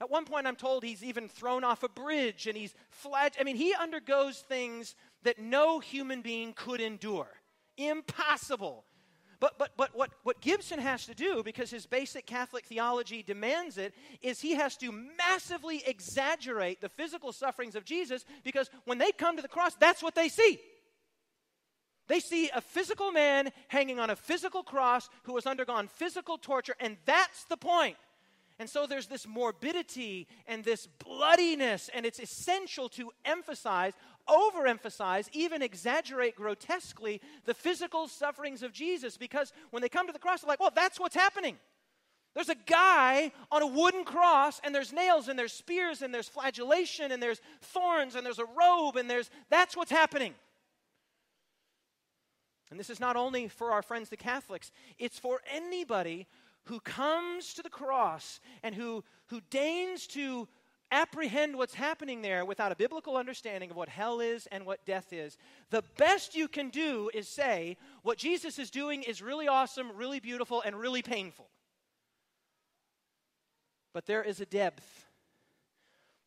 At 0.00 0.10
one 0.10 0.24
point, 0.24 0.46
I'm 0.46 0.56
told 0.56 0.84
he's 0.84 1.02
even 1.02 1.28
thrown 1.28 1.64
off 1.64 1.82
a 1.82 1.88
bridge 1.88 2.46
and 2.46 2.56
he's 2.56 2.74
fled. 2.90 3.32
I 3.40 3.44
mean, 3.44 3.56
he 3.56 3.74
undergoes 3.74 4.38
things 4.38 4.94
that 5.24 5.40
no 5.40 5.80
human 5.80 6.22
being 6.22 6.52
could 6.52 6.80
endure. 6.80 7.28
Impossible. 7.76 8.84
But, 9.40 9.58
but, 9.58 9.70
but 9.76 9.94
what, 9.94 10.10
what 10.24 10.40
Gibson 10.40 10.80
has 10.80 11.06
to 11.06 11.14
do, 11.14 11.42
because 11.44 11.70
his 11.70 11.86
basic 11.86 12.26
Catholic 12.26 12.64
theology 12.64 13.22
demands 13.22 13.78
it, 13.78 13.94
is 14.20 14.40
he 14.40 14.54
has 14.54 14.76
to 14.78 14.90
massively 14.92 15.82
exaggerate 15.86 16.80
the 16.80 16.88
physical 16.88 17.32
sufferings 17.32 17.76
of 17.76 17.84
Jesus 17.84 18.24
because 18.42 18.68
when 18.84 18.98
they 18.98 19.12
come 19.12 19.36
to 19.36 19.42
the 19.42 19.48
cross, 19.48 19.74
that's 19.76 20.02
what 20.02 20.14
they 20.16 20.28
see. 20.28 20.60
They 22.08 22.20
see 22.20 22.50
a 22.54 22.60
physical 22.60 23.12
man 23.12 23.50
hanging 23.68 24.00
on 24.00 24.10
a 24.10 24.16
physical 24.16 24.62
cross 24.62 25.08
who 25.24 25.34
has 25.36 25.46
undergone 25.46 25.88
physical 25.88 26.38
torture, 26.38 26.74
and 26.80 26.96
that's 27.04 27.44
the 27.44 27.56
point. 27.56 27.96
And 28.58 28.68
so 28.68 28.86
there's 28.86 29.06
this 29.06 29.26
morbidity 29.26 30.26
and 30.46 30.64
this 30.64 30.88
bloodiness, 31.04 31.88
and 31.94 32.04
it's 32.04 32.18
essential 32.18 32.88
to 32.90 33.10
emphasize, 33.24 33.92
overemphasize, 34.28 35.28
even 35.32 35.62
exaggerate 35.62 36.34
grotesquely 36.34 37.20
the 37.44 37.54
physical 37.54 38.08
sufferings 38.08 38.64
of 38.64 38.72
Jesus 38.72 39.16
because 39.16 39.52
when 39.70 39.80
they 39.80 39.88
come 39.88 40.08
to 40.08 40.12
the 40.12 40.18
cross, 40.18 40.40
they're 40.40 40.48
like, 40.48 40.60
well, 40.60 40.72
that's 40.74 40.98
what's 40.98 41.14
happening. 41.14 41.56
There's 42.34 42.48
a 42.48 42.56
guy 42.66 43.32
on 43.50 43.62
a 43.62 43.66
wooden 43.66 44.04
cross, 44.04 44.60
and 44.64 44.74
there's 44.74 44.92
nails, 44.92 45.28
and 45.28 45.38
there's 45.38 45.52
spears, 45.52 46.02
and 46.02 46.12
there's 46.12 46.28
flagellation, 46.28 47.12
and 47.12 47.22
there's 47.22 47.40
thorns, 47.60 48.14
and 48.14 48.24
there's 48.26 48.38
a 48.38 48.44
robe, 48.44 48.96
and 48.96 49.08
there's 49.08 49.30
that's 49.50 49.76
what's 49.76 49.90
happening. 49.90 50.34
And 52.70 52.78
this 52.78 52.90
is 52.90 53.00
not 53.00 53.16
only 53.16 53.48
for 53.48 53.72
our 53.72 53.82
friends 53.82 54.08
the 54.08 54.16
Catholics, 54.16 54.70
it's 54.98 55.18
for 55.18 55.40
anybody 55.50 56.26
who 56.64 56.80
comes 56.80 57.54
to 57.54 57.62
the 57.62 57.70
cross 57.70 58.40
and 58.62 58.74
who, 58.74 59.02
who 59.28 59.40
deigns 59.50 60.06
to 60.08 60.46
apprehend 60.90 61.56
what's 61.56 61.74
happening 61.74 62.22
there 62.22 62.44
without 62.44 62.72
a 62.72 62.76
biblical 62.76 63.16
understanding 63.16 63.70
of 63.70 63.76
what 63.76 63.88
hell 63.88 64.20
is 64.20 64.46
and 64.50 64.64
what 64.64 64.84
death 64.86 65.12
is, 65.12 65.36
the 65.70 65.84
best 65.96 66.34
you 66.34 66.48
can 66.48 66.70
do 66.70 67.10
is 67.14 67.28
say, 67.28 67.76
what 68.02 68.18
Jesus 68.18 68.58
is 68.58 68.70
doing 68.70 69.02
is 69.02 69.22
really 69.22 69.48
awesome, 69.48 69.90
really 69.94 70.20
beautiful, 70.20 70.62
and 70.62 70.76
really 70.76 71.02
painful. 71.02 71.48
But 73.92 74.06
there 74.06 74.22
is 74.22 74.40
a 74.40 74.46
depth, 74.46 75.06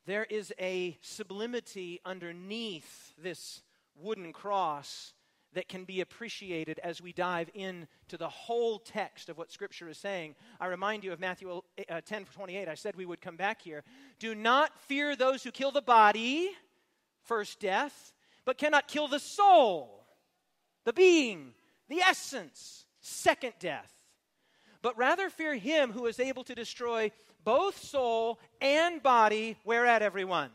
there 0.06 0.26
is 0.30 0.54
a 0.60 0.98
sublimity 1.02 2.02
underneath 2.06 3.14
this 3.18 3.62
wooden 3.96 4.34
cross 4.34 5.14
that 5.54 5.68
can 5.68 5.84
be 5.84 6.02
appreciated 6.02 6.80
as 6.80 7.02
we 7.02 7.12
dive 7.12 7.50
into 7.54 8.18
the 8.18 8.30
whole 8.30 8.80
text 8.80 9.30
of 9.30 9.38
what 9.38 9.52
Scripture 9.52 9.90
is 9.90 9.98
saying. 9.98 10.36
I 10.60 10.68
remind 10.68 11.04
you 11.04 11.12
of 11.12 11.20
Matthew 11.20 11.62
uh, 11.90 12.02
10 12.02 12.26
28. 12.26 12.68
I 12.68 12.76
said 12.76 12.96
we 12.96 13.06
would 13.06 13.22
come 13.22 13.36
back 13.36 13.62
here. 13.62 13.84
Do 14.20 14.34
not 14.36 14.80
fear 14.82 15.16
those 15.16 15.44
who 15.44 15.52
kill 15.52 15.72
the 15.72 15.82
body, 15.82 16.52
first 17.24 17.60
death, 17.60 18.14
but 18.46 18.58
cannot 18.58 18.88
kill 18.88 19.08
the 19.08 19.20
soul, 19.20 20.06
the 20.86 20.94
being, 20.94 21.54
the 21.90 22.00
essence, 22.00 22.86
second 23.02 23.54
death. 23.60 23.92
But 24.82 24.98
rather 24.98 25.30
fear 25.30 25.56
him 25.56 25.92
who 25.92 26.08
is 26.08 26.20
able 26.20 26.44
to 26.46 26.56
destroy 26.56 27.12
both 27.44 27.78
soul 27.78 28.40
and 28.62 29.02
body, 29.02 29.58
where 29.64 29.86
at 29.86 30.02
everyone? 30.02 30.50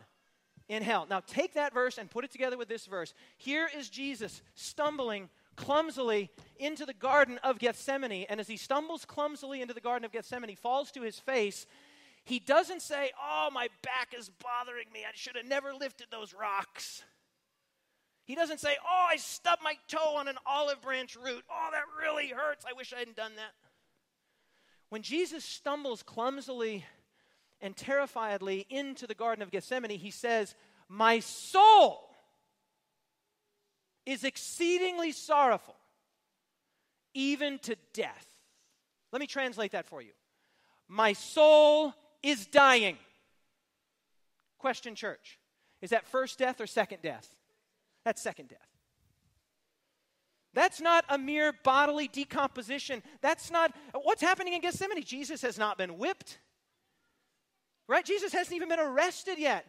In 0.69 0.83
hell. 0.83 1.07
Now, 1.09 1.21
take 1.21 1.55
that 1.55 1.73
verse 1.73 1.99
and 1.99 2.11
put 2.11 2.25
it 2.25 2.33
together 2.33 2.59
with 2.59 2.69
this 2.69 2.87
verse. 2.87 3.15
Here 3.37 3.69
is 3.77 3.89
Jesus 3.89 4.43
stumbling 4.55 5.29
clumsily 5.57 6.31
into 6.59 6.85
the 6.85 6.95
Garden 6.95 7.39
of 7.43 7.59
Gethsemane. 7.59 8.27
And 8.29 8.41
as 8.41 8.49
he 8.49 8.57
stumbles 8.57 9.05
clumsily 9.05 9.63
into 9.63 9.75
the 9.75 9.81
Garden 9.81 10.05
of 10.05 10.13
Gethsemane, 10.13 10.51
he 10.51 10.55
falls 10.55 10.91
to 10.93 11.03
his 11.03 11.19
face. 11.19 11.67
He 12.25 12.39
doesn't 12.39 12.83
say, 12.83 13.11
Oh, 13.21 13.51
my 13.53 13.69
back 13.83 14.15
is 14.17 14.31
bothering 14.43 14.87
me. 14.93 15.01
I 15.07 15.13
should 15.15 15.37
have 15.37 15.47
never 15.47 15.73
lifted 15.73 16.09
those 16.11 16.35
rocks. 16.35 17.03
He 18.25 18.35
doesn't 18.35 18.59
say, 18.59 18.77
Oh, 18.85 19.07
I 19.11 19.17
stubbed 19.17 19.63
my 19.63 19.75
toe 19.89 20.17
on 20.17 20.29
an 20.29 20.37
olive 20.45 20.83
branch 20.83 21.17
root. 21.17 21.45
Oh, 21.51 21.69
that 21.73 21.85
really 22.01 22.29
hurts. 22.29 22.65
I 22.69 22.73
wish 22.73 22.93
I 22.93 22.99
hadn't 22.99 23.17
done 23.17 23.37
that. 23.37 23.53
When 24.89 25.03
Jesus 25.03 25.45
stumbles 25.45 26.03
clumsily 26.03 26.85
and 27.61 27.77
terrifiedly 27.77 28.67
into 28.69 29.07
the 29.07 29.15
Garden 29.15 29.43
of 29.43 29.51
Gethsemane, 29.51 29.99
he 29.99 30.11
says, 30.11 30.55
My 30.89 31.21
soul 31.21 32.11
is 34.05 34.25
exceedingly 34.25 35.13
sorrowful, 35.13 35.77
even 37.15 37.59
to 37.61 37.77
death. 37.93 38.27
Let 39.13 39.21
me 39.21 39.27
translate 39.27 39.73
that 39.73 39.87
for 39.87 40.03
you. 40.03 40.13
My 40.89 41.13
soul 41.13 41.93
is 42.23 42.47
dying. 42.47 42.97
Question, 44.59 44.95
church. 44.95 45.39
Is 45.81 45.91
that 45.91 46.07
first 46.07 46.39
death 46.39 46.61
or 46.61 46.67
second 46.67 47.03
death? 47.03 47.29
That's 48.05 48.23
second 48.23 48.49
death. 48.49 48.59
That's 50.55 50.81
not 50.81 51.05
a 51.11 51.19
mere 51.19 51.53
bodily 51.65 52.09
decomposition. 52.09 53.03
That's 53.21 53.51
not 53.51 53.73
what's 53.93 54.23
happening 54.23 54.55
in 54.55 54.63
Gethsemane. 54.63 55.03
Jesus 55.03 55.43
has 55.43 55.59
not 55.59 55.77
been 55.77 55.99
whipped. 55.99 56.39
Right? 57.89 58.05
Jesus 58.05 58.33
hasn't 58.33 58.55
even 58.55 58.69
been 58.69 58.81
arrested 58.81 59.39
yet. 59.39 59.67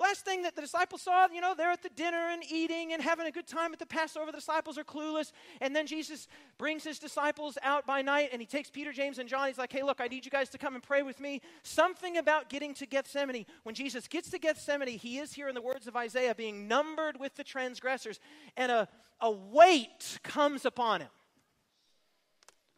Last 0.00 0.24
thing 0.24 0.42
that 0.42 0.54
the 0.54 0.62
disciples 0.62 1.02
saw, 1.02 1.26
you 1.26 1.40
know, 1.40 1.54
they're 1.56 1.72
at 1.72 1.82
the 1.82 1.88
dinner 1.88 2.28
and 2.30 2.44
eating 2.48 2.92
and 2.92 3.02
having 3.02 3.26
a 3.26 3.32
good 3.32 3.48
time 3.48 3.72
at 3.72 3.80
the 3.80 3.86
Passover. 3.86 4.30
The 4.30 4.38
disciples 4.38 4.78
are 4.78 4.84
clueless. 4.84 5.32
And 5.60 5.74
then 5.74 5.88
Jesus 5.88 6.28
brings 6.56 6.84
his 6.84 7.00
disciples 7.00 7.58
out 7.64 7.84
by 7.84 8.00
night 8.00 8.28
and 8.30 8.40
he 8.40 8.46
takes 8.46 8.70
Peter, 8.70 8.92
James, 8.92 9.18
and 9.18 9.28
John. 9.28 9.48
He's 9.48 9.58
like, 9.58 9.72
hey, 9.72 9.82
look, 9.82 10.00
I 10.00 10.06
need 10.06 10.24
you 10.24 10.30
guys 10.30 10.50
to 10.50 10.58
come 10.58 10.74
and 10.74 10.84
pray 10.84 11.02
with 11.02 11.18
me. 11.18 11.40
Something 11.64 12.16
about 12.16 12.48
getting 12.48 12.74
to 12.74 12.86
Gethsemane. 12.86 13.44
When 13.64 13.74
Jesus 13.74 14.06
gets 14.06 14.30
to 14.30 14.38
Gethsemane, 14.38 14.98
he 14.98 15.18
is 15.18 15.32
here 15.32 15.48
in 15.48 15.56
the 15.56 15.62
words 15.62 15.88
of 15.88 15.96
Isaiah 15.96 16.34
being 16.34 16.68
numbered 16.68 17.18
with 17.18 17.34
the 17.34 17.42
transgressors. 17.42 18.20
And 18.56 18.70
a, 18.70 18.88
a 19.20 19.32
weight 19.32 20.20
comes 20.22 20.64
upon 20.64 21.00
him. 21.00 21.10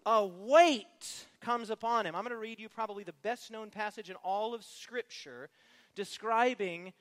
A 0.06 0.26
weight 0.26 1.26
comes 1.40 1.70
upon 1.70 2.06
him. 2.06 2.14
I'm 2.14 2.22
going 2.22 2.30
to 2.30 2.38
read 2.38 2.60
you 2.60 2.68
probably 2.68 3.04
the 3.04 3.12
best 3.22 3.50
known 3.50 3.70
passage 3.70 4.10
in 4.10 4.16
all 4.16 4.54
of 4.54 4.64
Scripture 4.64 5.48
describing 5.94 6.92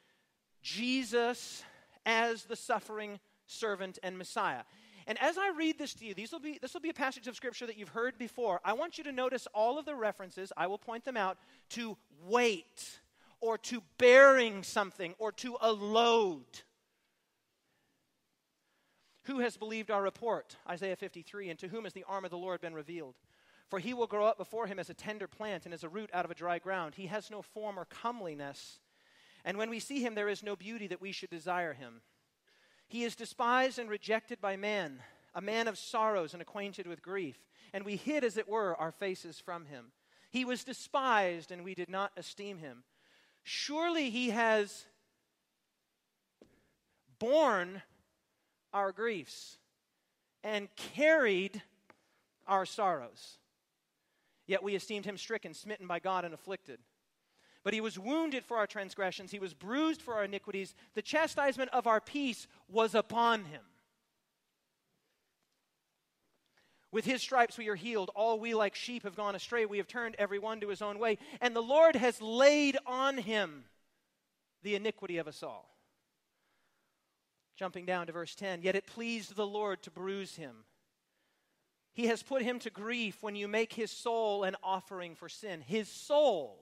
Jesus 0.62 1.64
as 2.06 2.46
the 2.46 2.56
suffering 2.56 3.20
servant 3.46 4.00
and 4.04 4.18
Messiah. 4.18 4.64
And 5.08 5.18
as 5.22 5.38
I 5.38 5.52
read 5.58 5.80
this 5.80 5.94
to 5.96 6.06
you, 6.06 6.14
these 6.14 6.32
will 6.32 6.40
be, 6.40 6.60
this 6.62 6.74
will 6.74 6.82
be 6.82 6.90
a 6.90 6.94
passage 6.94 7.28
of 7.28 7.36
Scripture 7.36 7.66
that 7.66 7.78
you've 7.78 7.90
heard 7.90 8.18
before. 8.18 8.62
I 8.64 8.74
want 8.74 8.98
you 8.98 9.04
to 9.06 9.12
notice 9.12 9.48
all 9.54 9.80
of 9.80 9.86
the 9.86 9.96
references, 9.96 10.54
I 10.56 10.68
will 10.68 10.78
point 10.78 11.04
them 11.04 11.18
out, 11.18 11.38
to 11.70 11.98
weight 12.28 13.00
or 13.42 13.58
to 13.58 13.82
bearing 13.98 14.64
something 14.64 15.16
or 15.18 15.32
to 15.32 15.58
a 15.62 15.72
load. 15.72 16.46
Who 19.24 19.40
has 19.40 19.58
believed 19.58 19.92
our 19.92 20.02
report? 20.02 20.56
Isaiah 20.68 20.96
53. 20.96 21.50
And 21.50 21.60
to 21.60 21.68
whom 21.68 21.84
has 21.84 21.94
the 21.94 22.06
arm 22.08 22.26
of 22.26 22.32
the 22.32 22.38
Lord 22.38 22.62
been 22.62 22.74
revealed? 22.74 23.16
For 23.70 23.80
he 23.80 23.94
will 23.94 24.08
grow 24.08 24.26
up 24.26 24.38
before 24.38 24.68
him 24.68 24.80
as 24.80 24.90
a 24.90 24.96
tender 24.96 25.28
plant 25.28 25.66
and 25.66 25.74
as 25.74 25.84
a 25.84 25.90
root 25.90 26.10
out 26.14 26.26
of 26.26 26.32
a 26.32 26.36
dry 26.36 26.58
ground. 26.60 26.96
He 26.96 27.06
has 27.08 27.30
no 27.30 27.42
form 27.42 27.78
or 27.78 27.86
comeliness, 27.86 28.80
And 29.46 29.58
when 29.58 29.70
we 29.70 29.80
see 29.80 30.02
him, 30.02 30.16
there 30.16 30.30
is 30.30 30.44
no 30.44 30.56
beauty 30.56 30.88
that 30.88 31.02
we 31.02 31.12
should 31.12 31.30
desire 31.30 31.74
him. 31.74 32.02
He 32.88 33.04
is 33.04 33.16
despised 33.16 33.80
and 33.80 33.90
rejected 33.90 34.42
by 34.42 34.58
men, 34.58 35.00
a 35.34 35.42
man 35.42 35.68
of 35.68 35.78
sorrows 35.78 36.34
and 36.34 36.42
acquainted 36.42 36.88
with 36.88 37.02
grief. 37.02 37.38
And 37.74 37.86
we 37.86 37.96
hid, 37.96 38.24
as 38.24 38.38
it 38.38 38.50
were, 38.50 38.76
our 38.76 38.92
faces 38.92 39.40
from 39.40 39.66
him. 39.66 39.92
He 40.32 40.44
was 40.46 40.64
despised, 40.64 41.52
and 41.52 41.64
we 41.64 41.74
did 41.74 41.90
not 41.90 42.12
esteem 42.18 42.58
him. 42.58 42.84
Surely 43.44 44.10
he 44.10 44.32
has 44.32 44.86
borne 47.18 47.82
our 48.74 48.92
griefs 48.92 49.58
and 50.44 50.68
carried 50.76 51.62
our 52.48 52.66
sorrows. 52.66 53.39
Yet 54.50 54.64
we 54.64 54.74
esteemed 54.74 55.06
him 55.06 55.16
stricken, 55.16 55.54
smitten 55.54 55.86
by 55.86 56.00
God, 56.00 56.26
and 56.26 56.34
afflicted. 56.34 56.80
But 57.64 57.76
he 57.76 57.82
was 57.82 58.00
wounded 58.00 58.44
for 58.44 58.58
our 58.58 58.66
transgressions, 58.66 59.30
he 59.30 59.38
was 59.38 59.54
bruised 59.54 60.02
for 60.02 60.16
our 60.16 60.24
iniquities. 60.24 60.74
The 60.96 61.04
chastisement 61.04 61.70
of 61.72 61.86
our 61.86 62.02
peace 62.02 62.48
was 62.68 62.96
upon 62.96 63.46
him. 63.46 63.62
With 66.92 67.06
his 67.06 67.22
stripes 67.22 67.60
we 67.60 67.68
are 67.68 67.76
healed. 67.76 68.10
All 68.16 68.40
we 68.40 68.56
like 68.56 68.74
sheep 68.74 69.04
have 69.04 69.16
gone 69.16 69.36
astray. 69.36 69.68
We 69.68 69.78
have 69.78 69.88
turned 69.88 70.16
every 70.18 70.40
one 70.40 70.62
to 70.62 70.70
his 70.70 70.82
own 70.82 70.98
way. 70.98 71.20
And 71.42 71.56
the 71.56 71.62
Lord 71.62 71.96
has 71.96 72.20
laid 72.20 72.76
on 72.88 73.20
him 73.20 73.66
the 74.64 74.74
iniquity 74.74 75.20
of 75.20 75.28
us 75.28 75.44
all. 75.44 75.70
Jumping 77.56 77.86
down 77.86 78.08
to 78.08 78.14
verse 78.14 78.34
10 78.34 78.64
Yet 78.64 78.76
it 78.76 78.88
pleased 78.88 79.36
the 79.36 79.46
Lord 79.46 79.84
to 79.84 79.92
bruise 79.92 80.38
him. 80.38 80.66
He 82.00 82.08
has 82.08 82.24
put 82.24 82.44
him 82.44 82.60
to 82.60 82.70
grief 82.70 83.22
when 83.22 83.36
you 83.36 83.50
make 83.50 83.74
his 83.74 83.92
soul 83.92 84.46
an 84.46 84.56
offering 84.64 85.16
for 85.16 85.28
sin. 85.28 85.60
His 85.60 85.90
soul 85.90 86.58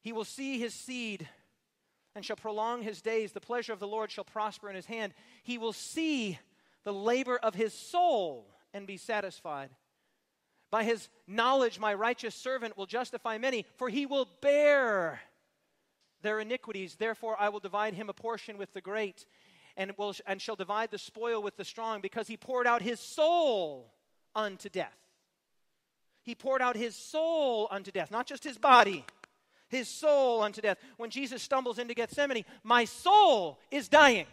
he 0.00 0.12
will 0.12 0.24
see 0.24 0.58
his 0.58 0.74
seed 0.74 1.28
and 2.16 2.24
shall 2.24 2.34
prolong 2.34 2.82
his 2.82 3.00
days. 3.00 3.30
The 3.30 3.40
pleasure 3.40 3.72
of 3.72 3.78
the 3.78 3.86
Lord 3.86 4.10
shall 4.10 4.24
prosper 4.24 4.68
in 4.68 4.74
his 4.74 4.86
hand. 4.86 5.14
He 5.44 5.56
will 5.56 5.72
see 5.72 6.40
the 6.82 6.92
labor 6.92 7.36
of 7.36 7.54
his 7.54 7.72
soul 7.72 8.48
and 8.74 8.88
be 8.88 8.96
satisfied. 8.96 9.70
By 10.72 10.82
his 10.82 11.08
knowledge, 11.28 11.78
my 11.78 11.94
righteous 11.94 12.34
servant 12.34 12.76
will 12.76 12.86
justify 12.86 13.38
many, 13.38 13.66
for 13.76 13.88
he 13.88 14.04
will 14.04 14.28
bear 14.42 15.20
their 16.22 16.40
iniquities. 16.40 16.96
Therefore, 16.96 17.36
I 17.38 17.50
will 17.50 17.60
divide 17.60 17.94
him 17.94 18.08
a 18.08 18.12
portion 18.12 18.58
with 18.58 18.72
the 18.72 18.80
great, 18.80 19.26
and, 19.76 19.92
will, 19.96 20.14
and 20.26 20.40
shall 20.40 20.56
divide 20.56 20.90
the 20.90 20.98
spoil 20.98 21.42
with 21.42 21.56
the 21.56 21.64
strong, 21.64 22.00
because 22.00 22.28
he 22.28 22.36
poured 22.36 22.66
out 22.66 22.82
his 22.82 23.00
soul 23.00 23.92
unto 24.34 24.68
death. 24.68 24.96
He 26.22 26.34
poured 26.34 26.62
out 26.62 26.76
his 26.76 26.96
soul 26.96 27.68
unto 27.70 27.90
death, 27.90 28.10
not 28.10 28.26
just 28.26 28.42
his 28.42 28.58
body 28.58 29.04
his 29.68 29.88
soul 29.88 30.42
unto 30.42 30.60
death. 30.60 30.78
When 30.96 31.10
Jesus 31.10 31.42
stumbles 31.42 31.78
into 31.78 31.94
Gethsemane, 31.94 32.44
my 32.62 32.84
soul 32.84 33.58
is 33.70 33.88
dying. 33.88 34.26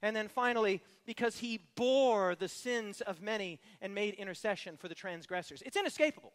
And 0.00 0.14
then 0.14 0.28
finally, 0.28 0.80
because 1.06 1.38
he 1.38 1.60
bore 1.76 2.34
the 2.34 2.48
sins 2.48 3.00
of 3.00 3.20
many 3.20 3.60
and 3.80 3.94
made 3.94 4.14
intercession 4.14 4.76
for 4.76 4.88
the 4.88 4.94
transgressors. 4.94 5.62
It's 5.64 5.76
inescapable. 5.76 6.32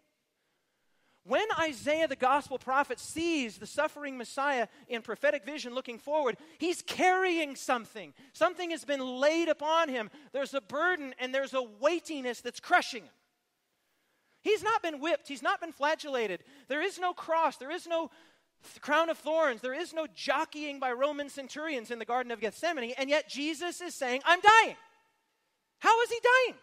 When 1.28 1.46
Isaiah, 1.60 2.08
the 2.08 2.16
gospel 2.16 2.58
prophet, 2.58 3.00
sees 3.00 3.58
the 3.58 3.68
suffering 3.68 4.18
Messiah 4.18 4.68
in 4.88 5.02
prophetic 5.02 5.44
vision 5.46 5.76
looking 5.76 6.00
forward, 6.00 6.38
he's 6.58 6.82
carrying 6.82 7.58
something. 7.58 8.14
Something 8.32 8.72
has 8.72 8.86
been 8.86 9.02
laid 9.02 9.50
upon 9.50 9.90
him. 9.90 10.10
There's 10.32 10.54
a 10.54 10.62
burden 10.62 11.14
and 11.20 11.36
there's 11.36 11.54
a 11.54 11.62
weightiness 11.62 12.40
that's 12.40 12.62
crushing 12.62 13.04
him. 13.04 13.12
He's 14.42 14.64
not 14.64 14.82
been 14.82 15.02
whipped, 15.02 15.28
he's 15.28 15.42
not 15.42 15.60
been 15.60 15.74
flagellated. 15.74 16.44
There 16.70 16.82
is 16.82 16.98
no 16.98 17.12
cross, 17.12 17.58
there 17.58 17.72
is 17.72 17.86
no 17.86 18.10
th- 18.64 18.80
crown 18.80 19.10
of 19.10 19.18
thorns, 19.18 19.60
there 19.60 19.74
is 19.74 19.94
no 19.94 20.08
jockeying 20.16 20.80
by 20.80 20.94
Roman 20.94 21.28
centurions 21.28 21.92
in 21.92 22.00
the 22.00 22.06
Garden 22.06 22.32
of 22.32 22.40
Gethsemane, 22.40 22.94
and 22.98 23.10
yet 23.10 23.28
Jesus 23.28 23.82
is 23.82 23.94
saying, 23.94 24.22
I'm 24.24 24.40
dying. 24.40 24.78
How 25.80 26.02
is 26.02 26.10
he 26.10 26.20
dying? 26.24 26.58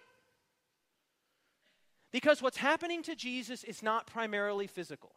Because 2.15 2.41
what's 2.41 2.59
happening 2.59 3.03
to 3.03 3.17
Jesus 3.17 3.65
is 3.65 3.83
not 3.83 4.07
primarily 4.07 4.69
physical. 4.69 5.11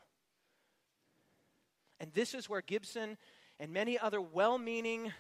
And 2.00 2.12
this 2.16 2.34
is 2.34 2.50
where 2.50 2.62
Gibson 2.62 3.20
and 3.60 3.72
many 3.72 4.00
other 4.00 4.20
well 4.20 4.58
meaning, 4.58 5.14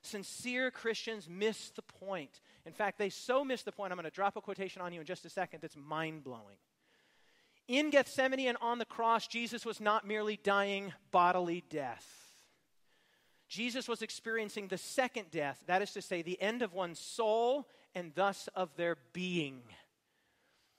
sincere 0.00 0.70
Christians 0.70 1.28
miss 1.28 1.68
the 1.68 1.82
point. 1.82 2.40
In 2.64 2.72
fact, 2.72 2.96
they 2.96 3.10
so 3.10 3.44
miss 3.44 3.62
the 3.62 3.72
point, 3.72 3.92
I'm 3.92 3.98
going 3.98 4.04
to 4.04 4.10
drop 4.10 4.36
a 4.36 4.40
quotation 4.40 4.80
on 4.80 4.94
you 4.94 5.00
in 5.00 5.06
just 5.06 5.26
a 5.26 5.28
second 5.28 5.60
that's 5.60 5.76
mind 5.76 6.24
blowing. 6.24 6.56
In 7.66 7.90
Gethsemane 7.90 8.48
and 8.48 8.56
on 8.62 8.78
the 8.78 8.86
cross, 8.86 9.26
Jesus 9.26 9.66
was 9.66 9.82
not 9.82 10.06
merely 10.06 10.40
dying 10.42 10.94
bodily 11.10 11.62
death. 11.68 12.06
Jesus 13.50 13.86
was 13.86 14.00
experiencing 14.00 14.68
the 14.68 14.78
second 14.78 15.30
death, 15.30 15.62
that 15.66 15.82
is 15.82 15.92
to 15.92 16.00
say, 16.00 16.22
the 16.22 16.40
end 16.40 16.62
of 16.62 16.72
one's 16.72 16.98
soul 16.98 17.68
and 17.94 18.12
thus 18.14 18.48
of 18.54 18.74
their 18.76 18.96
being. 19.12 19.60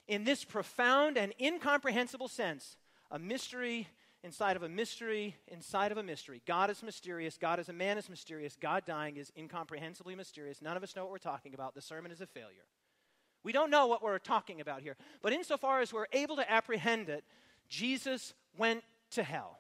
In 0.10 0.24
this 0.24 0.44
profound 0.44 1.20
and 1.20 1.34
incomprehensible 1.40 2.28
sense, 2.28 2.76
a 3.12 3.20
mystery 3.20 3.88
inside 4.24 4.56
of 4.56 4.64
a 4.64 4.68
mystery 4.68 5.36
inside 5.48 5.92
of 5.92 6.00
a 6.00 6.04
mystery. 6.04 6.42
God 6.48 6.72
is 6.72 6.82
mysterious. 6.82 7.38
God 7.38 7.60
as 7.60 7.70
a 7.70 7.74
man 7.74 7.96
is 8.00 8.10
mysterious. 8.10 8.58
God 8.60 8.86
dying 8.86 9.18
is 9.18 9.32
incomprehensibly 9.36 10.16
mysterious. 10.16 10.64
None 10.64 10.76
of 10.76 10.82
us 10.82 10.96
know 10.96 11.04
what 11.04 11.12
we're 11.12 11.20
talking 11.20 11.54
about. 11.54 11.76
The 11.76 11.82
sermon 11.82 12.12
is 12.12 12.22
a 12.22 12.26
failure. 12.26 12.66
We 13.44 13.52
don't 13.52 13.70
know 13.70 13.86
what 13.86 14.02
we're 14.02 14.18
talking 14.18 14.62
about 14.62 14.82
here. 14.82 14.98
But 15.22 15.32
insofar 15.32 15.80
as 15.80 15.94
we're 15.94 16.08
able 16.12 16.38
to 16.38 16.52
apprehend 16.52 17.08
it, 17.10 17.24
Jesus 17.70 18.34
went 18.58 18.84
to 19.12 19.22
hell. 19.22 19.59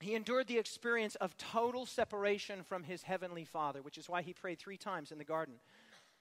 He 0.00 0.14
endured 0.14 0.46
the 0.46 0.58
experience 0.58 1.14
of 1.16 1.36
total 1.36 1.84
separation 1.84 2.62
from 2.62 2.84
his 2.84 3.02
heavenly 3.02 3.44
Father, 3.44 3.82
which 3.82 3.98
is 3.98 4.08
why 4.08 4.22
he 4.22 4.32
prayed 4.32 4.58
three 4.58 4.78
times 4.78 5.12
in 5.12 5.18
the 5.18 5.24
garden 5.24 5.56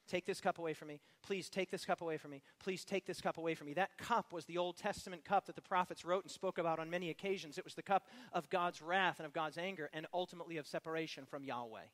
Take 0.09 0.25
this 0.25 0.41
cup 0.41 0.57
away 0.57 0.73
from 0.73 0.87
me. 0.87 0.99
Please 1.21 1.49
take 1.49 1.69
this 1.69 1.85
cup 1.85 2.01
away 2.01 2.17
from 2.17 2.31
me. 2.31 2.41
Please 2.59 2.83
take 2.83 3.05
this 3.05 3.21
cup 3.21 3.37
away 3.37 3.53
from 3.53 3.67
me. 3.67 3.73
That 3.75 3.95
cup 3.99 4.33
was 4.33 4.45
the 4.45 4.57
Old 4.57 4.75
Testament 4.75 5.23
cup 5.23 5.45
that 5.45 5.55
the 5.55 5.61
prophets 5.61 6.03
wrote 6.03 6.23
and 6.23 6.31
spoke 6.31 6.57
about 6.57 6.79
on 6.79 6.89
many 6.89 7.11
occasions. 7.11 7.59
It 7.59 7.63
was 7.63 7.75
the 7.75 7.83
cup 7.83 8.07
of 8.33 8.49
God's 8.49 8.81
wrath 8.81 9.19
and 9.19 9.27
of 9.27 9.33
God's 9.33 9.59
anger 9.59 9.87
and 9.93 10.07
ultimately 10.11 10.57
of 10.57 10.65
separation 10.65 11.25
from 11.25 11.43
Yahweh. 11.43 11.89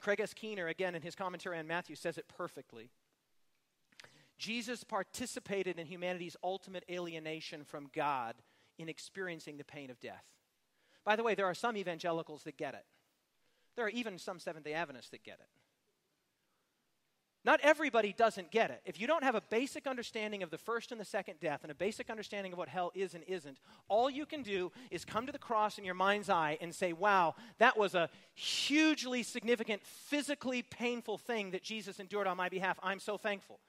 Craig 0.00 0.20
S. 0.20 0.34
Keener, 0.34 0.66
again 0.66 0.96
in 0.96 1.02
his 1.02 1.14
commentary 1.14 1.58
on 1.58 1.68
Matthew, 1.68 1.94
says 1.94 2.18
it 2.18 2.26
perfectly. 2.26 2.90
Jesus 4.38 4.84
participated 4.84 5.78
in 5.78 5.86
humanity's 5.86 6.36
ultimate 6.42 6.84
alienation 6.90 7.64
from 7.64 7.88
God 7.94 8.34
in 8.78 8.88
experiencing 8.88 9.56
the 9.56 9.64
pain 9.64 9.90
of 9.90 10.00
death. 10.00 10.24
By 11.04 11.16
the 11.16 11.24
way, 11.24 11.34
there 11.34 11.46
are 11.46 11.54
some 11.54 11.76
evangelicals 11.76 12.44
that 12.44 12.56
get 12.56 12.74
it. 12.74 12.84
There 13.76 13.84
are 13.86 13.90
even 13.90 14.18
some 14.18 14.38
Seventh 14.38 14.64
day 14.64 14.74
Adventists 14.74 15.10
that 15.10 15.24
get 15.24 15.38
it. 15.40 15.48
Not 17.44 17.60
everybody 17.62 18.12
doesn't 18.12 18.50
get 18.50 18.70
it. 18.70 18.82
If 18.84 19.00
you 19.00 19.06
don't 19.06 19.22
have 19.22 19.34
a 19.34 19.40
basic 19.40 19.86
understanding 19.86 20.42
of 20.42 20.50
the 20.50 20.58
first 20.58 20.90
and 20.92 21.00
the 21.00 21.04
second 21.04 21.40
death 21.40 21.60
and 21.62 21.70
a 21.70 21.74
basic 21.74 22.10
understanding 22.10 22.52
of 22.52 22.58
what 22.58 22.68
hell 22.68 22.90
is 22.94 23.14
and 23.14 23.24
isn't, 23.24 23.58
all 23.88 24.10
you 24.10 24.26
can 24.26 24.42
do 24.42 24.70
is 24.90 25.04
come 25.04 25.24
to 25.24 25.32
the 25.32 25.38
cross 25.38 25.78
in 25.78 25.84
your 25.84 25.94
mind's 25.94 26.28
eye 26.28 26.58
and 26.60 26.74
say, 26.74 26.92
wow, 26.92 27.36
that 27.58 27.78
was 27.78 27.94
a 27.94 28.10
hugely 28.34 29.22
significant, 29.22 29.82
physically 29.82 30.62
painful 30.62 31.16
thing 31.16 31.52
that 31.52 31.62
Jesus 31.62 32.00
endured 32.00 32.26
on 32.26 32.36
my 32.36 32.48
behalf. 32.48 32.78
I'm 32.82 33.00
so 33.00 33.16
thankful. 33.16 33.60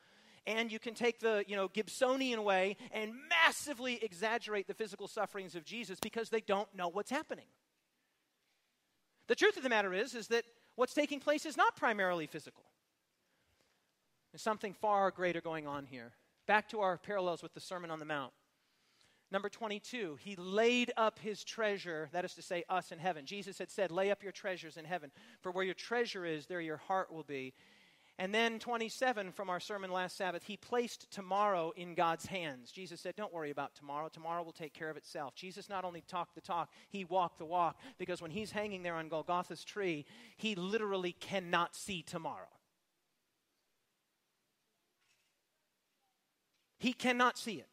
And 0.50 0.72
you 0.72 0.80
can 0.80 0.96
take 0.96 1.20
the, 1.20 1.44
you 1.48 1.56
know, 1.56 1.68
Gibsonian 1.68 2.44
way 2.44 2.76
and 2.92 3.14
massively 3.30 4.04
exaggerate 4.04 4.66
the 4.66 4.74
physical 4.74 5.08
sufferings 5.08 5.54
of 5.54 5.64
Jesus 5.64 6.00
because 6.00 6.30
they 6.30 6.42
don't 6.42 6.68
know 6.74 6.88
what's 6.88 7.12
happening. 7.12 7.46
The 9.28 9.36
truth 9.36 9.58
of 9.58 9.64
the 9.64 9.70
matter 9.70 9.94
is, 9.94 10.16
is 10.16 10.28
that 10.30 10.46
what's 10.76 10.96
taking 10.96 11.20
place 11.20 11.46
is 11.46 11.56
not 11.56 11.76
primarily 11.76 12.26
physical. 12.26 12.64
There's 14.32 14.42
something 14.42 14.74
far 14.74 15.12
greater 15.12 15.40
going 15.40 15.68
on 15.68 15.86
here. 15.86 16.14
Back 16.48 16.68
to 16.70 16.80
our 16.80 16.98
parallels 16.98 17.44
with 17.44 17.54
the 17.54 17.60
Sermon 17.60 17.92
on 17.92 18.00
the 18.00 18.06
Mount. 18.06 18.34
Number 19.32 19.50
22, 19.50 20.18
he 20.20 20.36
laid 20.36 20.92
up 20.98 21.20
his 21.20 21.44
treasure, 21.44 22.10
that 22.12 22.26
is 22.26 22.34
to 22.34 22.42
say, 22.42 22.64
us 22.70 22.92
in 22.92 22.98
heaven. 22.98 23.28
Jesus 23.28 23.60
had 23.60 23.70
said, 23.70 23.92
Lay 23.92 24.10
up 24.10 24.24
your 24.24 24.32
treasures 24.32 24.78
in 24.78 24.86
heaven, 24.86 25.12
for 25.42 25.52
where 25.52 25.64
your 25.64 25.76
treasure 25.76 26.26
is, 26.26 26.48
there 26.48 26.60
your 26.60 26.78
heart 26.78 27.14
will 27.14 27.22
be. 27.22 27.54
And 28.20 28.36
then 28.36 28.60
27 28.60 29.32
from 29.32 29.50
our 29.50 29.62
sermon 29.62 29.94
last 29.94 30.18
Sabbath, 30.18 30.44
he 30.44 30.58
placed 30.58 31.10
tomorrow 31.10 31.72
in 31.78 31.96
God's 31.96 32.26
hands. 32.26 32.70
Jesus 32.70 33.00
said, 33.00 33.16
Don't 33.16 33.34
worry 33.34 33.50
about 33.50 33.76
tomorrow. 33.76 34.10
Tomorrow 34.10 34.44
will 34.44 34.52
take 34.52 34.74
care 34.74 34.90
of 34.90 34.98
itself. 34.98 35.36
Jesus 35.36 35.70
not 35.70 35.86
only 35.86 36.02
talked 36.02 36.36
the 36.36 36.42
talk, 36.42 36.70
he 36.90 37.06
walked 37.06 37.40
the 37.40 37.46
walk, 37.46 37.80
because 37.98 38.22
when 38.22 38.30
he's 38.30 38.52
hanging 38.52 38.84
there 38.84 38.96
on 38.96 39.08
Golgotha's 39.08 39.64
tree, 39.64 40.06
he 40.36 40.54
literally 40.54 41.14
cannot 41.14 41.78
see 41.78 42.02
tomorrow. 42.02 42.50
He 46.78 46.92
cannot 46.92 47.38
see 47.38 47.56
it. 47.56 47.70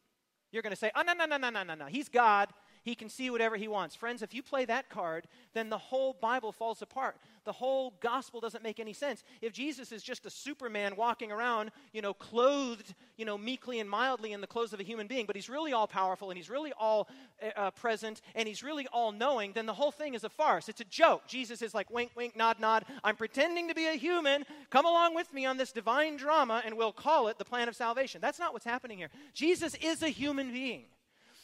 You're 0.52 0.62
going 0.62 0.70
to 0.70 0.76
say, 0.76 0.92
oh, 0.94 1.02
no, 1.02 1.12
no, 1.12 1.26
no, 1.26 1.38
no, 1.38 1.50
no, 1.50 1.64
no, 1.64 1.74
no. 1.74 1.86
He's 1.86 2.08
God. 2.08 2.50
He 2.86 2.94
can 2.94 3.08
see 3.08 3.30
whatever 3.30 3.56
he 3.56 3.66
wants. 3.66 3.96
Friends, 3.96 4.22
if 4.22 4.32
you 4.32 4.44
play 4.44 4.64
that 4.64 4.88
card, 4.88 5.26
then 5.54 5.70
the 5.70 5.76
whole 5.76 6.12
Bible 6.12 6.52
falls 6.52 6.82
apart. 6.82 7.16
The 7.44 7.50
whole 7.50 7.94
gospel 8.00 8.40
doesn't 8.40 8.62
make 8.62 8.78
any 8.78 8.92
sense. 8.92 9.24
If 9.42 9.52
Jesus 9.52 9.90
is 9.90 10.04
just 10.04 10.24
a 10.24 10.30
superman 10.30 10.94
walking 10.94 11.32
around, 11.32 11.72
you 11.92 12.00
know, 12.00 12.14
clothed, 12.14 12.94
you 13.16 13.24
know, 13.24 13.36
meekly 13.36 13.80
and 13.80 13.90
mildly 13.90 14.32
in 14.32 14.40
the 14.40 14.46
clothes 14.46 14.72
of 14.72 14.78
a 14.78 14.84
human 14.84 15.08
being, 15.08 15.26
but 15.26 15.34
he's 15.34 15.48
really 15.48 15.72
all 15.72 15.88
powerful 15.88 16.30
and 16.30 16.36
he's 16.36 16.48
really 16.48 16.72
all 16.78 17.08
eh, 17.40 17.50
uh, 17.56 17.72
present 17.72 18.22
and 18.36 18.46
he's 18.46 18.62
really 18.62 18.86
all 18.92 19.10
knowing, 19.10 19.52
then 19.52 19.66
the 19.66 19.74
whole 19.74 19.90
thing 19.90 20.14
is 20.14 20.22
a 20.22 20.28
farce. 20.28 20.68
It's 20.68 20.80
a 20.80 20.84
joke. 20.84 21.26
Jesus 21.26 21.62
is 21.62 21.74
like, 21.74 21.90
wink, 21.90 22.12
wink, 22.14 22.36
nod, 22.36 22.60
nod. 22.60 22.84
I'm 23.02 23.16
pretending 23.16 23.66
to 23.66 23.74
be 23.74 23.88
a 23.88 23.94
human. 23.94 24.44
Come 24.70 24.86
along 24.86 25.16
with 25.16 25.34
me 25.34 25.44
on 25.44 25.56
this 25.56 25.72
divine 25.72 26.18
drama 26.18 26.62
and 26.64 26.76
we'll 26.76 26.92
call 26.92 27.26
it 27.26 27.36
the 27.36 27.44
plan 27.44 27.68
of 27.68 27.74
salvation. 27.74 28.20
That's 28.20 28.38
not 28.38 28.52
what's 28.52 28.64
happening 28.64 28.98
here. 28.98 29.10
Jesus 29.34 29.74
is 29.82 30.04
a 30.04 30.08
human 30.08 30.52
being. 30.52 30.84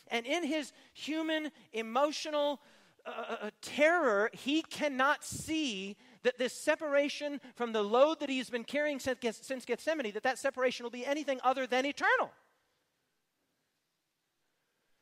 And 0.08 0.26
in 0.26 0.44
his 0.44 0.72
human, 0.92 1.50
emotional 1.72 2.60
uh, 3.06 3.10
uh, 3.10 3.36
uh, 3.42 3.50
terror, 3.60 4.30
he 4.32 4.62
cannot 4.62 5.24
see 5.24 5.96
that 6.22 6.38
this 6.38 6.52
separation 6.52 7.40
from 7.54 7.72
the 7.72 7.82
load 7.82 8.20
that 8.20 8.28
he's 8.28 8.50
been 8.50 8.64
carrying 8.64 8.98
since, 9.00 9.64
Gethsemane, 9.64 10.12
that 10.12 10.22
that 10.22 10.38
separation 10.38 10.84
will 10.84 10.90
be 10.90 11.04
anything 11.04 11.40
other 11.42 11.66
than 11.66 11.84
eternal. 11.84 12.30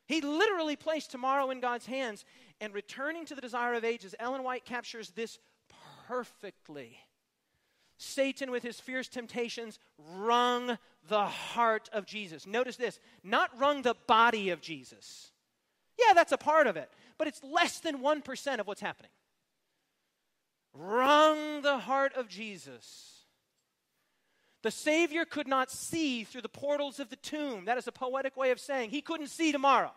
He 0.07 0.21
literally 0.21 0.77
placed 0.77 1.11
tomorrow 1.11 1.51
in 1.51 1.61
God's 1.61 1.87
hands. 1.87 2.25
And 2.61 2.75
returning 2.75 3.25
to 3.27 3.35
the 3.35 3.41
desire 3.41 3.75
of 3.75 3.85
ages, 3.85 4.15
Ellen 4.19 4.43
White 4.43 4.65
captures 4.65 5.11
this 5.11 5.39
perfectly. 6.09 6.99
Satan, 8.03 8.51
with 8.51 8.63
his 8.63 8.81
fierce 8.81 9.09
temptations, 9.09 9.79
wrung 10.17 10.79
the 11.09 11.27
heart 11.27 11.91
of 11.93 12.07
Jesus. 12.07 12.47
Notice 12.47 12.77
this 12.77 12.99
not 13.23 13.51
wrung 13.59 13.83
the 13.83 13.95
body 14.07 14.49
of 14.49 14.63
Jesus. 14.63 15.33
Yeah, 15.99 16.15
that's 16.15 16.33
a 16.33 16.39
part 16.39 16.67
of 16.67 16.79
it, 16.79 16.91
but 17.19 17.29
it's 17.29 17.45
less 17.45 17.79
than 17.81 17.99
1% 17.99 18.59
of 18.59 18.67
what's 18.67 18.81
happening. 18.81 19.11
Wrung 20.73 21.61
the 21.61 21.77
heart 21.77 22.15
of 22.15 22.27
Jesus. 22.27 23.25
The 24.63 24.71
Savior 24.71 25.27
could 25.27 25.47
not 25.47 25.71
see 25.71 26.25
through 26.25 26.43
the 26.43 26.49
portals 26.49 27.01
of 27.01 27.11
the 27.11 27.17
tomb. 27.17 27.67
That 27.67 27.77
is 27.77 27.87
a 27.87 27.93
poetic 27.93 28.35
way 28.35 28.51
of 28.51 28.61
saying 28.61 28.91
he 28.91 29.03
couldn't 29.03 29.29
see 29.29 29.53
tomorrow. 29.53 29.93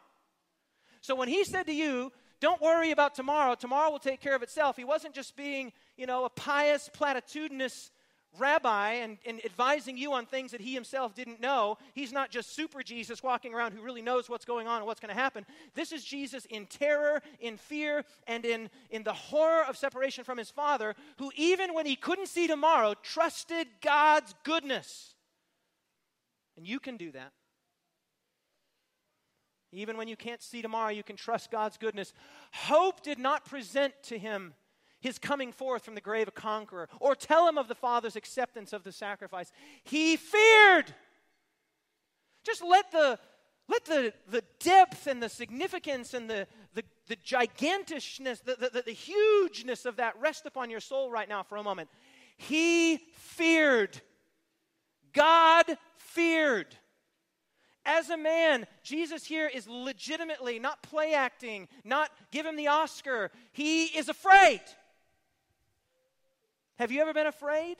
So 0.99 1.16
when 1.16 1.30
he 1.30 1.45
said 1.45 1.68
to 1.68 1.74
you, 1.74 2.12
don't 2.44 2.62
worry 2.62 2.91
about 2.91 3.16
tomorrow. 3.16 3.56
Tomorrow 3.56 3.89
will 3.89 4.00
take 4.00 4.20
care 4.20 4.36
of 4.36 4.44
itself. 4.44 4.76
He 4.76 4.84
wasn't 4.84 5.16
just 5.16 5.38
being, 5.38 5.72
you 5.96 6.06
know, 6.06 6.26
a 6.26 6.30
pious, 6.30 6.89
platitudinous 6.94 7.89
rabbi 8.38 8.96
and, 8.96 9.18
and, 9.26 9.39
advising 9.46 9.96
you 9.96 10.12
on 10.12 10.26
things 10.26 10.52
that 10.52 10.60
he 10.60 10.74
himself 10.74 11.16
didn't 11.16 11.39
know. 11.39 11.78
He's 11.94 12.12
not 12.12 12.32
just 12.32 12.54
super 12.54 12.84
Jesus 12.84 13.24
walking 13.24 13.54
around 13.54 13.72
who 13.72 13.82
really 13.82 14.02
knows 14.02 14.28
what's 14.28 14.44
going 14.44 14.68
on 14.68 14.80
and 14.80 14.86
what's 14.86 15.00
going 15.00 15.16
to 15.16 15.22
happen. 15.22 15.46
This 15.74 15.94
is 15.94 16.04
Jesus 16.04 16.44
in 16.46 16.66
terror, 16.66 17.22
in 17.39 17.56
fear, 17.56 18.04
and 18.28 18.44
in, 18.44 18.70
in 18.89 19.04
the 19.04 19.14
horror 19.14 19.64
of 19.64 19.78
separation 19.78 20.26
from 20.26 20.38
his 20.38 20.50
Father, 20.50 20.96
who, 21.20 21.32
even 21.38 21.74
when 21.74 21.86
he 21.86 21.96
couldn't 21.96 22.28
see 22.28 22.48
tomorrow, 22.48 22.94
trusted 23.04 23.68
God's 23.82 24.36
goodness. 24.44 25.16
And 26.58 26.68
you 26.68 26.82
can 26.82 26.98
do 26.98 27.14
that. 27.14 27.32
Even 29.74 29.98
when 29.98 30.08
you 30.08 30.16
can't 30.16 30.42
see 30.42 30.62
tomorrow, 30.62 30.92
you 30.92 31.04
can 31.04 31.16
trust 31.16 31.52
God's 31.52 31.78
goodness. 31.78 32.14
Hope 32.54 33.02
did 33.04 33.20
not 33.20 33.46
present 33.46 33.94
to 34.04 34.18
him 34.18 34.54
his 35.00 35.20
coming 35.20 35.52
forth 35.52 35.84
from 35.84 35.96
the 35.96 36.02
grave 36.02 36.28
a 36.30 36.32
conqueror 36.32 36.88
or 37.00 37.14
tell 37.14 37.48
him 37.48 37.58
of 37.58 37.68
the 37.68 37.76
Father's 37.76 38.16
acceptance 38.16 38.72
of 38.72 38.84
the 38.84 38.92
sacrifice. 38.92 39.52
He 39.84 40.16
feared. 40.16 40.94
Just 42.44 42.64
let 42.64 42.92
the 42.92 43.20
let 43.70 43.86
the, 43.86 44.14
the 44.30 44.44
depth 44.60 45.08
and 45.08 45.24
the 45.24 45.30
significance 45.30 46.14
and 46.14 46.30
the, 46.30 46.48
the, 46.74 46.84
the 47.08 47.16
gigantishness, 47.16 48.44
the, 48.44 48.56
the, 48.56 48.84
the 48.86 48.92
hugeness 48.92 49.86
of 49.86 49.96
that 49.98 50.20
rest 50.20 50.46
upon 50.46 50.70
your 50.70 50.82
soul 50.82 51.10
right 51.10 51.30
now 51.30 51.44
for 51.44 51.58
a 51.58 51.64
moment. 51.64 51.90
He 52.36 52.98
feared. 53.16 54.02
God 55.14 55.66
feared. 55.96 56.76
As 57.86 58.10
a 58.10 58.18
man, 58.18 58.66
Jesus 58.82 59.26
here 59.26 59.48
is 59.48 59.68
legitimately 59.68 60.58
not 60.58 60.82
play 60.84 61.14
acting, 61.14 61.68
not 61.84 62.12
give 62.32 62.46
him 62.46 62.56
the 62.56 62.68
Oscar. 62.68 63.30
He 63.52 63.86
is 63.86 64.08
afraid. 64.08 64.62
Have 66.78 66.92
you 66.92 67.02
ever 67.02 67.14
been 67.14 67.28
afraid? 67.28 67.78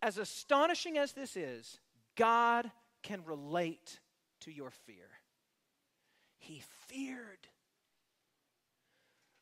As 0.00 0.18
astonishing 0.18 0.98
as 0.98 1.12
this 1.12 1.36
is, 1.36 1.78
God 2.16 2.70
can 3.02 3.24
relate 3.24 4.00
to 4.40 4.52
your 4.52 4.70
fear. 4.70 5.08
He 6.38 6.62
feared. 6.86 7.48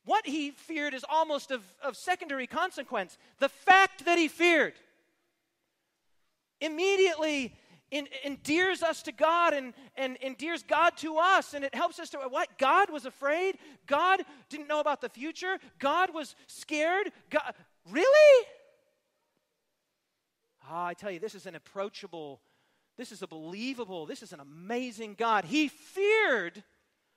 What 0.05 0.27
he 0.27 0.51
feared 0.51 0.95
is 0.95 1.05
almost 1.09 1.51
of, 1.51 1.63
of 1.83 1.97
secondary 1.97 2.47
consequence. 2.47 3.19
The 3.41 3.49
fact 3.49 4.05
that 4.05 4.19
he 4.19 4.29
feared 4.29 4.75
immediately 6.61 7.55
in, 7.93 8.09
endears 8.25 8.83
us 8.83 9.03
to 9.03 9.13
God 9.13 9.53
and, 9.53 9.75
and 9.97 10.17
endears 10.17 10.65
God 10.65 10.97
to 10.97 11.19
us. 11.19 11.55
And 11.55 11.65
it 11.65 11.75
helps 11.75 12.01
us 12.01 12.11
to 12.11 12.19
what? 12.19 12.59
God 12.59 12.91
was 12.91 13.05
afraid. 13.05 13.59
God 13.87 14.23
didn't 14.49 14.67
know 14.67 14.81
about 14.81 15.01
the 15.01 15.11
future. 15.11 15.59
God 15.79 16.13
was 16.13 16.35
scared. 16.49 17.13
God, 17.31 17.55
really? 17.91 18.47
Ah, 20.69 20.87
I 20.87 20.95
tell 20.95 21.11
you, 21.11 21.21
this 21.21 21.35
is 21.35 21.47
an 21.47 21.55
approachable, 21.55 22.41
this 22.97 23.13
is 23.13 23.23
a 23.23 23.27
believable, 23.27 24.07
this 24.07 24.23
is 24.23 24.33
an 24.33 24.41
amazing 24.41 25.15
God. 25.15 25.45
He 25.45 25.69
feared. 25.69 26.65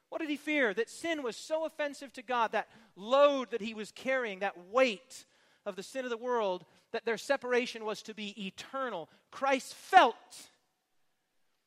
What 0.10 0.20
did 0.20 0.30
he 0.30 0.38
fear? 0.38 0.74
That 0.74 0.90
sin 0.90 1.24
was 1.24 1.38
so 1.38 1.66
offensive 1.66 2.12
to 2.14 2.22
God, 2.22 2.52
that 2.52 2.68
load 2.98 3.52
that 3.52 3.62
he 3.62 3.74
was 3.74 3.92
carrying, 3.92 4.40
that 4.40 4.70
weight 4.72 5.26
of 5.66 5.76
the 5.76 5.84
sin 5.84 6.04
of 6.04 6.12
the 6.12 6.18
world, 6.18 6.66
that 6.92 7.06
their 7.06 7.18
separation 7.18 7.86
was 7.86 8.02
to 8.04 8.14
be 8.14 8.46
eternal. 8.46 9.10
Christ 9.32 9.74
felt 9.74 10.16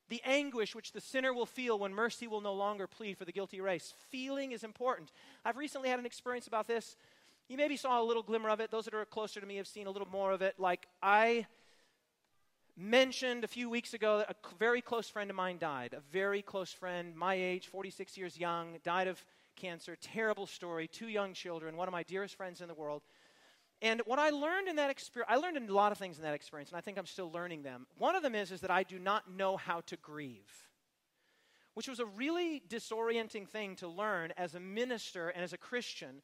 the 0.08 0.22
anguish 0.24 0.74
which 0.74 0.92
the 0.92 1.00
sinner 1.00 1.32
will 1.34 1.46
feel 1.46 1.78
when 1.78 1.92
mercy 1.92 2.26
will 2.26 2.40
no 2.40 2.54
longer 2.54 2.86
plead 2.86 3.18
for 3.18 3.24
the 3.24 3.32
guilty 3.32 3.60
race. 3.60 3.94
Feeling 4.10 4.52
is 4.52 4.64
important. 4.64 5.12
I've 5.44 5.56
recently 5.56 5.88
had 5.88 5.98
an 5.98 6.06
experience 6.06 6.46
about 6.46 6.66
this. 6.66 6.96
You 7.48 7.56
maybe 7.56 7.76
saw 7.76 8.00
a 8.00 8.04
little 8.04 8.22
glimmer 8.22 8.50
of 8.50 8.60
it. 8.60 8.70
Those 8.70 8.84
that 8.84 8.94
are 8.94 9.04
closer 9.04 9.40
to 9.40 9.46
me 9.46 9.56
have 9.56 9.66
seen 9.66 9.86
a 9.86 9.90
little 9.90 10.08
more 10.08 10.32
of 10.32 10.42
it. 10.42 10.54
Like 10.58 10.86
I 11.02 11.46
mentioned 12.76 13.42
a 13.42 13.48
few 13.48 13.68
weeks 13.68 13.94
ago 13.94 14.18
that 14.18 14.30
a 14.30 14.56
very 14.58 14.80
close 14.80 15.08
friend 15.08 15.30
of 15.30 15.36
mine 15.36 15.58
died. 15.58 15.94
A 15.94 16.00
very 16.12 16.42
close 16.42 16.72
friend, 16.72 17.16
my 17.16 17.34
age, 17.34 17.66
46 17.66 18.16
years 18.16 18.38
young, 18.38 18.78
died 18.84 19.08
of 19.08 19.22
cancer. 19.56 19.96
Terrible 20.00 20.46
story. 20.46 20.86
Two 20.88 21.08
young 21.08 21.34
children, 21.34 21.76
one 21.76 21.88
of 21.88 21.92
my 21.92 22.02
dearest 22.02 22.36
friends 22.36 22.60
in 22.60 22.68
the 22.68 22.74
world. 22.74 23.02
And 23.80 24.02
what 24.06 24.18
I 24.18 24.30
learned 24.30 24.68
in 24.68 24.76
that 24.76 24.90
experience, 24.90 25.30
I 25.32 25.36
learned 25.36 25.56
a 25.56 25.72
lot 25.72 25.92
of 25.92 25.98
things 25.98 26.16
in 26.16 26.24
that 26.24 26.34
experience, 26.34 26.70
and 26.70 26.78
I 26.78 26.80
think 26.80 26.98
I'm 26.98 27.06
still 27.06 27.30
learning 27.30 27.62
them. 27.62 27.86
One 27.96 28.16
of 28.16 28.22
them 28.22 28.34
is, 28.34 28.50
is 28.50 28.60
that 28.62 28.70
I 28.70 28.82
do 28.82 28.98
not 28.98 29.30
know 29.30 29.56
how 29.56 29.82
to 29.82 29.96
grieve, 29.96 30.66
which 31.74 31.88
was 31.88 32.00
a 32.00 32.06
really 32.06 32.60
disorienting 32.68 33.48
thing 33.48 33.76
to 33.76 33.88
learn 33.88 34.32
as 34.36 34.56
a 34.56 34.60
minister 34.60 35.28
and 35.28 35.44
as 35.44 35.52
a 35.52 35.58
Christian. 35.58 36.22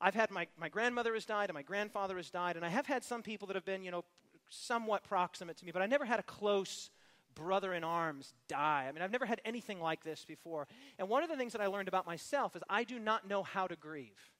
I've 0.00 0.14
had 0.14 0.32
my, 0.32 0.48
my 0.58 0.68
grandmother 0.68 1.14
has 1.14 1.24
died 1.24 1.48
and 1.48 1.54
my 1.54 1.62
grandfather 1.62 2.16
has 2.16 2.28
died, 2.28 2.56
and 2.56 2.64
I 2.64 2.70
have 2.70 2.86
had 2.86 3.04
some 3.04 3.22
people 3.22 3.46
that 3.48 3.54
have 3.54 3.64
been, 3.64 3.84
you 3.84 3.92
know, 3.92 4.04
somewhat 4.48 5.04
proximate 5.04 5.56
to 5.58 5.64
me, 5.64 5.70
but 5.70 5.82
I 5.82 5.86
never 5.86 6.04
had 6.04 6.18
a 6.18 6.24
close 6.24 6.90
brother 7.36 7.72
in 7.72 7.84
arms 7.84 8.34
die. 8.48 8.86
I 8.88 8.92
mean, 8.92 9.02
I've 9.02 9.12
never 9.12 9.26
had 9.26 9.40
anything 9.44 9.80
like 9.80 10.02
this 10.02 10.24
before. 10.24 10.66
And 10.98 11.08
one 11.08 11.22
of 11.22 11.28
the 11.28 11.36
things 11.36 11.52
that 11.52 11.60
I 11.60 11.66
learned 11.66 11.86
about 11.86 12.06
myself 12.06 12.56
is 12.56 12.62
I 12.68 12.82
do 12.82 12.98
not 12.98 13.28
know 13.28 13.44
how 13.44 13.68
to 13.68 13.76
grieve. 13.76 14.32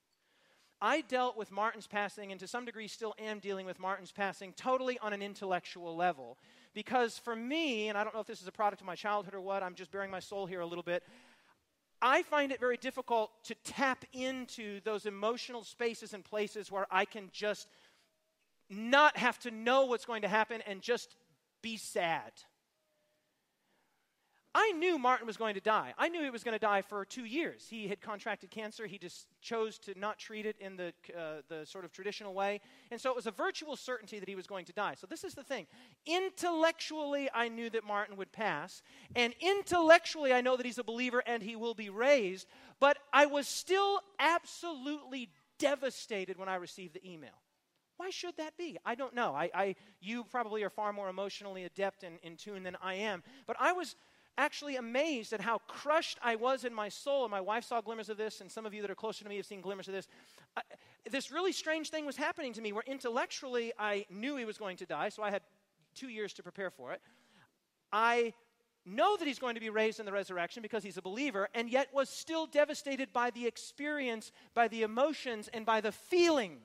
I 0.81 1.01
dealt 1.01 1.37
with 1.37 1.51
Martin's 1.51 1.87
passing, 1.87 2.31
and 2.31 2.39
to 2.39 2.47
some 2.47 2.65
degree 2.65 2.87
still 2.87 3.15
am 3.17 3.39
dealing 3.39 3.65
with 3.65 3.79
Martin's 3.79 4.11
passing, 4.11 4.53
totally 4.53 4.99
on 4.99 5.11
an 5.11 5.21
intellectual 5.21 5.95
level. 5.95 6.37
Because 6.73 7.17
for 7.17 7.35
me, 7.35 7.89
and 7.89 7.97
I 7.97 8.03
don't 8.03 8.13
know 8.13 8.21
if 8.21 8.27
this 8.27 8.41
is 8.41 8.47
a 8.47 8.51
product 8.51 8.81
of 8.81 8.85
my 8.85 8.95
childhood 8.95 9.33
or 9.33 9.41
what, 9.41 9.63
I'm 9.63 9.73
just 9.73 9.91
bearing 9.91 10.11
my 10.11 10.19
soul 10.19 10.45
here 10.45 10.61
a 10.61 10.65
little 10.65 10.83
bit. 10.83 11.03
I 11.99 12.21
find 12.21 12.51
it 12.51 12.59
very 12.59 12.77
difficult 12.77 13.31
to 13.45 13.55
tap 13.63 14.05
into 14.13 14.79
those 14.81 15.07
emotional 15.07 15.63
spaces 15.63 16.13
and 16.13 16.23
places 16.23 16.71
where 16.71 16.85
I 16.91 17.05
can 17.05 17.29
just 17.33 17.67
not 18.69 19.17
have 19.17 19.39
to 19.39 19.51
know 19.51 19.85
what's 19.85 20.05
going 20.05 20.21
to 20.21 20.27
happen 20.27 20.61
and 20.67 20.81
just 20.81 21.15
be 21.63 21.77
sad. 21.77 22.31
I 24.55 24.71
knew 24.71 24.97
Martin 24.97 25.27
was 25.27 25.37
going 25.37 25.53
to 25.55 25.61
die. 25.61 25.93
I 25.97 26.09
knew 26.09 26.23
he 26.23 26.29
was 26.29 26.43
going 26.43 26.53
to 26.53 26.59
die 26.59 26.81
for 26.81 27.05
two 27.05 27.25
years. 27.25 27.67
He 27.69 27.87
had 27.87 28.01
contracted 28.01 28.49
cancer. 28.49 28.87
He 28.87 28.97
just 28.97 29.27
chose 29.41 29.77
to 29.79 29.97
not 29.99 30.17
treat 30.17 30.45
it 30.45 30.55
in 30.59 30.77
the, 30.77 30.93
uh, 31.15 31.41
the 31.47 31.65
sort 31.65 31.85
of 31.85 31.91
traditional 31.91 32.33
way. 32.33 32.61
And 32.89 32.99
so 32.99 33.09
it 33.09 33.15
was 33.15 33.27
a 33.27 33.31
virtual 33.31 33.75
certainty 33.75 34.19
that 34.19 34.27
he 34.27 34.35
was 34.35 34.47
going 34.47 34.65
to 34.65 34.73
die. 34.73 34.95
So 34.95 35.05
this 35.05 35.23
is 35.23 35.35
the 35.35 35.43
thing. 35.43 35.67
Intellectually, 36.05 37.29
I 37.33 37.49
knew 37.49 37.69
that 37.69 37.83
Martin 37.83 38.17
would 38.17 38.31
pass. 38.31 38.81
And 39.15 39.33
intellectually, 39.39 40.33
I 40.33 40.41
know 40.41 40.57
that 40.57 40.65
he's 40.65 40.79
a 40.79 40.83
believer 40.83 41.21
and 41.27 41.43
he 41.43 41.55
will 41.55 41.75
be 41.75 41.89
raised. 41.89 42.47
But 42.79 42.97
I 43.13 43.27
was 43.27 43.47
still 43.47 43.99
absolutely 44.17 45.29
devastated 45.59 46.37
when 46.37 46.49
I 46.49 46.55
received 46.55 46.93
the 46.95 47.07
email. 47.07 47.41
Why 47.97 48.11
should 48.11 48.37
that 48.37 48.55
be? 48.57 48.77
I 48.85 48.95
don't 48.95 49.15
know. 49.15 49.33
I, 49.33 49.49
I 49.53 49.75
you 49.99 50.23
probably 50.23 50.63
are 50.63 50.69
far 50.69 50.93
more 50.93 51.09
emotionally 51.09 51.63
adept 51.63 52.03
and 52.03 52.19
in 52.21 52.37
tune 52.37 52.63
than 52.63 52.77
I 52.81 52.93
am. 52.93 53.23
But 53.47 53.57
I 53.59 53.73
was 53.73 53.95
actually 54.37 54.75
amazed 54.75 55.33
at 55.33 55.41
how 55.41 55.59
crushed 55.67 56.19
I 56.23 56.35
was 56.35 56.63
in 56.63 56.73
my 56.73 56.89
soul. 56.89 57.23
And 57.23 57.31
my 57.31 57.41
wife 57.41 57.63
saw 57.63 57.81
glimmers 57.81 58.09
of 58.09 58.17
this, 58.17 58.41
and 58.41 58.51
some 58.51 58.65
of 58.65 58.73
you 58.73 58.81
that 58.81 58.91
are 58.91 58.95
closer 58.95 59.23
to 59.23 59.29
me 59.29 59.37
have 59.37 59.45
seen 59.45 59.61
glimmers 59.61 59.87
of 59.87 59.93
this. 59.93 60.07
I, 60.55 60.61
this 61.09 61.31
really 61.31 61.51
strange 61.51 61.89
thing 61.89 62.05
was 62.05 62.15
happening 62.15 62.53
to 62.53 62.61
me 62.61 62.71
where 62.71 62.83
intellectually 62.85 63.73
I 63.79 64.05
knew 64.09 64.35
he 64.35 64.45
was 64.45 64.57
going 64.57 64.77
to 64.77 64.85
die, 64.85 65.09
so 65.09 65.23
I 65.23 65.31
had 65.31 65.41
two 65.95 66.09
years 66.09 66.33
to 66.33 66.43
prepare 66.43 66.69
for 66.69 66.91
it. 66.91 67.01
I 67.91 68.33
know 68.85 69.17
that 69.17 69.27
he's 69.27 69.39
going 69.39 69.55
to 69.55 69.61
be 69.61 69.69
raised 69.69 69.99
in 69.99 70.05
the 70.05 70.11
resurrection 70.11 70.61
because 70.61 70.83
he's 70.83 70.97
a 70.97 71.01
believer, 71.01 71.49
and 71.53 71.69
yet 71.69 71.87
was 71.93 72.09
still 72.09 72.45
devastated 72.45 73.11
by 73.11 73.31
the 73.31 73.45
experience, 73.45 74.31
by 74.53 74.67
the 74.67 74.83
emotions, 74.83 75.49
and 75.53 75.65
by 75.65 75.81
the 75.81 75.91
feeling. 75.91 76.57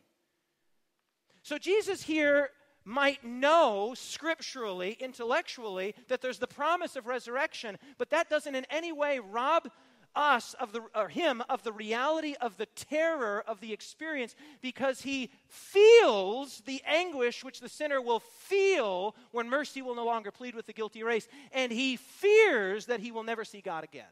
So 1.42 1.58
Jesus 1.58 2.02
here 2.02 2.50
might 2.84 3.24
know 3.24 3.94
scripturally, 3.96 4.96
intellectually, 5.00 5.94
that 6.08 6.20
there's 6.20 6.38
the 6.38 6.46
promise 6.46 6.96
of 6.96 7.06
resurrection, 7.06 7.78
but 7.98 8.10
that 8.10 8.28
doesn't 8.28 8.54
in 8.54 8.66
any 8.70 8.92
way 8.92 9.18
rob 9.18 9.68
us 10.14 10.54
of 10.54 10.72
the 10.72 10.82
or 10.94 11.08
him 11.08 11.42
of 11.48 11.62
the 11.62 11.72
reality 11.72 12.34
of 12.40 12.56
the 12.56 12.66
terror 12.66 13.42
of 13.46 13.60
the 13.60 13.72
experience 13.72 14.34
because 14.60 15.02
he 15.02 15.30
feels 15.48 16.60
the 16.66 16.82
anguish 16.86 17.42
which 17.42 17.60
the 17.60 17.68
sinner 17.68 18.00
will 18.00 18.20
feel 18.20 19.14
when 19.30 19.48
mercy 19.48 19.80
will 19.80 19.94
no 19.94 20.04
longer 20.04 20.30
plead 20.30 20.54
with 20.54 20.66
the 20.66 20.72
guilty 20.72 21.02
race 21.02 21.28
and 21.52 21.72
he 21.72 21.96
fears 21.96 22.86
that 22.86 23.00
he 23.00 23.10
will 23.10 23.22
never 23.22 23.44
see 23.44 23.60
God 23.60 23.84
again. 23.84 24.04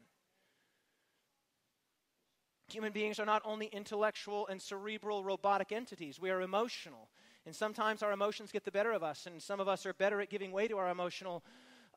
Human 2.72 2.92
beings 2.92 3.18
are 3.18 3.26
not 3.26 3.42
only 3.44 3.66
intellectual 3.66 4.46
and 4.46 4.62
cerebral 4.62 5.24
robotic 5.24 5.72
entities, 5.72 6.20
we 6.20 6.30
are 6.30 6.40
emotional. 6.40 7.08
And 7.46 7.54
sometimes 7.54 8.02
our 8.02 8.12
emotions 8.12 8.52
get 8.52 8.64
the 8.64 8.70
better 8.70 8.92
of 8.92 9.02
us, 9.02 9.26
and 9.26 9.42
some 9.42 9.60
of 9.60 9.68
us 9.68 9.86
are 9.86 9.94
better 9.94 10.20
at 10.20 10.30
giving 10.30 10.52
way 10.52 10.68
to 10.68 10.78
our 10.78 10.90
emotional 10.90 11.42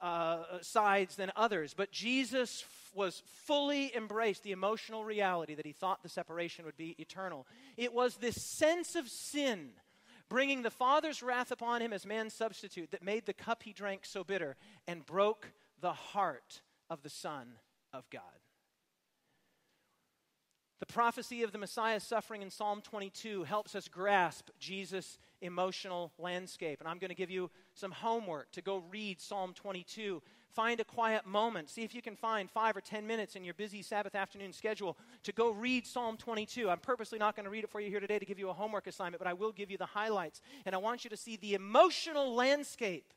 uh, 0.02 0.44
sides 0.62 1.16
than 1.16 1.32
others. 1.36 1.74
But 1.74 1.92
Jesus 1.92 2.64
f- 2.64 2.92
was 2.94 3.24
fully 3.46 3.96
embraced 3.96 4.44
the 4.44 4.52
emotional 4.52 5.04
reality 5.04 5.56
that 5.56 5.66
he 5.66 5.72
thought 5.72 6.04
the 6.04 6.10
separation 6.10 6.66
would 6.66 6.78
be 6.78 6.96
eternal. 7.00 7.48
It 7.78 7.94
was 7.94 8.16
this 8.16 8.36
sense 8.36 8.96
of 8.96 9.08
sin 9.08 9.72
bringing 10.30 10.64
the 10.64 10.72
Father's 10.72 11.22
wrath 11.22 11.52
upon 11.52 11.82
him 11.82 11.94
as 11.94 12.06
man's 12.06 12.34
substitute 12.34 12.92
that 12.92 13.04
made 13.04 13.26
the 13.26 13.34
cup 13.34 13.64
he 13.64 13.72
drank 13.72 14.06
so 14.06 14.24
bitter 14.24 14.56
and 14.88 15.06
broke 15.06 15.52
the 15.80 15.94
heart 15.94 16.62
of 16.90 17.04
the 17.04 17.10
Son 17.10 17.48
of 17.94 18.10
God. 18.10 18.22
The 20.80 20.86
prophecy 20.86 21.44
of 21.44 21.52
the 21.52 21.58
Messiah's 21.58 22.04
suffering 22.04 22.42
in 22.42 22.50
Psalm 22.50 22.82
22 22.82 23.44
helps 23.44 23.74
us 23.76 23.88
grasp 23.88 24.50
Jesus' 24.60 25.18
emotional 25.42 26.12
landscape. 26.18 26.80
And 26.80 26.90
I'm 26.90 26.98
going 26.98 27.10
to 27.10 27.16
give 27.16 27.32
you 27.32 27.50
some 27.74 27.92
homework 27.92 28.52
to 28.52 28.62
go 28.62 28.84
read 28.92 29.22
Psalm 29.22 29.54
22. 29.54 30.22
Find 30.54 30.80
a 30.80 30.84
quiet 30.84 31.26
moment. 31.26 31.70
See 31.70 31.84
if 31.84 31.96
you 31.96 32.02
can 32.02 32.16
find 32.16 32.50
five 32.50 32.78
or 32.78 32.82
ten 32.82 33.08
minutes 33.08 33.36
in 33.36 33.44
your 33.44 33.56
busy 33.56 33.82
Sabbath 33.82 34.14
afternoon 34.14 34.54
schedule 34.54 34.98
to 35.24 35.32
go 35.32 35.52
read 35.52 35.88
Psalm 35.88 36.16
22. 36.18 36.70
I'm 36.70 36.80
purposely 36.80 37.18
not 37.18 37.36
going 37.36 37.46
to 37.46 37.50
read 37.50 37.64
it 37.64 37.72
for 37.72 37.82
you 37.82 37.90
here 37.90 38.00
today 38.00 38.20
to 38.20 38.26
give 38.26 38.38
you 38.38 38.50
a 38.50 38.54
homework 38.54 38.86
assignment, 38.86 39.20
but 39.20 39.28
I 39.28 39.34
will 39.34 39.52
give 39.52 39.72
you 39.72 39.78
the 39.78 39.86
highlights. 39.86 40.42
And 40.66 40.76
I 40.76 40.78
want 40.78 41.04
you 41.04 41.10
to 41.10 41.18
see 41.18 41.38
the 41.38 41.56
emotional 41.56 42.36
landscape. 42.36 43.14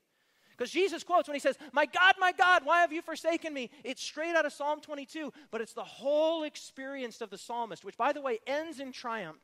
Because 0.56 0.70
Jesus 0.70 1.04
quotes 1.04 1.28
when 1.28 1.34
he 1.34 1.40
says, 1.40 1.58
My 1.72 1.86
God, 1.86 2.14
my 2.18 2.32
God, 2.32 2.62
why 2.64 2.80
have 2.80 2.92
you 2.92 3.02
forsaken 3.02 3.52
me? 3.52 3.70
It's 3.84 4.02
straight 4.02 4.34
out 4.34 4.46
of 4.46 4.52
Psalm 4.52 4.80
22, 4.80 5.32
but 5.50 5.60
it's 5.60 5.74
the 5.74 5.84
whole 5.84 6.44
experience 6.44 7.20
of 7.20 7.30
the 7.30 7.38
psalmist, 7.38 7.84
which, 7.84 7.96
by 7.96 8.12
the 8.12 8.22
way, 8.22 8.38
ends 8.46 8.80
in 8.80 8.92
triumph. 8.92 9.42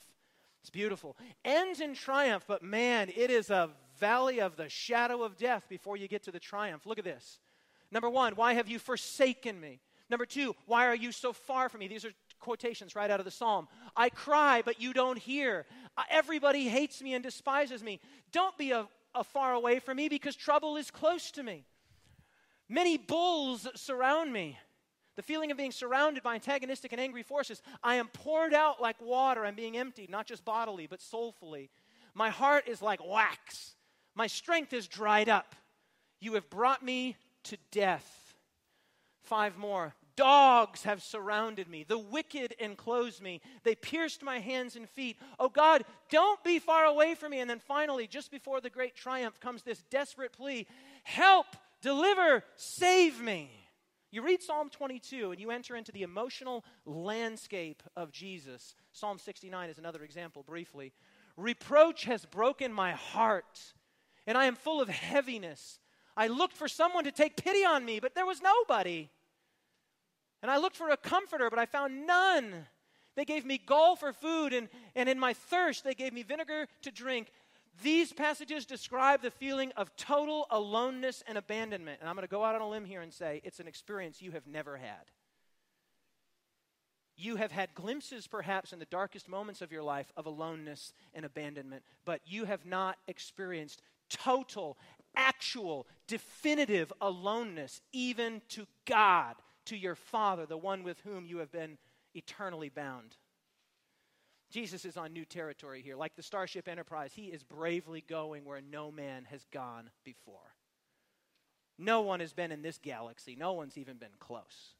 It's 0.62 0.70
beautiful. 0.70 1.16
Ends 1.44 1.80
in 1.80 1.94
triumph, 1.94 2.44
but 2.46 2.62
man, 2.62 3.10
it 3.14 3.30
is 3.30 3.50
a 3.50 3.70
valley 3.98 4.40
of 4.40 4.56
the 4.56 4.68
shadow 4.68 5.22
of 5.22 5.36
death 5.36 5.66
before 5.68 5.96
you 5.96 6.08
get 6.08 6.22
to 6.24 6.30
the 6.30 6.40
triumph. 6.40 6.86
Look 6.86 6.98
at 6.98 7.04
this. 7.04 7.40
Number 7.90 8.08
one, 8.08 8.34
why 8.34 8.54
have 8.54 8.68
you 8.68 8.78
forsaken 8.78 9.60
me? 9.60 9.80
Number 10.08 10.24
two, 10.24 10.54
why 10.66 10.86
are 10.86 10.94
you 10.94 11.12
so 11.12 11.32
far 11.32 11.68
from 11.68 11.80
me? 11.80 11.88
These 11.88 12.04
are 12.04 12.12
quotations 12.38 12.94
right 12.94 13.10
out 13.10 13.20
of 13.20 13.24
the 13.24 13.30
psalm. 13.30 13.68
I 13.96 14.08
cry, 14.08 14.62
but 14.64 14.80
you 14.80 14.92
don't 14.92 15.18
hear. 15.18 15.66
Uh, 15.96 16.02
everybody 16.10 16.68
hates 16.68 17.02
me 17.02 17.14
and 17.14 17.22
despises 17.22 17.82
me. 17.82 18.00
Don't 18.30 18.56
be 18.56 18.72
a, 18.72 18.80
a 18.80 18.88
far 19.22 19.52
away 19.52 19.78
from 19.78 19.98
me 19.98 20.08
because 20.08 20.36
trouble 20.36 20.76
is 20.76 20.90
close 20.90 21.30
to 21.32 21.42
me. 21.42 21.64
Many 22.68 22.96
bulls 22.96 23.68
surround 23.74 24.32
me. 24.32 24.58
The 25.16 25.22
feeling 25.22 25.50
of 25.50 25.58
being 25.58 25.72
surrounded 25.72 26.22
by 26.22 26.34
antagonistic 26.34 26.92
and 26.92 27.00
angry 27.00 27.22
forces. 27.22 27.60
I 27.82 27.96
am 27.96 28.08
poured 28.08 28.54
out 28.54 28.80
like 28.80 29.00
water. 29.02 29.44
I'm 29.44 29.54
being 29.54 29.76
emptied, 29.76 30.08
not 30.08 30.26
just 30.26 30.44
bodily, 30.44 30.86
but 30.86 31.02
soulfully. 31.02 31.70
My 32.14 32.30
heart 32.30 32.66
is 32.66 32.80
like 32.80 33.00
wax. 33.06 33.74
My 34.14 34.26
strength 34.26 34.72
is 34.72 34.86
dried 34.86 35.28
up. 35.28 35.54
You 36.20 36.34
have 36.34 36.48
brought 36.48 36.82
me 36.82 37.16
to 37.44 37.58
death. 37.70 38.34
Five 39.22 39.58
more. 39.58 39.94
Dogs 40.16 40.82
have 40.82 41.02
surrounded 41.02 41.68
me. 41.68 41.84
The 41.84 41.98
wicked 41.98 42.52
enclose 42.58 43.20
me. 43.20 43.40
They 43.62 43.74
pierced 43.74 44.22
my 44.22 44.38
hands 44.38 44.76
and 44.76 44.88
feet. 44.88 45.16
Oh 45.38 45.48
God, 45.48 45.84
don't 46.10 46.42
be 46.44 46.58
far 46.58 46.84
away 46.84 47.14
from 47.14 47.30
me. 47.30 47.40
And 47.40 47.48
then 47.48 47.60
finally, 47.60 48.06
just 48.06 48.30
before 48.30 48.60
the 48.60 48.70
great 48.70 48.94
triumph, 48.94 49.40
comes 49.40 49.62
this 49.62 49.82
desperate 49.90 50.32
plea 50.32 50.66
Help, 51.04 51.46
deliver, 51.80 52.44
save 52.56 53.20
me. 53.20 53.50
You 54.12 54.22
read 54.22 54.42
Psalm 54.42 54.68
22 54.68 55.30
and 55.30 55.40
you 55.40 55.50
enter 55.50 55.74
into 55.74 55.90
the 55.90 56.02
emotional 56.02 56.64
landscape 56.84 57.82
of 57.96 58.12
Jesus. 58.12 58.74
Psalm 58.92 59.18
69 59.18 59.70
is 59.70 59.78
another 59.78 60.02
example, 60.02 60.42
briefly. 60.42 60.92
Reproach 61.38 62.04
has 62.04 62.26
broken 62.26 62.74
my 62.74 62.92
heart, 62.92 63.72
and 64.26 64.36
I 64.36 64.44
am 64.44 64.54
full 64.54 64.82
of 64.82 64.90
heaviness. 64.90 65.80
I 66.14 66.26
looked 66.26 66.56
for 66.56 66.68
someone 66.68 67.04
to 67.04 67.10
take 67.10 67.42
pity 67.42 67.64
on 67.64 67.86
me, 67.86 68.00
but 68.00 68.14
there 68.14 68.26
was 68.26 68.42
nobody. 68.42 69.08
And 70.42 70.50
I 70.50 70.58
looked 70.58 70.76
for 70.76 70.90
a 70.90 70.96
comforter, 70.96 71.48
but 71.48 71.58
I 71.58 71.66
found 71.66 72.06
none. 72.06 72.66
They 73.14 73.24
gave 73.24 73.44
me 73.44 73.58
gall 73.58 73.94
for 73.94 74.12
food, 74.12 74.52
and, 74.52 74.68
and 74.96 75.08
in 75.08 75.18
my 75.18 75.34
thirst, 75.34 75.84
they 75.84 75.94
gave 75.94 76.12
me 76.12 76.22
vinegar 76.22 76.66
to 76.82 76.90
drink. 76.90 77.30
These 77.82 78.12
passages 78.12 78.66
describe 78.66 79.22
the 79.22 79.30
feeling 79.30 79.72
of 79.76 79.94
total 79.96 80.46
aloneness 80.50 81.22
and 81.26 81.38
abandonment. 81.38 81.98
And 82.00 82.08
I'm 82.08 82.16
going 82.16 82.26
to 82.26 82.30
go 82.30 82.44
out 82.44 82.54
on 82.54 82.60
a 82.60 82.68
limb 82.68 82.84
here 82.84 83.00
and 83.02 83.12
say 83.12 83.40
it's 83.44 83.60
an 83.60 83.68
experience 83.68 84.20
you 84.20 84.32
have 84.32 84.46
never 84.46 84.76
had. 84.76 85.10
You 87.16 87.36
have 87.36 87.52
had 87.52 87.74
glimpses, 87.74 88.26
perhaps, 88.26 88.72
in 88.72 88.78
the 88.78 88.86
darkest 88.86 89.28
moments 89.28 89.62
of 89.62 89.70
your 89.70 89.82
life 89.82 90.10
of 90.16 90.26
aloneness 90.26 90.92
and 91.14 91.24
abandonment, 91.24 91.82
but 92.04 92.20
you 92.24 92.46
have 92.46 92.64
not 92.66 92.98
experienced 93.06 93.82
total, 94.08 94.78
actual, 95.14 95.86
definitive 96.06 96.92
aloneness, 97.00 97.80
even 97.92 98.42
to 98.48 98.66
God, 98.86 99.36
to 99.66 99.76
your 99.76 99.94
Father, 99.94 100.46
the 100.46 100.56
one 100.56 100.82
with 100.82 101.00
whom 101.00 101.26
you 101.26 101.38
have 101.38 101.52
been 101.52 101.78
eternally 102.14 102.68
bound. 102.68 103.16
Jesus 104.50 104.84
is 104.84 104.96
on 104.96 105.12
new 105.12 105.24
territory 105.24 105.80
here. 105.82 105.96
Like 105.96 106.14
the 106.14 106.22
Starship 106.22 106.68
Enterprise, 106.68 107.12
he 107.14 107.26
is 107.26 107.42
bravely 107.42 108.04
going 108.06 108.44
where 108.44 108.60
no 108.60 108.92
man 108.92 109.24
has 109.30 109.46
gone 109.50 109.90
before. 110.04 110.54
No 111.78 112.02
one 112.02 112.20
has 112.20 112.34
been 112.34 112.52
in 112.52 112.62
this 112.62 112.78
galaxy, 112.78 113.34
no 113.34 113.54
one's 113.54 113.78
even 113.78 113.96
been 113.96 114.10
close. 114.18 114.74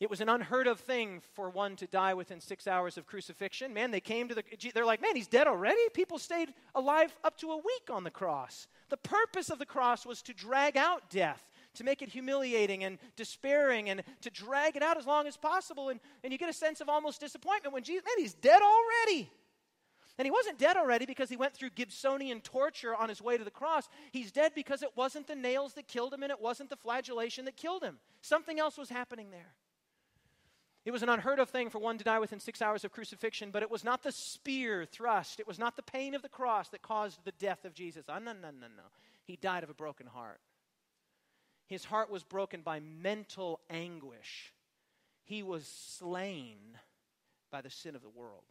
It 0.00 0.08
was 0.08 0.20
an 0.20 0.28
unheard 0.28 0.68
of 0.68 0.78
thing 0.78 1.22
for 1.34 1.50
one 1.50 1.74
to 1.76 1.88
die 1.88 2.14
within 2.14 2.40
six 2.40 2.68
hours 2.68 2.96
of 2.96 3.06
crucifixion. 3.06 3.74
Man, 3.74 3.90
they 3.90 4.00
came 4.00 4.28
to 4.28 4.34
the, 4.34 4.44
they're 4.72 4.86
like, 4.86 5.02
man, 5.02 5.16
he's 5.16 5.26
dead 5.26 5.48
already? 5.48 5.80
People 5.92 6.18
stayed 6.18 6.54
alive 6.76 7.16
up 7.24 7.36
to 7.38 7.50
a 7.50 7.56
week 7.56 7.90
on 7.90 8.04
the 8.04 8.10
cross. 8.10 8.68
The 8.90 8.96
purpose 8.96 9.50
of 9.50 9.58
the 9.58 9.66
cross 9.66 10.06
was 10.06 10.22
to 10.22 10.32
drag 10.32 10.76
out 10.76 11.10
death 11.10 11.44
to 11.78 11.84
make 11.84 12.02
it 12.02 12.08
humiliating 12.08 12.84
and 12.84 12.98
despairing 13.16 13.90
and 13.90 14.02
to 14.20 14.30
drag 14.30 14.76
it 14.76 14.82
out 14.82 14.96
as 14.96 15.06
long 15.06 15.26
as 15.26 15.36
possible. 15.36 15.88
And, 15.88 16.00
and 16.22 16.32
you 16.32 16.38
get 16.38 16.48
a 16.48 16.54
sense 16.54 16.80
of 16.80 16.88
almost 16.88 17.20
disappointment 17.20 17.72
when 17.72 17.82
Jesus, 17.82 18.04
man, 18.04 18.22
he's 18.22 18.34
dead 18.34 18.60
already. 18.62 19.30
And 20.18 20.26
he 20.26 20.30
wasn't 20.32 20.58
dead 20.58 20.76
already 20.76 21.06
because 21.06 21.30
he 21.30 21.36
went 21.36 21.54
through 21.54 21.70
Gibsonian 21.70 22.40
torture 22.42 22.94
on 22.94 23.08
his 23.08 23.22
way 23.22 23.38
to 23.38 23.44
the 23.44 23.52
cross. 23.52 23.88
He's 24.10 24.32
dead 24.32 24.52
because 24.54 24.82
it 24.82 24.90
wasn't 24.96 25.28
the 25.28 25.36
nails 25.36 25.74
that 25.74 25.86
killed 25.86 26.12
him 26.12 26.24
and 26.24 26.32
it 26.32 26.40
wasn't 26.40 26.70
the 26.70 26.76
flagellation 26.76 27.44
that 27.44 27.56
killed 27.56 27.84
him. 27.84 27.98
Something 28.20 28.58
else 28.58 28.76
was 28.76 28.88
happening 28.88 29.30
there. 29.30 29.54
It 30.84 30.90
was 30.90 31.02
an 31.02 31.08
unheard 31.08 31.38
of 31.38 31.50
thing 31.50 31.70
for 31.70 31.78
one 31.78 31.98
to 31.98 32.04
die 32.04 32.18
within 32.18 32.40
six 32.40 32.62
hours 32.62 32.82
of 32.82 32.92
crucifixion, 32.92 33.50
but 33.50 33.62
it 33.62 33.70
was 33.70 33.84
not 33.84 34.02
the 34.02 34.10
spear 34.10 34.84
thrust, 34.86 35.38
it 35.38 35.46
was 35.46 35.58
not 35.58 35.76
the 35.76 35.82
pain 35.82 36.14
of 36.14 36.22
the 36.22 36.28
cross 36.28 36.68
that 36.70 36.82
caused 36.82 37.24
the 37.24 37.32
death 37.32 37.64
of 37.64 37.74
Jesus. 37.74 38.06
Oh, 38.08 38.18
no, 38.18 38.32
no, 38.32 38.50
no, 38.50 38.66
no. 38.74 38.84
He 39.24 39.36
died 39.36 39.62
of 39.62 39.70
a 39.70 39.74
broken 39.74 40.06
heart. 40.06 40.40
His 41.68 41.84
heart 41.84 42.10
was 42.10 42.24
broken 42.24 42.62
by 42.62 42.80
mental 42.80 43.60
anguish. 43.70 44.52
He 45.24 45.42
was 45.42 45.66
slain 45.66 46.56
by 47.50 47.60
the 47.60 47.70
sin 47.70 47.94
of 47.94 48.02
the 48.02 48.08
world. 48.08 48.42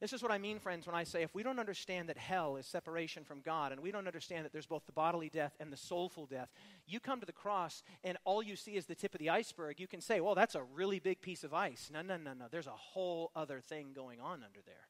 This 0.00 0.12
is 0.12 0.22
what 0.22 0.30
I 0.30 0.38
mean, 0.38 0.60
friends, 0.60 0.86
when 0.86 0.94
I 0.94 1.02
say 1.02 1.22
if 1.22 1.34
we 1.34 1.42
don't 1.42 1.58
understand 1.58 2.08
that 2.08 2.16
hell 2.16 2.56
is 2.56 2.66
separation 2.66 3.24
from 3.24 3.40
God, 3.40 3.72
and 3.72 3.82
we 3.82 3.90
don't 3.90 4.06
understand 4.06 4.44
that 4.44 4.52
there's 4.52 4.64
both 4.64 4.86
the 4.86 4.92
bodily 4.92 5.28
death 5.28 5.54
and 5.58 5.72
the 5.72 5.76
soulful 5.76 6.26
death, 6.26 6.50
you 6.86 7.00
come 7.00 7.18
to 7.18 7.26
the 7.26 7.32
cross 7.32 7.82
and 8.04 8.16
all 8.24 8.40
you 8.40 8.54
see 8.54 8.76
is 8.76 8.86
the 8.86 8.94
tip 8.94 9.14
of 9.14 9.18
the 9.18 9.30
iceberg. 9.30 9.80
You 9.80 9.88
can 9.88 10.00
say, 10.00 10.20
well, 10.20 10.36
that's 10.36 10.54
a 10.54 10.62
really 10.62 11.00
big 11.00 11.20
piece 11.20 11.42
of 11.42 11.52
ice. 11.52 11.90
No, 11.92 12.00
no, 12.02 12.16
no, 12.16 12.32
no. 12.32 12.44
There's 12.48 12.68
a 12.68 12.70
whole 12.70 13.32
other 13.34 13.60
thing 13.60 13.88
going 13.92 14.20
on 14.20 14.44
under 14.44 14.60
there. 14.64 14.86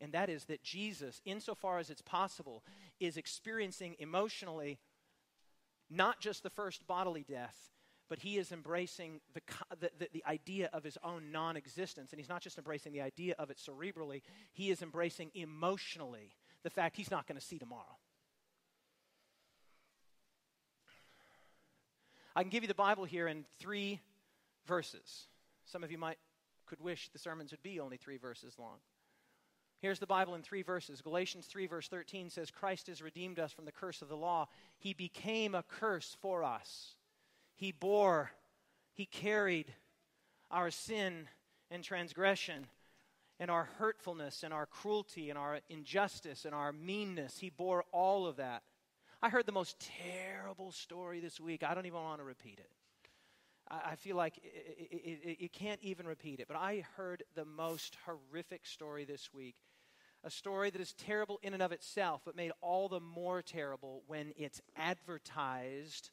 And 0.00 0.12
that 0.12 0.30
is 0.30 0.44
that 0.46 0.62
Jesus, 0.62 1.20
insofar 1.26 1.78
as 1.78 1.90
it's 1.90 2.02
possible, 2.02 2.64
is 2.98 3.18
experiencing 3.18 3.96
emotionally 3.98 4.78
not 5.90 6.20
just 6.20 6.42
the 6.42 6.50
first 6.50 6.86
bodily 6.86 7.24
death, 7.28 7.56
but 8.08 8.18
he 8.20 8.38
is 8.38 8.52
embracing 8.52 9.20
the, 9.34 9.90
the, 9.98 10.08
the, 10.12 10.24
idea 10.26 10.70
of 10.72 10.84
his 10.84 10.96
own 11.02 11.32
non 11.32 11.56
existence. 11.56 12.12
And 12.12 12.20
he's 12.20 12.28
not 12.28 12.40
just 12.40 12.58
embracing 12.58 12.92
the 12.92 13.00
idea 13.00 13.34
of 13.38 13.50
it 13.50 13.58
cerebrally, 13.58 14.22
he 14.52 14.70
is 14.70 14.82
embracing 14.82 15.30
emotionally 15.34 16.34
the 16.62 16.70
fact 16.70 16.96
he's 16.96 17.10
not 17.10 17.26
going 17.26 17.38
to 17.38 17.44
see 17.44 17.58
tomorrow. 17.58 17.98
I 22.34 22.42
can 22.42 22.50
give 22.50 22.62
you 22.62 22.68
the 22.68 22.74
Bible 22.74 23.04
here 23.04 23.28
in 23.28 23.44
three 23.58 24.00
verses. 24.66 25.26
Some 25.64 25.82
of 25.82 25.90
you 25.90 25.98
might 25.98 26.18
could 26.66 26.80
wish 26.80 27.08
the 27.12 27.18
sermons 27.18 27.52
would 27.52 27.62
be 27.62 27.80
only 27.80 27.96
three 27.96 28.18
verses 28.18 28.56
long. 28.58 28.78
Here's 29.86 30.00
the 30.00 30.06
Bible 30.08 30.34
in 30.34 30.42
three 30.42 30.62
verses. 30.62 31.00
Galatians 31.00 31.46
3, 31.46 31.68
verse 31.68 31.86
13 31.86 32.28
says, 32.28 32.50
Christ 32.50 32.88
has 32.88 33.00
redeemed 33.00 33.38
us 33.38 33.52
from 33.52 33.66
the 33.66 33.70
curse 33.70 34.02
of 34.02 34.08
the 34.08 34.16
law. 34.16 34.48
He 34.80 34.94
became 34.94 35.54
a 35.54 35.62
curse 35.62 36.16
for 36.20 36.42
us. 36.42 36.96
He 37.54 37.70
bore, 37.70 38.32
He 38.94 39.06
carried 39.06 39.72
our 40.50 40.72
sin 40.72 41.28
and 41.70 41.84
transgression 41.84 42.66
and 43.38 43.48
our 43.48 43.68
hurtfulness 43.78 44.42
and 44.42 44.52
our 44.52 44.66
cruelty 44.66 45.30
and 45.30 45.38
our 45.38 45.60
injustice 45.68 46.44
and 46.44 46.52
our 46.52 46.72
meanness. 46.72 47.38
He 47.38 47.50
bore 47.50 47.84
all 47.92 48.26
of 48.26 48.38
that. 48.38 48.64
I 49.22 49.28
heard 49.28 49.46
the 49.46 49.52
most 49.52 49.76
terrible 49.78 50.72
story 50.72 51.20
this 51.20 51.38
week. 51.38 51.62
I 51.62 51.74
don't 51.74 51.86
even 51.86 52.02
want 52.02 52.18
to 52.18 52.24
repeat 52.24 52.58
it. 52.58 52.72
I, 53.70 53.94
feel 53.94 54.16
like 54.16 54.40
you 55.38 55.48
can't 55.48 55.80
even 55.80 56.08
repeat 56.08 56.40
it. 56.40 56.48
But 56.48 56.56
I 56.56 56.84
heard 56.96 57.22
the 57.36 57.44
most 57.44 57.96
horrific 58.04 58.66
story 58.66 59.04
this 59.04 59.32
week. 59.32 59.54
A 60.26 60.30
story 60.30 60.70
that 60.70 60.80
is 60.80 60.92
terrible 60.92 61.38
in 61.40 61.54
and 61.54 61.62
of 61.62 61.70
itself, 61.70 62.22
but 62.24 62.34
made 62.34 62.50
all 62.60 62.88
the 62.88 62.98
more 62.98 63.42
terrible 63.42 64.02
when 64.08 64.32
it's 64.36 64.60
advertised 64.74 66.10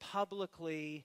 publicly 0.00 1.04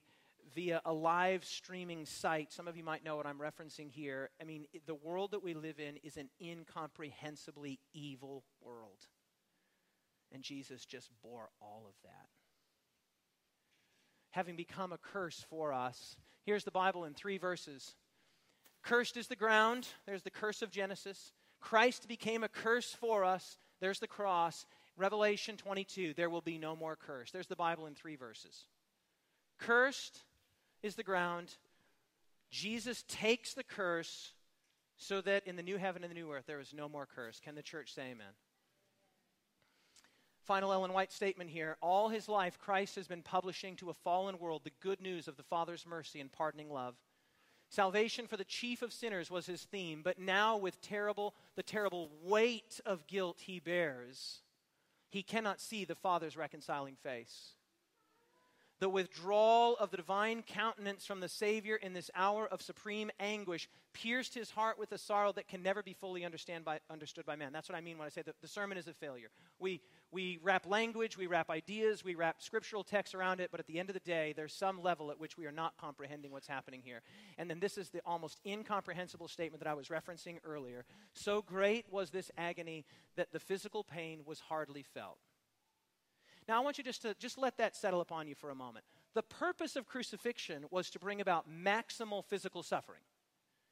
via 0.54 0.80
a 0.86 0.92
live 0.92 1.44
streaming 1.44 2.06
site. 2.06 2.50
Some 2.50 2.66
of 2.66 2.74
you 2.74 2.82
might 2.82 3.04
know 3.04 3.14
what 3.14 3.26
I'm 3.26 3.38
referencing 3.38 3.90
here. 3.90 4.30
I 4.40 4.44
mean, 4.44 4.64
the 4.86 4.94
world 4.94 5.32
that 5.32 5.42
we 5.42 5.52
live 5.52 5.78
in 5.78 5.98
is 6.02 6.16
an 6.16 6.30
incomprehensibly 6.40 7.78
evil 7.92 8.42
world. 8.62 9.06
And 10.32 10.42
Jesus 10.42 10.86
just 10.86 11.10
bore 11.22 11.50
all 11.60 11.84
of 11.86 11.94
that. 12.04 12.28
Having 14.30 14.56
become 14.56 14.92
a 14.92 14.98
curse 14.98 15.44
for 15.50 15.74
us, 15.74 16.16
here's 16.46 16.64
the 16.64 16.70
Bible 16.70 17.04
in 17.04 17.12
three 17.12 17.36
verses. 17.36 17.96
Cursed 18.82 19.18
is 19.18 19.26
the 19.26 19.36
ground. 19.36 19.88
There's 20.06 20.22
the 20.22 20.30
curse 20.30 20.62
of 20.62 20.70
Genesis. 20.70 21.32
Christ 21.60 22.08
became 22.08 22.44
a 22.44 22.48
curse 22.48 22.92
for 22.92 23.24
us. 23.24 23.58
There's 23.80 23.98
the 23.98 24.06
cross. 24.06 24.66
Revelation 24.96 25.56
22, 25.56 26.14
there 26.14 26.30
will 26.30 26.40
be 26.40 26.58
no 26.58 26.74
more 26.74 26.96
curse. 26.96 27.30
There's 27.30 27.48
the 27.48 27.56
Bible 27.56 27.86
in 27.86 27.94
three 27.94 28.16
verses. 28.16 28.64
Cursed 29.58 30.22
is 30.82 30.94
the 30.94 31.02
ground. 31.02 31.54
Jesus 32.50 33.04
takes 33.08 33.54
the 33.54 33.64
curse 33.64 34.32
so 34.96 35.20
that 35.20 35.46
in 35.46 35.56
the 35.56 35.62
new 35.62 35.76
heaven 35.76 36.02
and 36.02 36.10
the 36.10 36.14
new 36.14 36.32
earth 36.32 36.44
there 36.46 36.60
is 36.60 36.72
no 36.72 36.88
more 36.88 37.06
curse. 37.06 37.40
Can 37.40 37.54
the 37.54 37.62
church 37.62 37.92
say 37.92 38.02
amen? 38.12 38.32
Final 40.46 40.72
Ellen 40.72 40.92
White 40.92 41.12
statement 41.12 41.50
here. 41.50 41.76
All 41.82 42.08
his 42.08 42.28
life, 42.28 42.56
Christ 42.58 42.94
has 42.94 43.08
been 43.08 43.22
publishing 43.22 43.74
to 43.76 43.90
a 43.90 43.94
fallen 43.94 44.38
world 44.38 44.62
the 44.64 44.70
good 44.80 45.00
news 45.00 45.26
of 45.26 45.36
the 45.36 45.42
Father's 45.42 45.84
mercy 45.84 46.20
and 46.20 46.30
pardoning 46.30 46.70
love. 46.70 46.94
Salvation 47.76 48.26
for 48.26 48.38
the 48.38 48.44
chief 48.44 48.80
of 48.80 48.90
sinners 48.90 49.30
was 49.30 49.44
his 49.44 49.64
theme, 49.64 50.00
but 50.02 50.18
now 50.18 50.56
with 50.56 50.80
terrible 50.80 51.34
the 51.56 51.62
terrible 51.62 52.10
weight 52.22 52.80
of 52.86 53.06
guilt 53.06 53.38
he 53.42 53.60
bears, 53.60 54.38
he 55.10 55.22
cannot 55.22 55.60
see 55.60 55.84
the 55.84 55.94
Father's 55.94 56.38
reconciling 56.38 56.96
face 56.96 57.55
the 58.78 58.88
withdrawal 58.88 59.76
of 59.76 59.90
the 59.90 59.96
divine 59.96 60.42
countenance 60.42 61.06
from 61.06 61.20
the 61.20 61.28
Savior 61.28 61.76
in 61.76 61.94
this 61.94 62.10
hour 62.14 62.46
of 62.46 62.60
supreme 62.60 63.10
anguish 63.18 63.68
pierced 63.94 64.34
his 64.34 64.50
heart 64.50 64.78
with 64.78 64.92
a 64.92 64.98
sorrow 64.98 65.32
that 65.32 65.48
can 65.48 65.62
never 65.62 65.82
be 65.82 65.94
fully 65.94 66.26
by, 66.64 66.78
understood 66.90 67.24
by 67.24 67.34
man. 67.34 67.52
That's 67.52 67.68
what 67.68 67.78
I 67.78 67.80
mean 67.80 67.96
when 67.96 68.06
I 68.06 68.10
say 68.10 68.20
that 68.22 68.34
the 68.42 68.48
sermon 68.48 68.76
is 68.76 68.88
a 68.88 68.92
failure. 68.92 69.28
We, 69.58 69.80
we 70.10 70.38
wrap 70.42 70.66
language, 70.66 71.16
we 71.16 71.26
wrap 71.26 71.48
ideas, 71.48 72.04
we 72.04 72.14
wrap 72.14 72.42
scriptural 72.42 72.84
texts 72.84 73.14
around 73.14 73.40
it, 73.40 73.50
but 73.50 73.58
at 73.58 73.66
the 73.66 73.78
end 73.78 73.88
of 73.88 73.94
the 73.94 74.00
day, 74.00 74.34
there's 74.36 74.52
some 74.52 74.82
level 74.82 75.10
at 75.10 75.18
which 75.18 75.38
we 75.38 75.46
are 75.46 75.52
not 75.52 75.78
comprehending 75.78 76.30
what's 76.30 76.46
happening 76.46 76.82
here. 76.84 77.00
And 77.38 77.48
then 77.48 77.58
this 77.58 77.78
is 77.78 77.88
the 77.88 78.02
almost 78.04 78.40
incomprehensible 78.44 79.28
statement 79.28 79.62
that 79.62 79.70
I 79.70 79.74
was 79.74 79.88
referencing 79.88 80.36
earlier. 80.44 80.84
So 81.14 81.40
great 81.40 81.86
was 81.90 82.10
this 82.10 82.30
agony 82.36 82.84
that 83.16 83.32
the 83.32 83.40
physical 83.40 83.82
pain 83.82 84.20
was 84.26 84.40
hardly 84.40 84.82
felt. 84.82 85.18
Now, 86.48 86.60
I 86.60 86.64
want 86.64 86.78
you 86.78 86.84
just 86.84 87.02
to 87.02 87.14
just 87.18 87.38
let 87.38 87.56
that 87.58 87.74
settle 87.74 88.00
upon 88.00 88.28
you 88.28 88.34
for 88.34 88.50
a 88.50 88.54
moment. 88.54 88.84
The 89.14 89.22
purpose 89.22 89.76
of 89.76 89.86
crucifixion 89.86 90.66
was 90.70 90.90
to 90.90 90.98
bring 90.98 91.20
about 91.20 91.46
maximal 91.50 92.24
physical 92.24 92.62
suffering. 92.62 93.00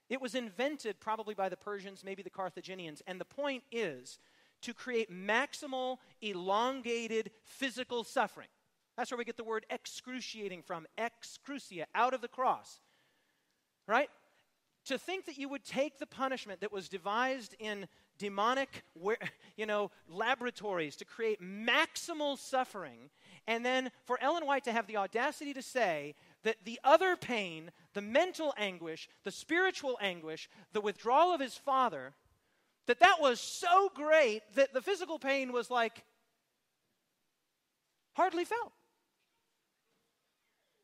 It 0.08 0.20
was 0.20 0.34
invented 0.34 1.00
probably 1.00 1.34
by 1.34 1.48
the 1.48 1.56
Persians, 1.56 2.04
maybe 2.04 2.22
the 2.22 2.30
Carthaginians, 2.30 3.02
and 3.06 3.20
the 3.20 3.24
point 3.24 3.62
is 3.70 4.18
to 4.62 4.74
create 4.74 5.10
maximal, 5.10 5.98
elongated 6.20 7.30
physical 7.44 8.04
suffering. 8.04 8.48
That's 8.96 9.10
where 9.10 9.18
we 9.18 9.24
get 9.24 9.36
the 9.36 9.44
word 9.44 9.66
excruciating 9.70 10.62
from, 10.62 10.86
excrucia, 10.98 11.84
out 11.94 12.14
of 12.14 12.20
the 12.20 12.28
cross. 12.28 12.80
Right? 13.86 14.08
To 14.86 14.98
think 14.98 15.26
that 15.26 15.38
you 15.38 15.48
would 15.48 15.64
take 15.64 15.98
the 15.98 16.06
punishment 16.06 16.60
that 16.60 16.72
was 16.72 16.88
devised 16.88 17.54
in 17.58 17.86
demonic 18.18 18.84
you 19.56 19.66
know, 19.66 19.90
laboratories 20.08 20.96
to 20.96 21.04
create 21.04 21.40
maximal 21.40 22.38
suffering, 22.38 23.10
and 23.46 23.64
then 23.64 23.90
for 24.04 24.18
Ellen 24.20 24.46
White 24.46 24.64
to 24.64 24.72
have 24.72 24.86
the 24.86 24.96
audacity 24.96 25.52
to 25.54 25.62
say 25.62 26.14
that 26.42 26.56
the 26.64 26.80
other 26.84 27.16
pain, 27.16 27.70
the 27.94 28.00
mental 28.00 28.54
anguish, 28.56 29.08
the 29.24 29.30
spiritual 29.30 29.98
anguish, 30.00 30.48
the 30.72 30.80
withdrawal 30.80 31.32
of 31.32 31.40
his 31.40 31.56
father, 31.56 32.14
that 32.86 33.00
that 33.00 33.20
was 33.20 33.40
so 33.40 33.90
great 33.94 34.42
that 34.54 34.74
the 34.74 34.82
physical 34.82 35.18
pain 35.18 35.52
was 35.52 35.70
like 35.70 36.04
hardly 38.14 38.44
felt. 38.44 38.72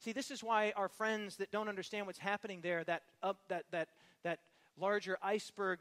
See, 0.01 0.13
this 0.13 0.31
is 0.31 0.43
why 0.43 0.73
our 0.77 0.89
friends 0.89 1.37
that 1.37 1.51
don't 1.51 1.69
understand 1.69 2.07
what's 2.07 2.19
happening 2.19 2.61
there, 2.63 2.85
that, 2.85 3.03
up, 3.23 3.39
that, 3.49 3.65
that, 3.71 3.89
that 4.25 4.39
larger 4.79 5.19
iceberg 5.23 5.81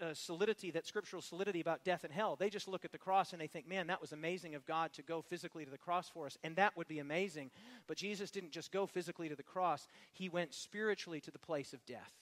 uh, 0.00 0.14
solidity, 0.14 0.70
that 0.70 0.86
scriptural 0.86 1.22
solidity 1.22 1.60
about 1.60 1.84
death 1.84 2.04
and 2.04 2.12
hell. 2.12 2.36
They 2.36 2.50
just 2.50 2.68
look 2.68 2.84
at 2.84 2.92
the 2.92 2.98
cross 2.98 3.32
and 3.32 3.40
they 3.40 3.46
think, 3.46 3.68
man, 3.68 3.86
that 3.88 4.00
was 4.00 4.12
amazing 4.12 4.54
of 4.54 4.64
God 4.64 4.92
to 4.94 5.02
go 5.02 5.22
physically 5.22 5.64
to 5.64 5.70
the 5.70 5.78
cross 5.78 6.08
for 6.08 6.26
us, 6.26 6.38
and 6.42 6.56
that 6.56 6.76
would 6.76 6.88
be 6.88 6.98
amazing. 6.98 7.50
But 7.86 7.96
Jesus 7.96 8.30
didn't 8.30 8.52
just 8.52 8.72
go 8.72 8.86
physically 8.86 9.28
to 9.28 9.36
the 9.36 9.42
cross, 9.42 9.86
he 10.12 10.28
went 10.28 10.54
spiritually 10.54 11.20
to 11.20 11.30
the 11.30 11.38
place 11.38 11.72
of 11.72 11.84
death. 11.86 12.12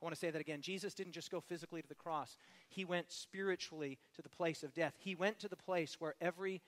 I 0.00 0.04
want 0.04 0.14
to 0.14 0.20
say 0.20 0.30
that 0.30 0.40
again. 0.40 0.62
Jesus 0.62 0.94
didn't 0.94 1.12
just 1.12 1.30
go 1.30 1.40
physically 1.40 1.82
to 1.82 1.88
the 1.88 1.94
cross, 1.94 2.36
he 2.68 2.84
went 2.84 3.12
spiritually 3.12 3.98
to 4.14 4.22
the 4.22 4.28
place 4.28 4.62
of 4.62 4.74
death. 4.74 4.94
He 4.98 5.14
went 5.14 5.38
to 5.40 5.48
the 5.48 5.56
place 5.56 5.96
where 5.98 6.14
every 6.20 6.62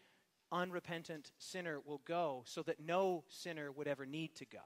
unrepentant 0.51 1.31
sinner 1.39 1.81
will 1.85 2.03
go 2.07 2.43
so 2.45 2.63
that 2.63 2.79
no 2.79 3.25
sinner 3.29 3.73
would 3.73 3.89
ever 3.89 4.05
need 4.05 4.35
to 4.37 4.45
go. 4.45 4.59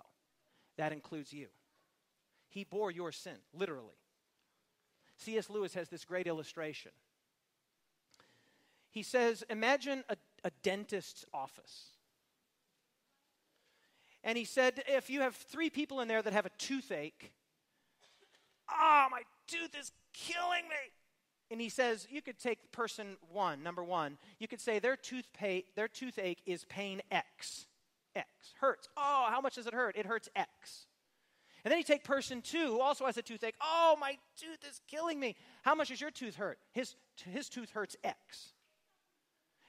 That 0.77 0.93
includes 0.93 1.33
you. 1.33 1.49
He 2.57 2.65
bore 2.65 2.91
your 2.91 3.13
sin, 3.13 3.37
literally. 3.53 3.99
C.S. 5.19 5.51
Lewis 5.51 5.75
has 5.75 5.91
this 5.91 6.07
great 6.07 6.27
illustration. 6.27 6.91
He 8.91 9.03
says, 9.03 9.45
Imagine 9.51 10.03
a, 10.09 10.17
a 10.43 10.51
dentist's 10.63 11.27
office. 11.35 11.91
And 14.25 14.39
he 14.39 14.47
said, 14.47 14.83
If 14.89 15.11
you 15.11 15.21
have 15.21 15.37
three 15.37 15.69
people 15.69 16.01
in 16.01 16.09
there 16.09 16.23
that 16.23 16.33
have 16.33 16.47
a 16.47 16.51
toothache, 16.57 17.31
ah, 18.71 19.05
oh, 19.05 19.11
my 19.11 19.21
tooth 19.47 19.79
is 19.79 19.93
killing 20.15 20.67
me. 20.71 20.93
And 21.51 21.61
he 21.61 21.69
says, 21.69 22.09
You 22.11 22.23
could 22.23 22.39
take 22.39 22.73
person 22.73 23.19
one, 23.31 23.63
number 23.63 23.85
one, 23.85 24.17
you 24.39 24.49
could 24.49 24.63
say 24.63 24.79
their, 24.79 24.97
their 25.75 25.89
toothache 25.89 26.41
is 26.47 26.65
pain 26.65 27.03
X. 27.11 27.67
X. 28.15 28.29
Hurts. 28.59 28.89
Oh, 28.97 29.27
how 29.29 29.43
much 29.43 29.57
does 29.57 29.67
it 29.67 29.75
hurt? 29.75 29.95
It 29.95 30.07
hurts 30.07 30.31
X. 30.35 30.87
And 31.67 31.73
then 31.73 31.79
you 31.79 31.85
take 31.85 32.05
person 32.05 32.43
two, 32.43 32.69
who 32.69 32.81
also 32.81 33.07
has 33.07 33.17
a 33.17 33.23
toothache. 33.23 33.57
Oh, 33.61 33.97
my 34.01 34.19
tooth 34.41 34.65
is 34.71 34.81
killing 34.87 35.19
me. 35.19 35.35
How 35.63 35.75
much 35.75 35.89
does 35.89 36.01
your 36.01 36.13
tooth 36.13 36.37
hurt? 36.37 36.61
His, 36.71 36.95
his 37.29 37.49
tooth 37.49 37.71
hurts 37.71 37.97
X. 38.05 38.53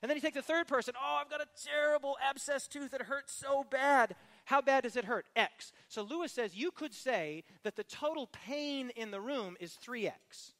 And 0.04 0.08
then 0.08 0.16
you 0.16 0.22
take 0.22 0.36
the 0.36 0.43
third 0.43 0.68
person. 0.68 0.93
Oh, 0.95 1.18
I've 1.20 1.30
got 1.32 1.41
a 1.41 1.48
terrible 1.68 2.16
abscess 2.24 2.68
tooth 2.68 2.91
that 2.91 3.02
hurts 3.02 3.34
so 3.34 3.66
bad. 3.72 4.16
How 4.45 4.62
bad 4.62 4.84
does 4.84 4.95
it 4.95 5.06
hurt? 5.06 5.26
X. 5.36 5.74
So 5.88 6.04
Lewis 6.04 6.32
says 6.32 6.54
you 6.54 6.70
could 6.70 6.93
say 6.93 7.43
that 7.64 7.76
the 7.76 7.84
total 7.84 8.28
pain 8.28 8.91
in 8.95 9.10
the 9.10 9.20
room 9.20 9.58
is 9.60 9.76
3X. 9.84 10.52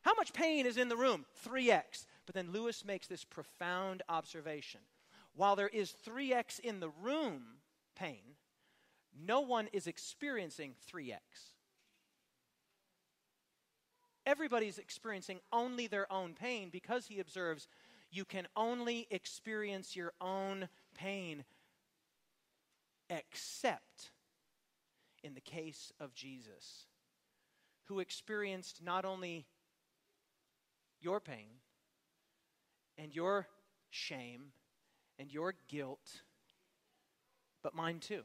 How 0.00 0.14
much 0.16 0.32
pain 0.32 0.66
is 0.66 0.76
in 0.76 0.88
the 0.88 0.96
room? 0.96 1.24
3X. 1.46 2.06
But 2.26 2.34
then 2.34 2.50
Lewis 2.50 2.84
makes 2.84 3.06
this 3.06 3.24
profound 3.24 4.02
observation. 4.08 4.80
While 5.36 5.54
there 5.54 5.68
is 5.68 5.94
3X 6.04 6.58
in 6.58 6.80
the 6.80 6.90
room 7.00 7.42
pain, 7.94 8.34
no 9.26 9.40
one 9.40 9.68
is 9.72 9.86
experiencing 9.86 10.74
3x. 10.92 11.18
Everybody's 14.26 14.78
experiencing 14.78 15.40
only 15.52 15.86
their 15.86 16.10
own 16.12 16.34
pain 16.34 16.68
because 16.70 17.06
he 17.06 17.20
observes 17.20 17.68
You 18.10 18.24
can 18.24 18.46
only 18.56 19.06
experience 19.10 19.96
your 19.96 20.12
own 20.20 20.68
pain, 20.94 21.44
except 23.08 24.10
in 25.22 25.34
the 25.34 25.40
case 25.40 25.92
of 26.00 26.14
Jesus, 26.14 26.86
who 27.84 28.00
experienced 28.00 28.82
not 28.82 29.04
only 29.04 29.46
your 31.00 31.20
pain 31.20 31.60
and 32.98 33.14
your 33.14 33.48
shame 33.90 34.52
and 35.18 35.32
your 35.32 35.54
guilt, 35.68 36.22
but 37.62 37.74
mine 37.74 37.98
too, 38.00 38.22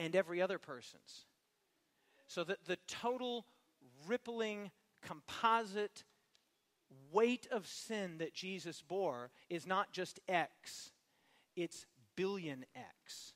and 0.00 0.16
every 0.16 0.40
other 0.40 0.58
person's. 0.58 1.26
So 2.26 2.42
that 2.44 2.64
the 2.64 2.78
total 2.88 3.44
rippling 4.08 4.70
composite 5.02 6.04
weight 7.12 7.46
of 7.52 7.66
sin 7.66 8.16
that 8.18 8.32
Jesus 8.34 8.82
bore 8.82 9.30
is 9.50 9.66
not 9.66 9.92
just 9.92 10.18
X, 10.26 10.90
it's 11.54 11.86
billion 12.16 12.64
X. 12.74 13.34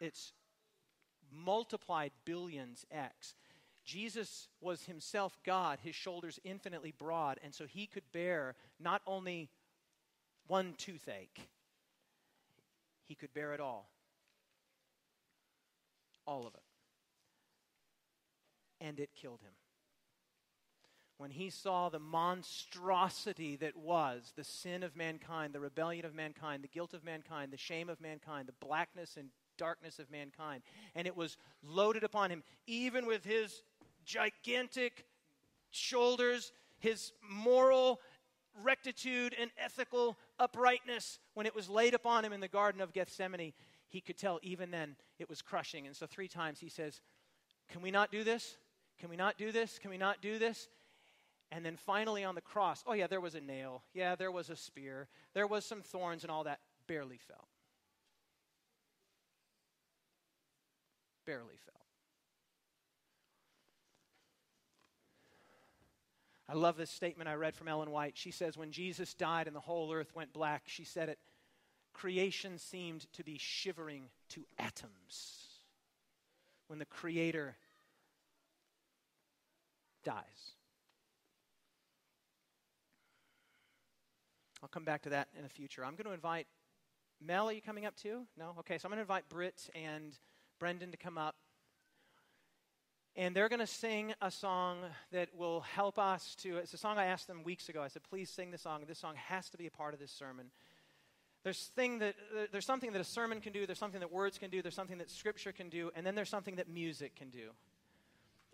It's 0.00 0.32
multiplied 1.30 2.12
billions 2.24 2.86
X. 2.90 3.34
Jesus 3.84 4.48
was 4.60 4.84
himself 4.84 5.38
God, 5.44 5.78
his 5.82 5.94
shoulders 5.94 6.40
infinitely 6.44 6.94
broad, 6.96 7.38
and 7.44 7.54
so 7.54 7.66
he 7.66 7.86
could 7.86 8.10
bear 8.12 8.54
not 8.80 9.02
only 9.06 9.50
one 10.46 10.74
toothache, 10.78 11.40
he 13.06 13.14
could 13.14 13.34
bear 13.34 13.52
it 13.52 13.60
all. 13.60 13.90
All 16.26 16.46
of 16.46 16.54
it. 16.54 16.62
And 18.80 18.98
it 19.00 19.10
killed 19.14 19.40
him. 19.40 19.52
When 21.18 21.30
he 21.30 21.48
saw 21.48 21.88
the 21.88 21.98
monstrosity 21.98 23.56
that 23.56 23.76
was 23.76 24.34
the 24.36 24.44
sin 24.44 24.82
of 24.82 24.96
mankind, 24.96 25.54
the 25.54 25.60
rebellion 25.60 26.04
of 26.04 26.14
mankind, 26.14 26.62
the 26.62 26.68
guilt 26.68 26.92
of 26.92 27.04
mankind, 27.04 27.52
the 27.52 27.56
shame 27.56 27.88
of 27.88 28.02
mankind, 28.02 28.48
the 28.48 28.66
blackness 28.66 29.16
and 29.16 29.30
darkness 29.56 29.98
of 29.98 30.10
mankind, 30.10 30.62
and 30.94 31.06
it 31.06 31.16
was 31.16 31.38
loaded 31.62 32.04
upon 32.04 32.30
him, 32.30 32.42
even 32.66 33.06
with 33.06 33.24
his 33.24 33.62
gigantic 34.04 35.06
shoulders, 35.70 36.52
his 36.78 37.12
moral 37.22 38.00
rectitude 38.62 39.34
and 39.40 39.50
ethical 39.56 40.18
uprightness, 40.38 41.18
when 41.32 41.46
it 41.46 41.54
was 41.54 41.70
laid 41.70 41.94
upon 41.94 42.24
him 42.24 42.32
in 42.32 42.40
the 42.40 42.48
Garden 42.48 42.82
of 42.82 42.92
Gethsemane, 42.92 43.54
he 43.88 44.00
could 44.02 44.18
tell 44.18 44.38
even 44.42 44.70
then 44.70 44.96
it 45.18 45.28
was 45.28 45.42
crushing. 45.42 45.86
And 45.86 45.96
so, 45.96 46.06
three 46.06 46.28
times 46.28 46.60
he 46.60 46.68
says, 46.68 47.00
Can 47.70 47.82
we 47.82 47.90
not 47.90 48.10
do 48.10 48.24
this? 48.24 48.56
Can 48.98 49.10
we 49.10 49.16
not 49.16 49.36
do 49.36 49.52
this? 49.52 49.78
Can 49.78 49.90
we 49.90 49.98
not 49.98 50.22
do 50.22 50.38
this? 50.38 50.68
And 51.52 51.64
then 51.64 51.76
finally 51.76 52.24
on 52.24 52.34
the 52.34 52.40
cross, 52.40 52.82
oh, 52.86 52.92
yeah, 52.92 53.06
there 53.06 53.20
was 53.20 53.34
a 53.34 53.40
nail. 53.40 53.82
Yeah, 53.94 54.16
there 54.16 54.32
was 54.32 54.50
a 54.50 54.56
spear. 54.56 55.08
There 55.32 55.46
was 55.46 55.64
some 55.64 55.80
thorns 55.80 56.24
and 56.24 56.30
all 56.30 56.44
that. 56.44 56.58
Barely 56.86 57.18
felt. 57.18 57.46
Barely 61.24 61.56
felt. 61.64 61.76
I 66.48 66.54
love 66.54 66.76
this 66.76 66.90
statement 66.90 67.28
I 67.28 67.34
read 67.34 67.56
from 67.56 67.68
Ellen 67.68 67.90
White. 67.90 68.16
She 68.16 68.30
says, 68.30 68.56
When 68.56 68.70
Jesus 68.70 69.14
died 69.14 69.46
and 69.46 69.56
the 69.56 69.60
whole 69.60 69.92
earth 69.92 70.14
went 70.14 70.32
black, 70.32 70.62
she 70.66 70.84
said 70.84 71.08
it, 71.08 71.18
creation 71.96 72.58
seemed 72.58 73.10
to 73.14 73.24
be 73.24 73.38
shivering 73.38 74.10
to 74.28 74.44
atoms 74.58 75.46
when 76.68 76.78
the 76.78 76.84
Creator 76.84 77.56
dies. 80.04 80.22
I'll 84.62 84.68
come 84.68 84.84
back 84.84 85.02
to 85.02 85.10
that 85.10 85.28
in 85.36 85.42
the 85.42 85.48
future. 85.48 85.84
I'm 85.84 85.94
going 85.94 86.04
to 86.04 86.12
invite 86.12 86.46
Mel. 87.24 87.48
Are 87.48 87.52
you 87.52 87.62
coming 87.62 87.86
up 87.86 87.96
too? 87.96 88.26
No? 88.36 88.54
Okay, 88.58 88.76
so 88.76 88.86
I'm 88.86 88.90
going 88.90 88.98
to 88.98 89.02
invite 89.02 89.28
Britt 89.30 89.70
and 89.74 90.12
Brendan 90.60 90.90
to 90.90 90.98
come 90.98 91.16
up. 91.16 91.36
And 93.14 93.34
they're 93.34 93.48
going 93.48 93.60
to 93.60 93.66
sing 93.66 94.12
a 94.20 94.30
song 94.30 94.80
that 95.12 95.30
will 95.34 95.62
help 95.62 95.98
us 95.98 96.34
to. 96.42 96.58
It's 96.58 96.74
a 96.74 96.78
song 96.78 96.98
I 96.98 97.06
asked 97.06 97.26
them 97.26 97.42
weeks 97.42 97.70
ago. 97.70 97.82
I 97.82 97.88
said, 97.88 98.02
please 98.02 98.28
sing 98.28 98.50
the 98.50 98.58
song. 98.58 98.82
This 98.86 98.98
song 98.98 99.14
has 99.16 99.48
to 99.48 99.56
be 99.56 99.66
a 99.66 99.70
part 99.70 99.94
of 99.94 100.00
this 100.00 100.12
sermon. 100.12 100.50
There's, 101.44 101.70
thing 101.76 102.00
that, 102.00 102.14
there's 102.50 102.66
something 102.66 102.92
that 102.92 103.00
a 103.00 103.04
sermon 103.04 103.40
can 103.40 103.52
do, 103.52 103.66
there's 103.66 103.78
something 103.78 104.00
that 104.00 104.12
words 104.12 104.36
can 104.36 104.50
do, 104.50 104.62
there's 104.62 104.74
something 104.74 104.98
that 104.98 105.10
scripture 105.10 105.52
can 105.52 105.68
do, 105.68 105.90
and 105.94 106.04
then 106.04 106.14
there's 106.14 106.28
something 106.28 106.56
that 106.56 106.68
music 106.68 107.14
can 107.14 107.30
do. 107.30 107.50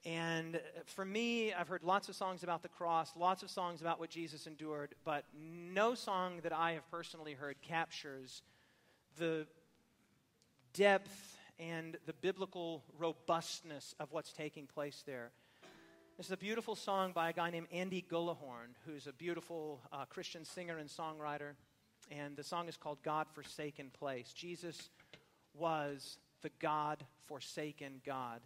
And 0.04 0.60
for 0.86 1.04
me, 1.04 1.52
I've 1.54 1.68
heard 1.68 1.84
lots 1.84 2.08
of 2.08 2.16
songs 2.16 2.42
about 2.42 2.62
the 2.62 2.68
cross, 2.68 3.12
lots 3.16 3.42
of 3.42 3.50
songs 3.50 3.80
about 3.80 4.00
what 4.00 4.10
Jesus 4.10 4.46
endured, 4.46 4.94
but 5.04 5.24
no 5.34 5.94
song 5.94 6.40
that 6.42 6.52
I 6.52 6.72
have 6.72 6.90
personally 6.90 7.34
heard 7.34 7.56
captures 7.62 8.42
the 9.16 9.46
depth 10.74 11.38
and 11.58 11.96
the 12.06 12.12
biblical 12.14 12.82
robustness 12.98 13.94
of 14.00 14.10
what's 14.10 14.32
taking 14.32 14.66
place 14.66 15.04
there. 15.06 15.30
This 16.16 16.26
is 16.26 16.32
a 16.32 16.36
beautiful 16.36 16.74
song 16.74 17.12
by 17.12 17.30
a 17.30 17.32
guy 17.32 17.50
named 17.50 17.68
Andy 17.72 18.04
Gullahorn, 18.10 18.74
who's 18.84 19.06
a 19.06 19.12
beautiful 19.12 19.80
uh, 19.92 20.04
Christian 20.06 20.44
singer 20.44 20.78
and 20.78 20.88
songwriter. 20.88 21.52
And 22.12 22.36
the 22.36 22.44
song 22.44 22.68
is 22.68 22.76
called 22.76 22.98
God 23.02 23.26
Forsaken 23.32 23.90
Place. 23.98 24.32
Jesus 24.34 24.90
was 25.54 26.18
the 26.42 26.50
God 26.60 27.02
forsaken 27.26 28.02
God. 28.04 28.40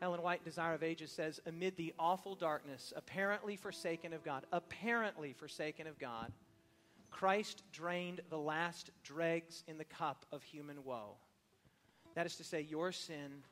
Ellen 0.00 0.20
White, 0.20 0.44
Desire 0.44 0.74
of 0.74 0.82
Ages, 0.82 1.12
says, 1.12 1.40
Amid 1.46 1.76
the 1.76 1.94
awful 1.96 2.34
darkness, 2.34 2.92
apparently 2.96 3.54
forsaken 3.54 4.12
of 4.12 4.24
God, 4.24 4.44
apparently 4.52 5.32
forsaken 5.32 5.86
of 5.86 5.96
God, 6.00 6.32
Christ 7.12 7.62
drained 7.72 8.20
the 8.30 8.38
last 8.38 8.90
dregs 9.04 9.62
in 9.68 9.78
the 9.78 9.84
cup 9.84 10.26
of 10.32 10.42
human 10.42 10.82
woe. 10.82 11.14
That 12.16 12.26
is 12.26 12.34
to 12.36 12.44
say, 12.44 12.62
your 12.62 12.90
sin, 12.90 13.44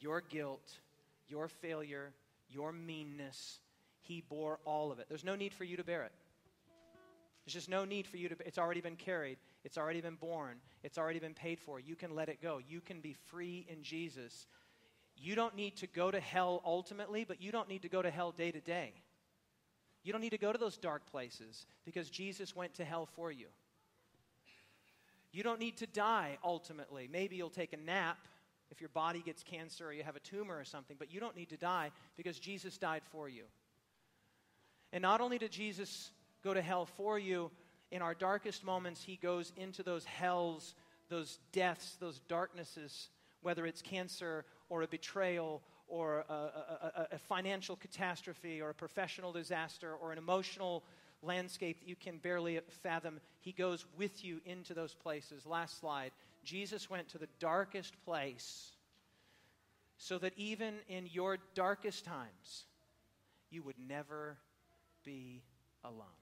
your 0.00 0.22
guilt, 0.22 0.78
your 1.28 1.48
failure, 1.48 2.14
your 2.48 2.72
meanness, 2.72 3.58
he 4.00 4.22
bore 4.26 4.60
all 4.64 4.90
of 4.90 4.98
it. 4.98 5.06
There's 5.10 5.24
no 5.24 5.36
need 5.36 5.52
for 5.52 5.64
you 5.64 5.76
to 5.76 5.84
bear 5.84 6.04
it. 6.04 6.12
There's 7.44 7.54
just 7.54 7.68
no 7.68 7.84
need 7.84 8.06
for 8.06 8.16
you 8.16 8.28
to, 8.28 8.36
it's 8.46 8.58
already 8.58 8.80
been 8.80 8.96
carried. 8.96 9.38
It's 9.64 9.78
already 9.78 10.00
been 10.00 10.16
borne, 10.16 10.56
It's 10.82 10.98
already 10.98 11.18
been 11.18 11.34
paid 11.34 11.60
for. 11.60 11.80
You 11.80 11.96
can 11.96 12.14
let 12.14 12.28
it 12.28 12.40
go. 12.42 12.60
You 12.68 12.80
can 12.80 13.00
be 13.00 13.12
free 13.12 13.66
in 13.68 13.82
Jesus. 13.82 14.46
You 15.16 15.34
don't 15.34 15.54
need 15.54 15.76
to 15.78 15.86
go 15.86 16.10
to 16.10 16.20
hell 16.20 16.62
ultimately, 16.64 17.24
but 17.24 17.40
you 17.40 17.52
don't 17.52 17.68
need 17.68 17.82
to 17.82 17.88
go 17.88 18.02
to 18.02 18.10
hell 18.10 18.32
day 18.32 18.50
to 18.50 18.60
day. 18.60 18.92
You 20.04 20.12
don't 20.12 20.20
need 20.20 20.30
to 20.30 20.38
go 20.38 20.52
to 20.52 20.58
those 20.58 20.76
dark 20.76 21.06
places 21.10 21.66
because 21.84 22.10
Jesus 22.10 22.56
went 22.56 22.74
to 22.74 22.84
hell 22.84 23.06
for 23.06 23.30
you. 23.30 23.46
You 25.32 25.42
don't 25.42 25.60
need 25.60 25.78
to 25.78 25.86
die 25.86 26.38
ultimately. 26.44 27.08
Maybe 27.10 27.36
you'll 27.36 27.50
take 27.50 27.72
a 27.72 27.76
nap 27.76 28.18
if 28.70 28.80
your 28.80 28.90
body 28.90 29.22
gets 29.24 29.42
cancer 29.42 29.88
or 29.88 29.92
you 29.92 30.02
have 30.02 30.16
a 30.16 30.20
tumor 30.20 30.58
or 30.58 30.64
something, 30.64 30.96
but 30.98 31.12
you 31.12 31.20
don't 31.20 31.36
need 31.36 31.50
to 31.50 31.56
die 31.56 31.90
because 32.16 32.38
Jesus 32.38 32.78
died 32.78 33.02
for 33.10 33.28
you. 33.28 33.44
And 34.92 35.02
not 35.02 35.20
only 35.20 35.38
did 35.38 35.52
Jesus 35.52 36.10
go 36.42 36.54
to 36.54 36.62
hell 36.62 36.86
for 36.86 37.18
you, 37.18 37.50
in 37.90 38.00
our 38.00 38.14
darkest 38.14 38.64
moments, 38.64 39.04
he 39.04 39.16
goes 39.16 39.52
into 39.56 39.82
those 39.82 40.04
hells, 40.04 40.74
those 41.10 41.38
deaths, 41.52 41.96
those 42.00 42.20
darknesses, 42.20 43.10
whether 43.42 43.66
it's 43.66 43.82
cancer 43.82 44.44
or 44.70 44.82
a 44.82 44.86
betrayal 44.86 45.62
or 45.88 46.24
a, 46.30 46.32
a, 46.32 47.08
a, 47.12 47.18
financial 47.18 47.76
catastrophe 47.76 48.62
or 48.62 48.70
a 48.70 48.74
professional 48.74 49.30
disaster 49.30 49.94
or 50.00 50.10
an 50.10 50.16
emotional 50.16 50.82
landscape 51.22 51.80
that 51.80 51.88
you 51.88 51.96
can 51.96 52.16
barely 52.16 52.58
fathom. 52.82 53.20
He 53.40 53.52
goes 53.52 53.84
with 53.98 54.24
you 54.24 54.40
into 54.46 54.72
those 54.72 54.94
places. 54.94 55.44
Last 55.44 55.78
slide. 55.78 56.12
Jesus 56.44 56.88
went 56.88 57.10
to 57.10 57.18
the 57.18 57.28
darkest 57.38 57.94
place 58.06 58.70
so 59.98 60.16
that 60.18 60.32
even 60.36 60.76
in 60.88 61.06
your 61.12 61.38
darkest 61.54 62.06
times, 62.06 62.64
you 63.50 63.62
would 63.62 63.76
never 63.86 64.38
be 65.04 65.42
alone. 65.84 66.21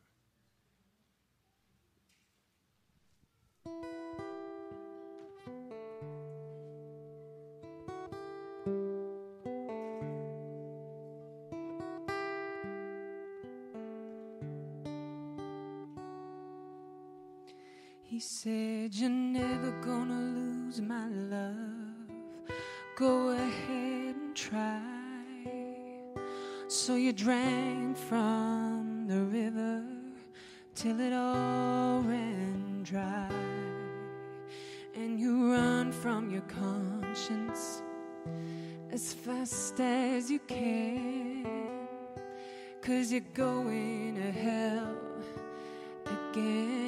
He 18.11 18.18
said, 18.18 18.93
You're 18.93 19.09
never 19.09 19.71
gonna 19.81 20.21
lose 20.21 20.81
my 20.81 21.07
love. 21.07 21.55
Go 22.97 23.29
ahead 23.31 24.16
and 24.16 24.35
try. 24.35 24.83
So 26.66 26.97
you 26.97 27.12
drank 27.12 27.97
from 27.97 29.07
the 29.07 29.21
river 29.23 29.85
till 30.75 30.99
it 30.99 31.12
all 31.12 32.01
ran 32.01 32.83
dry 32.83 33.60
and 35.01 35.18
you 35.18 35.51
run 35.51 35.90
from 35.90 36.30
your 36.30 36.42
conscience 36.42 37.82
as 38.92 39.14
fast 39.14 39.80
as 39.80 40.30
you 40.30 40.38
can, 40.40 41.46
cause 42.82 43.11
you're 43.11 43.32
going 43.32 44.14
to 44.16 44.30
hell 44.30 44.96
again. 46.05 46.80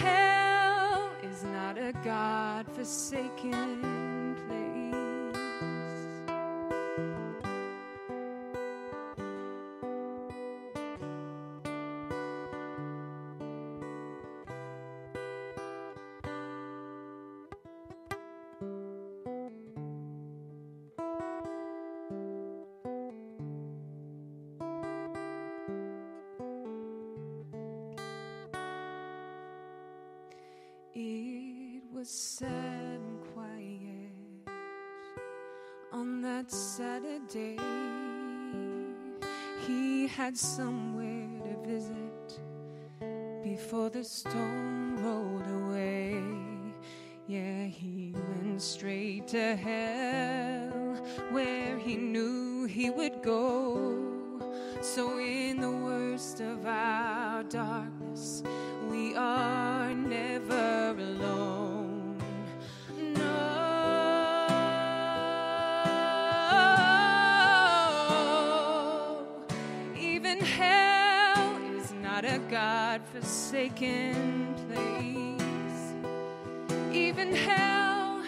Hell 0.00 1.10
is 1.22 1.44
not 1.44 1.76
a 1.76 1.92
God 2.04 2.66
forsaken 2.74 3.89
had 40.20 40.36
somewhere 40.36 41.30
to 41.42 41.66
visit 41.66 42.40
before 43.42 43.88
the 43.88 44.04
storm 44.04 45.02
rolled 45.02 45.48
away. 45.62 46.22
Yeah, 47.26 47.64
he 47.64 48.12
went 48.14 48.60
straight 48.60 49.28
to 49.28 49.56
hell 49.56 50.98
where 51.30 51.78
he 51.78 51.96
knew 51.96 52.66
he 52.66 52.90
would 52.90 53.22
go. 53.22 53.49
Forsaken 73.60 74.54
place. 74.68 75.92
Even 76.96 77.34
hell 77.34 78.22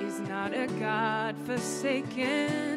is 0.00 0.18
not 0.20 0.54
a 0.54 0.66
God 0.80 1.36
forsaken 1.44 2.67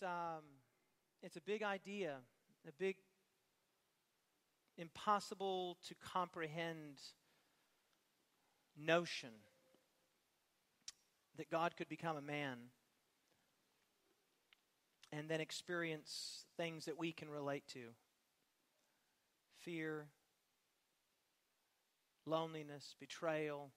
It's, 0.00 0.08
um, 0.08 0.44
it's 1.22 1.36
a 1.36 1.40
big 1.42 1.62
idea, 1.62 2.16
a 2.66 2.72
big, 2.78 2.96
impossible 4.78 5.76
to 5.88 5.94
comprehend 5.94 7.00
notion 8.78 9.30
that 11.36 11.50
God 11.50 11.76
could 11.76 11.88
become 11.88 12.16
a 12.16 12.22
man 12.22 12.56
and 15.12 15.28
then 15.28 15.40
experience 15.40 16.44
things 16.56 16.86
that 16.86 16.98
we 16.98 17.12
can 17.12 17.28
relate 17.28 17.66
to 17.74 17.88
fear, 19.58 20.06
loneliness, 22.24 22.94
betrayal, 22.98 23.70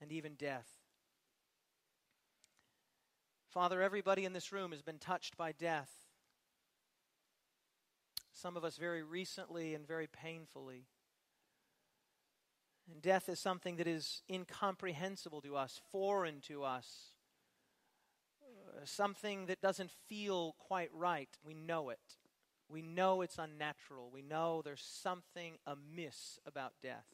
and 0.00 0.10
even 0.10 0.34
death. 0.34 0.81
Father, 3.52 3.82
everybody 3.82 4.24
in 4.24 4.32
this 4.32 4.50
room 4.50 4.72
has 4.72 4.80
been 4.80 4.98
touched 4.98 5.36
by 5.36 5.52
death. 5.52 5.90
Some 8.32 8.56
of 8.56 8.64
us 8.64 8.78
very 8.78 9.02
recently 9.02 9.74
and 9.74 9.86
very 9.86 10.06
painfully. 10.06 10.86
And 12.90 13.02
death 13.02 13.28
is 13.28 13.38
something 13.38 13.76
that 13.76 13.86
is 13.86 14.22
incomprehensible 14.30 15.42
to 15.42 15.54
us, 15.54 15.82
foreign 15.92 16.40
to 16.48 16.64
us, 16.64 17.12
something 18.84 19.44
that 19.46 19.60
doesn't 19.60 19.90
feel 20.08 20.54
quite 20.58 20.90
right. 20.94 21.28
We 21.44 21.52
know 21.52 21.90
it. 21.90 22.16
We 22.70 22.80
know 22.80 23.20
it's 23.20 23.36
unnatural. 23.36 24.10
We 24.10 24.22
know 24.22 24.62
there's 24.64 24.80
something 24.80 25.58
amiss 25.66 26.38
about 26.46 26.72
death. 26.82 27.04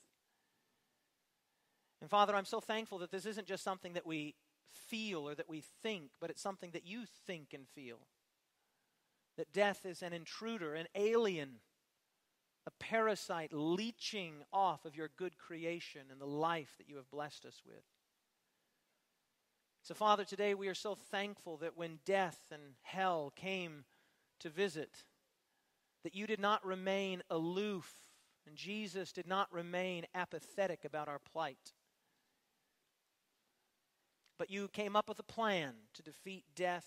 And 2.00 2.08
Father, 2.08 2.36
I'm 2.36 2.44
so 2.44 2.60
thankful 2.60 2.98
that 2.98 3.10
this 3.10 3.26
isn't 3.26 3.48
just 3.48 3.64
something 3.64 3.94
that 3.94 4.06
we 4.06 4.36
feel 4.72 5.28
or 5.28 5.34
that 5.34 5.48
we 5.48 5.62
think, 5.82 6.10
but 6.20 6.30
it's 6.30 6.42
something 6.42 6.70
that 6.72 6.86
you 6.86 7.04
think 7.26 7.52
and 7.52 7.68
feel. 7.68 7.98
That 9.36 9.52
death 9.52 9.86
is 9.86 10.02
an 10.02 10.12
intruder, 10.12 10.74
an 10.74 10.86
alien, 10.94 11.60
a 12.66 12.70
parasite 12.78 13.52
leeching 13.52 14.42
off 14.52 14.84
of 14.84 14.96
your 14.96 15.10
good 15.16 15.38
creation 15.38 16.02
and 16.10 16.20
the 16.20 16.26
life 16.26 16.74
that 16.78 16.88
you 16.88 16.96
have 16.96 17.10
blessed 17.10 17.46
us 17.46 17.62
with. 17.64 17.84
So, 19.82 19.94
Father, 19.94 20.24
today 20.24 20.54
we 20.54 20.68
are 20.68 20.74
so 20.74 20.94
thankful 20.94 21.56
that 21.58 21.76
when 21.76 22.00
death 22.04 22.40
and 22.52 22.74
hell 22.82 23.32
came 23.34 23.84
to 24.40 24.50
visit, 24.50 25.04
that 26.04 26.14
you 26.14 26.26
did 26.26 26.40
not 26.40 26.64
remain 26.64 27.22
aloof 27.30 28.08
and 28.46 28.56
Jesus 28.56 29.12
did 29.12 29.26
not 29.26 29.52
remain 29.52 30.06
apathetic 30.14 30.84
about 30.84 31.08
our 31.08 31.18
plight. 31.18 31.74
But 34.38 34.50
you 34.50 34.68
came 34.68 34.94
up 34.94 35.08
with 35.08 35.18
a 35.18 35.24
plan 35.24 35.74
to 35.94 36.02
defeat 36.02 36.44
death 36.54 36.86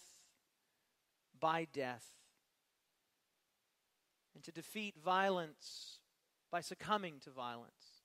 by 1.40 1.68
death 1.74 2.06
and 4.34 4.44
to 4.44 4.52
defeat 4.52 4.96
violence 5.04 6.00
by 6.50 6.62
succumbing 6.62 7.20
to 7.22 7.30
violence 7.30 8.04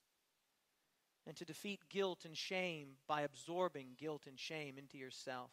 and 1.26 1.36
to 1.36 1.44
defeat 1.44 1.80
guilt 1.88 2.24
and 2.24 2.36
shame 2.36 2.96
by 3.06 3.22
absorbing 3.22 3.90
guilt 3.96 4.24
and 4.26 4.38
shame 4.38 4.78
into 4.78 4.98
yourself. 4.98 5.50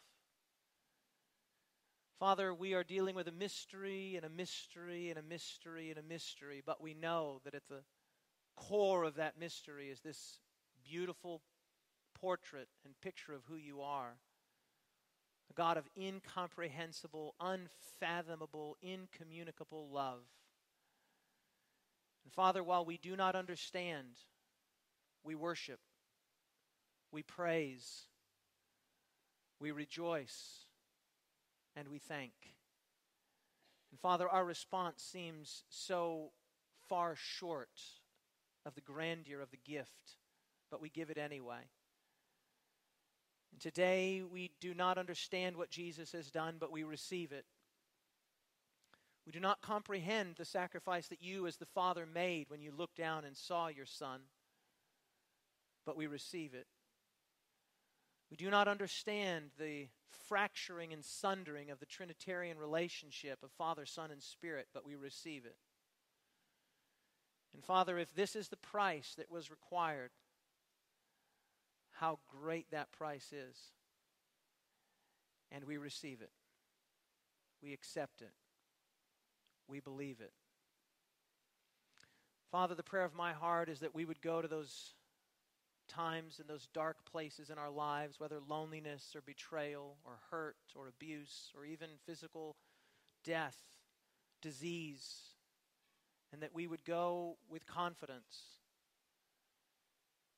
Father, 2.18 2.54
we 2.54 2.74
are 2.74 2.84
dealing 2.84 3.14
with 3.14 3.28
a 3.28 3.32
mystery 3.32 4.14
and 4.16 4.24
a 4.24 4.28
mystery 4.28 5.10
and 5.10 5.18
a 5.18 5.22
mystery 5.22 5.90
and 5.90 5.98
a 5.98 6.02
mystery, 6.02 6.62
but 6.64 6.80
we 6.80 6.94
know 6.94 7.40
that 7.44 7.54
at 7.54 7.66
the 7.68 7.82
core 8.56 9.02
of 9.04 9.16
that 9.16 9.38
mystery 9.38 9.90
is 9.90 10.00
this 10.00 10.38
beautiful 10.84 11.42
portrait 12.24 12.68
and 12.86 12.98
picture 13.02 13.34
of 13.34 13.42
who 13.50 13.56
you 13.56 13.82
are 13.82 14.14
a 15.50 15.52
God 15.52 15.76
of 15.76 15.84
incomprehensible, 15.94 17.34
unfathomable, 17.38 18.78
incommunicable 18.80 19.90
love. 19.92 20.22
And 22.24 22.32
Father, 22.32 22.64
while 22.64 22.86
we 22.86 22.96
do 22.96 23.14
not 23.14 23.36
understand, 23.36 24.06
we 25.22 25.34
worship, 25.34 25.80
we 27.12 27.22
praise, 27.22 28.04
we 29.60 29.70
rejoice, 29.70 30.64
and 31.76 31.88
we 31.88 31.98
thank. 31.98 32.32
And 33.90 34.00
Father, 34.00 34.30
our 34.30 34.46
response 34.46 35.02
seems 35.02 35.64
so 35.68 36.30
far 36.88 37.16
short 37.16 37.82
of 38.64 38.74
the 38.74 38.80
grandeur 38.80 39.42
of 39.42 39.50
the 39.50 39.60
gift, 39.62 40.16
but 40.70 40.80
we 40.80 40.88
give 40.88 41.10
it 41.10 41.18
anyway. 41.18 41.64
And 43.54 43.60
today 43.60 44.20
we 44.28 44.50
do 44.60 44.74
not 44.74 44.98
understand 44.98 45.56
what 45.56 45.70
Jesus 45.70 46.10
has 46.10 46.28
done, 46.28 46.56
but 46.58 46.72
we 46.72 46.82
receive 46.82 47.30
it. 47.30 47.44
We 49.24 49.30
do 49.30 49.38
not 49.38 49.62
comprehend 49.62 50.34
the 50.36 50.44
sacrifice 50.44 51.06
that 51.06 51.22
you, 51.22 51.46
as 51.46 51.56
the 51.56 51.64
Father, 51.64 52.04
made 52.04 52.50
when 52.50 52.60
you 52.60 52.72
looked 52.76 52.96
down 52.96 53.24
and 53.24 53.36
saw 53.36 53.68
your 53.68 53.86
Son, 53.86 54.22
but 55.86 55.96
we 55.96 56.08
receive 56.08 56.52
it. 56.52 56.66
We 58.28 58.36
do 58.36 58.50
not 58.50 58.66
understand 58.66 59.50
the 59.56 59.86
fracturing 60.28 60.92
and 60.92 61.04
sundering 61.04 61.70
of 61.70 61.78
the 61.78 61.86
Trinitarian 61.86 62.58
relationship 62.58 63.38
of 63.44 63.52
Father, 63.52 63.86
Son, 63.86 64.10
and 64.10 64.20
Spirit, 64.20 64.66
but 64.74 64.84
we 64.84 64.96
receive 64.96 65.44
it. 65.46 65.56
And 67.54 67.62
Father, 67.62 67.98
if 67.98 68.12
this 68.16 68.34
is 68.34 68.48
the 68.48 68.56
price 68.56 69.14
that 69.16 69.30
was 69.30 69.48
required, 69.48 70.10
how 71.94 72.18
great 72.40 72.70
that 72.70 72.92
price 72.92 73.32
is. 73.32 73.56
And 75.50 75.64
we 75.64 75.76
receive 75.76 76.20
it. 76.20 76.30
We 77.62 77.72
accept 77.72 78.20
it. 78.20 78.32
We 79.68 79.80
believe 79.80 80.20
it. 80.20 80.32
Father, 82.50 82.74
the 82.74 82.82
prayer 82.82 83.04
of 83.04 83.14
my 83.14 83.32
heart 83.32 83.68
is 83.68 83.80
that 83.80 83.94
we 83.94 84.04
would 84.04 84.20
go 84.20 84.42
to 84.42 84.48
those 84.48 84.94
times 85.88 86.38
and 86.38 86.48
those 86.48 86.68
dark 86.72 87.04
places 87.10 87.50
in 87.50 87.58
our 87.58 87.70
lives, 87.70 88.18
whether 88.18 88.38
loneliness 88.48 89.12
or 89.14 89.20
betrayal 89.20 89.96
or 90.04 90.18
hurt 90.30 90.56
or 90.74 90.88
abuse 90.88 91.50
or 91.56 91.64
even 91.64 91.88
physical 92.06 92.56
death, 93.24 93.56
disease, 94.42 95.34
and 96.32 96.42
that 96.42 96.54
we 96.54 96.66
would 96.66 96.84
go 96.84 97.36
with 97.48 97.66
confidence 97.66 98.63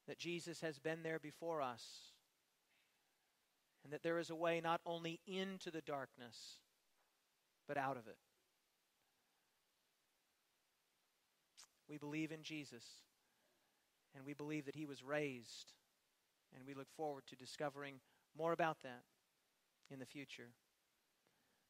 that 0.06 0.18
Jesus 0.18 0.60
has 0.60 0.78
been 0.78 1.02
there 1.02 1.18
before 1.18 1.60
us 1.60 2.12
and 3.86 3.92
that 3.92 4.02
there 4.02 4.18
is 4.18 4.30
a 4.30 4.34
way 4.34 4.60
not 4.60 4.80
only 4.84 5.20
into 5.28 5.70
the 5.70 5.80
darkness, 5.80 6.58
but 7.68 7.76
out 7.76 7.96
of 7.96 8.08
it. 8.08 8.16
We 11.88 11.96
believe 11.96 12.32
in 12.32 12.42
Jesus, 12.42 12.82
and 14.12 14.26
we 14.26 14.34
believe 14.34 14.66
that 14.66 14.74
he 14.74 14.86
was 14.86 15.04
raised, 15.04 15.74
and 16.52 16.66
we 16.66 16.74
look 16.74 16.90
forward 16.96 17.28
to 17.28 17.36
discovering 17.36 18.00
more 18.36 18.52
about 18.52 18.78
that 18.82 19.04
in 19.88 20.00
the 20.00 20.04
future. 20.04 20.50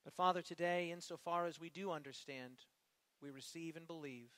But 0.03 0.15
Father, 0.15 0.41
today, 0.41 0.91
insofar 0.91 1.45
as 1.45 1.61
we 1.61 1.69
do 1.69 1.91
understand, 1.91 2.61
we 3.21 3.31
receive 3.31 3.77
and 3.77 3.87
believe. 3.87 4.31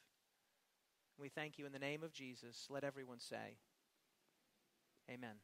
We 1.16 1.28
thank 1.28 1.58
you 1.58 1.66
in 1.66 1.72
the 1.72 1.78
name 1.78 2.02
of 2.02 2.12
Jesus. 2.12 2.66
Let 2.68 2.82
everyone 2.82 3.20
say, 3.20 3.58
Amen. 5.10 5.36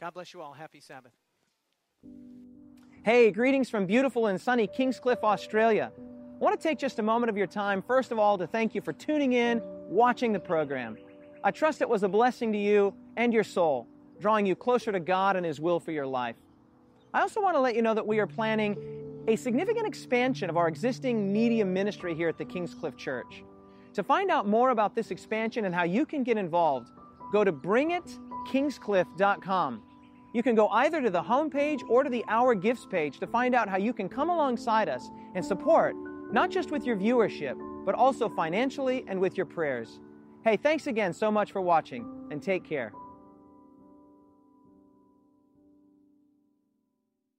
God 0.00 0.14
bless 0.14 0.32
you 0.32 0.40
all. 0.40 0.54
Happy 0.54 0.80
Sabbath. 0.80 1.12
Hey, 3.04 3.30
greetings 3.30 3.68
from 3.68 3.84
beautiful 3.84 4.28
and 4.28 4.40
sunny 4.40 4.66
Kingscliff, 4.66 5.22
Australia. 5.22 5.92
I 5.98 6.38
want 6.38 6.58
to 6.58 6.68
take 6.68 6.78
just 6.78 6.98
a 6.98 7.02
moment 7.02 7.28
of 7.28 7.36
your 7.36 7.46
time, 7.46 7.82
first 7.82 8.12
of 8.12 8.18
all, 8.18 8.38
to 8.38 8.46
thank 8.46 8.74
you 8.74 8.80
for 8.80 8.92
tuning 8.92 9.34
in, 9.34 9.60
watching 9.88 10.32
the 10.32 10.40
program. 10.40 10.96
I 11.44 11.50
trust 11.50 11.82
it 11.82 11.88
was 11.88 12.02
a 12.02 12.08
blessing 12.08 12.50
to 12.52 12.58
you 12.58 12.94
and 13.16 13.32
your 13.32 13.44
soul, 13.44 13.86
drawing 14.18 14.46
you 14.46 14.56
closer 14.56 14.90
to 14.90 15.00
God 15.00 15.36
and 15.36 15.44
His 15.44 15.60
will 15.60 15.80
for 15.80 15.92
your 15.92 16.06
life. 16.06 16.36
I 17.12 17.20
also 17.20 17.42
want 17.42 17.56
to 17.56 17.60
let 17.60 17.76
you 17.76 17.82
know 17.82 17.94
that 17.94 18.06
we 18.06 18.20
are 18.20 18.26
planning 18.26 18.76
a 19.28 19.36
significant 19.36 19.86
expansion 19.86 20.48
of 20.48 20.56
our 20.56 20.66
existing 20.66 21.30
media 21.30 21.64
ministry 21.64 22.14
here 22.14 22.28
at 22.28 22.38
the 22.38 22.44
Kingscliff 22.44 22.96
Church. 22.96 23.44
To 23.94 24.02
find 24.02 24.30
out 24.30 24.48
more 24.48 24.70
about 24.70 24.94
this 24.94 25.10
expansion 25.10 25.66
and 25.66 25.74
how 25.74 25.84
you 25.84 26.06
can 26.06 26.22
get 26.22 26.38
involved, 26.38 26.90
go 27.32 27.44
to 27.44 27.52
bringitkingscliff.com. 27.52 29.82
You 30.34 30.42
can 30.42 30.54
go 30.54 30.68
either 30.68 31.02
to 31.02 31.10
the 31.10 31.22
homepage 31.22 31.80
or 31.88 32.04
to 32.04 32.10
the 32.10 32.24
Our 32.28 32.54
Gifts 32.54 32.86
page 32.86 33.18
to 33.18 33.26
find 33.26 33.54
out 33.54 33.68
how 33.68 33.76
you 33.76 33.92
can 33.92 34.08
come 34.08 34.30
alongside 34.30 34.88
us 34.88 35.10
and 35.34 35.44
support, 35.44 35.94
not 36.32 36.50
just 36.50 36.70
with 36.70 36.84
your 36.84 36.96
viewership, 36.96 37.54
but 37.84 37.94
also 37.94 38.30
financially 38.30 39.04
and 39.08 39.20
with 39.20 39.36
your 39.36 39.46
prayers. 39.46 40.00
Hey, 40.44 40.56
thanks 40.56 40.86
again 40.86 41.12
so 41.12 41.30
much 41.30 41.52
for 41.52 41.60
watching, 41.60 42.06
and 42.30 42.42
take 42.42 42.64
care. 42.64 42.92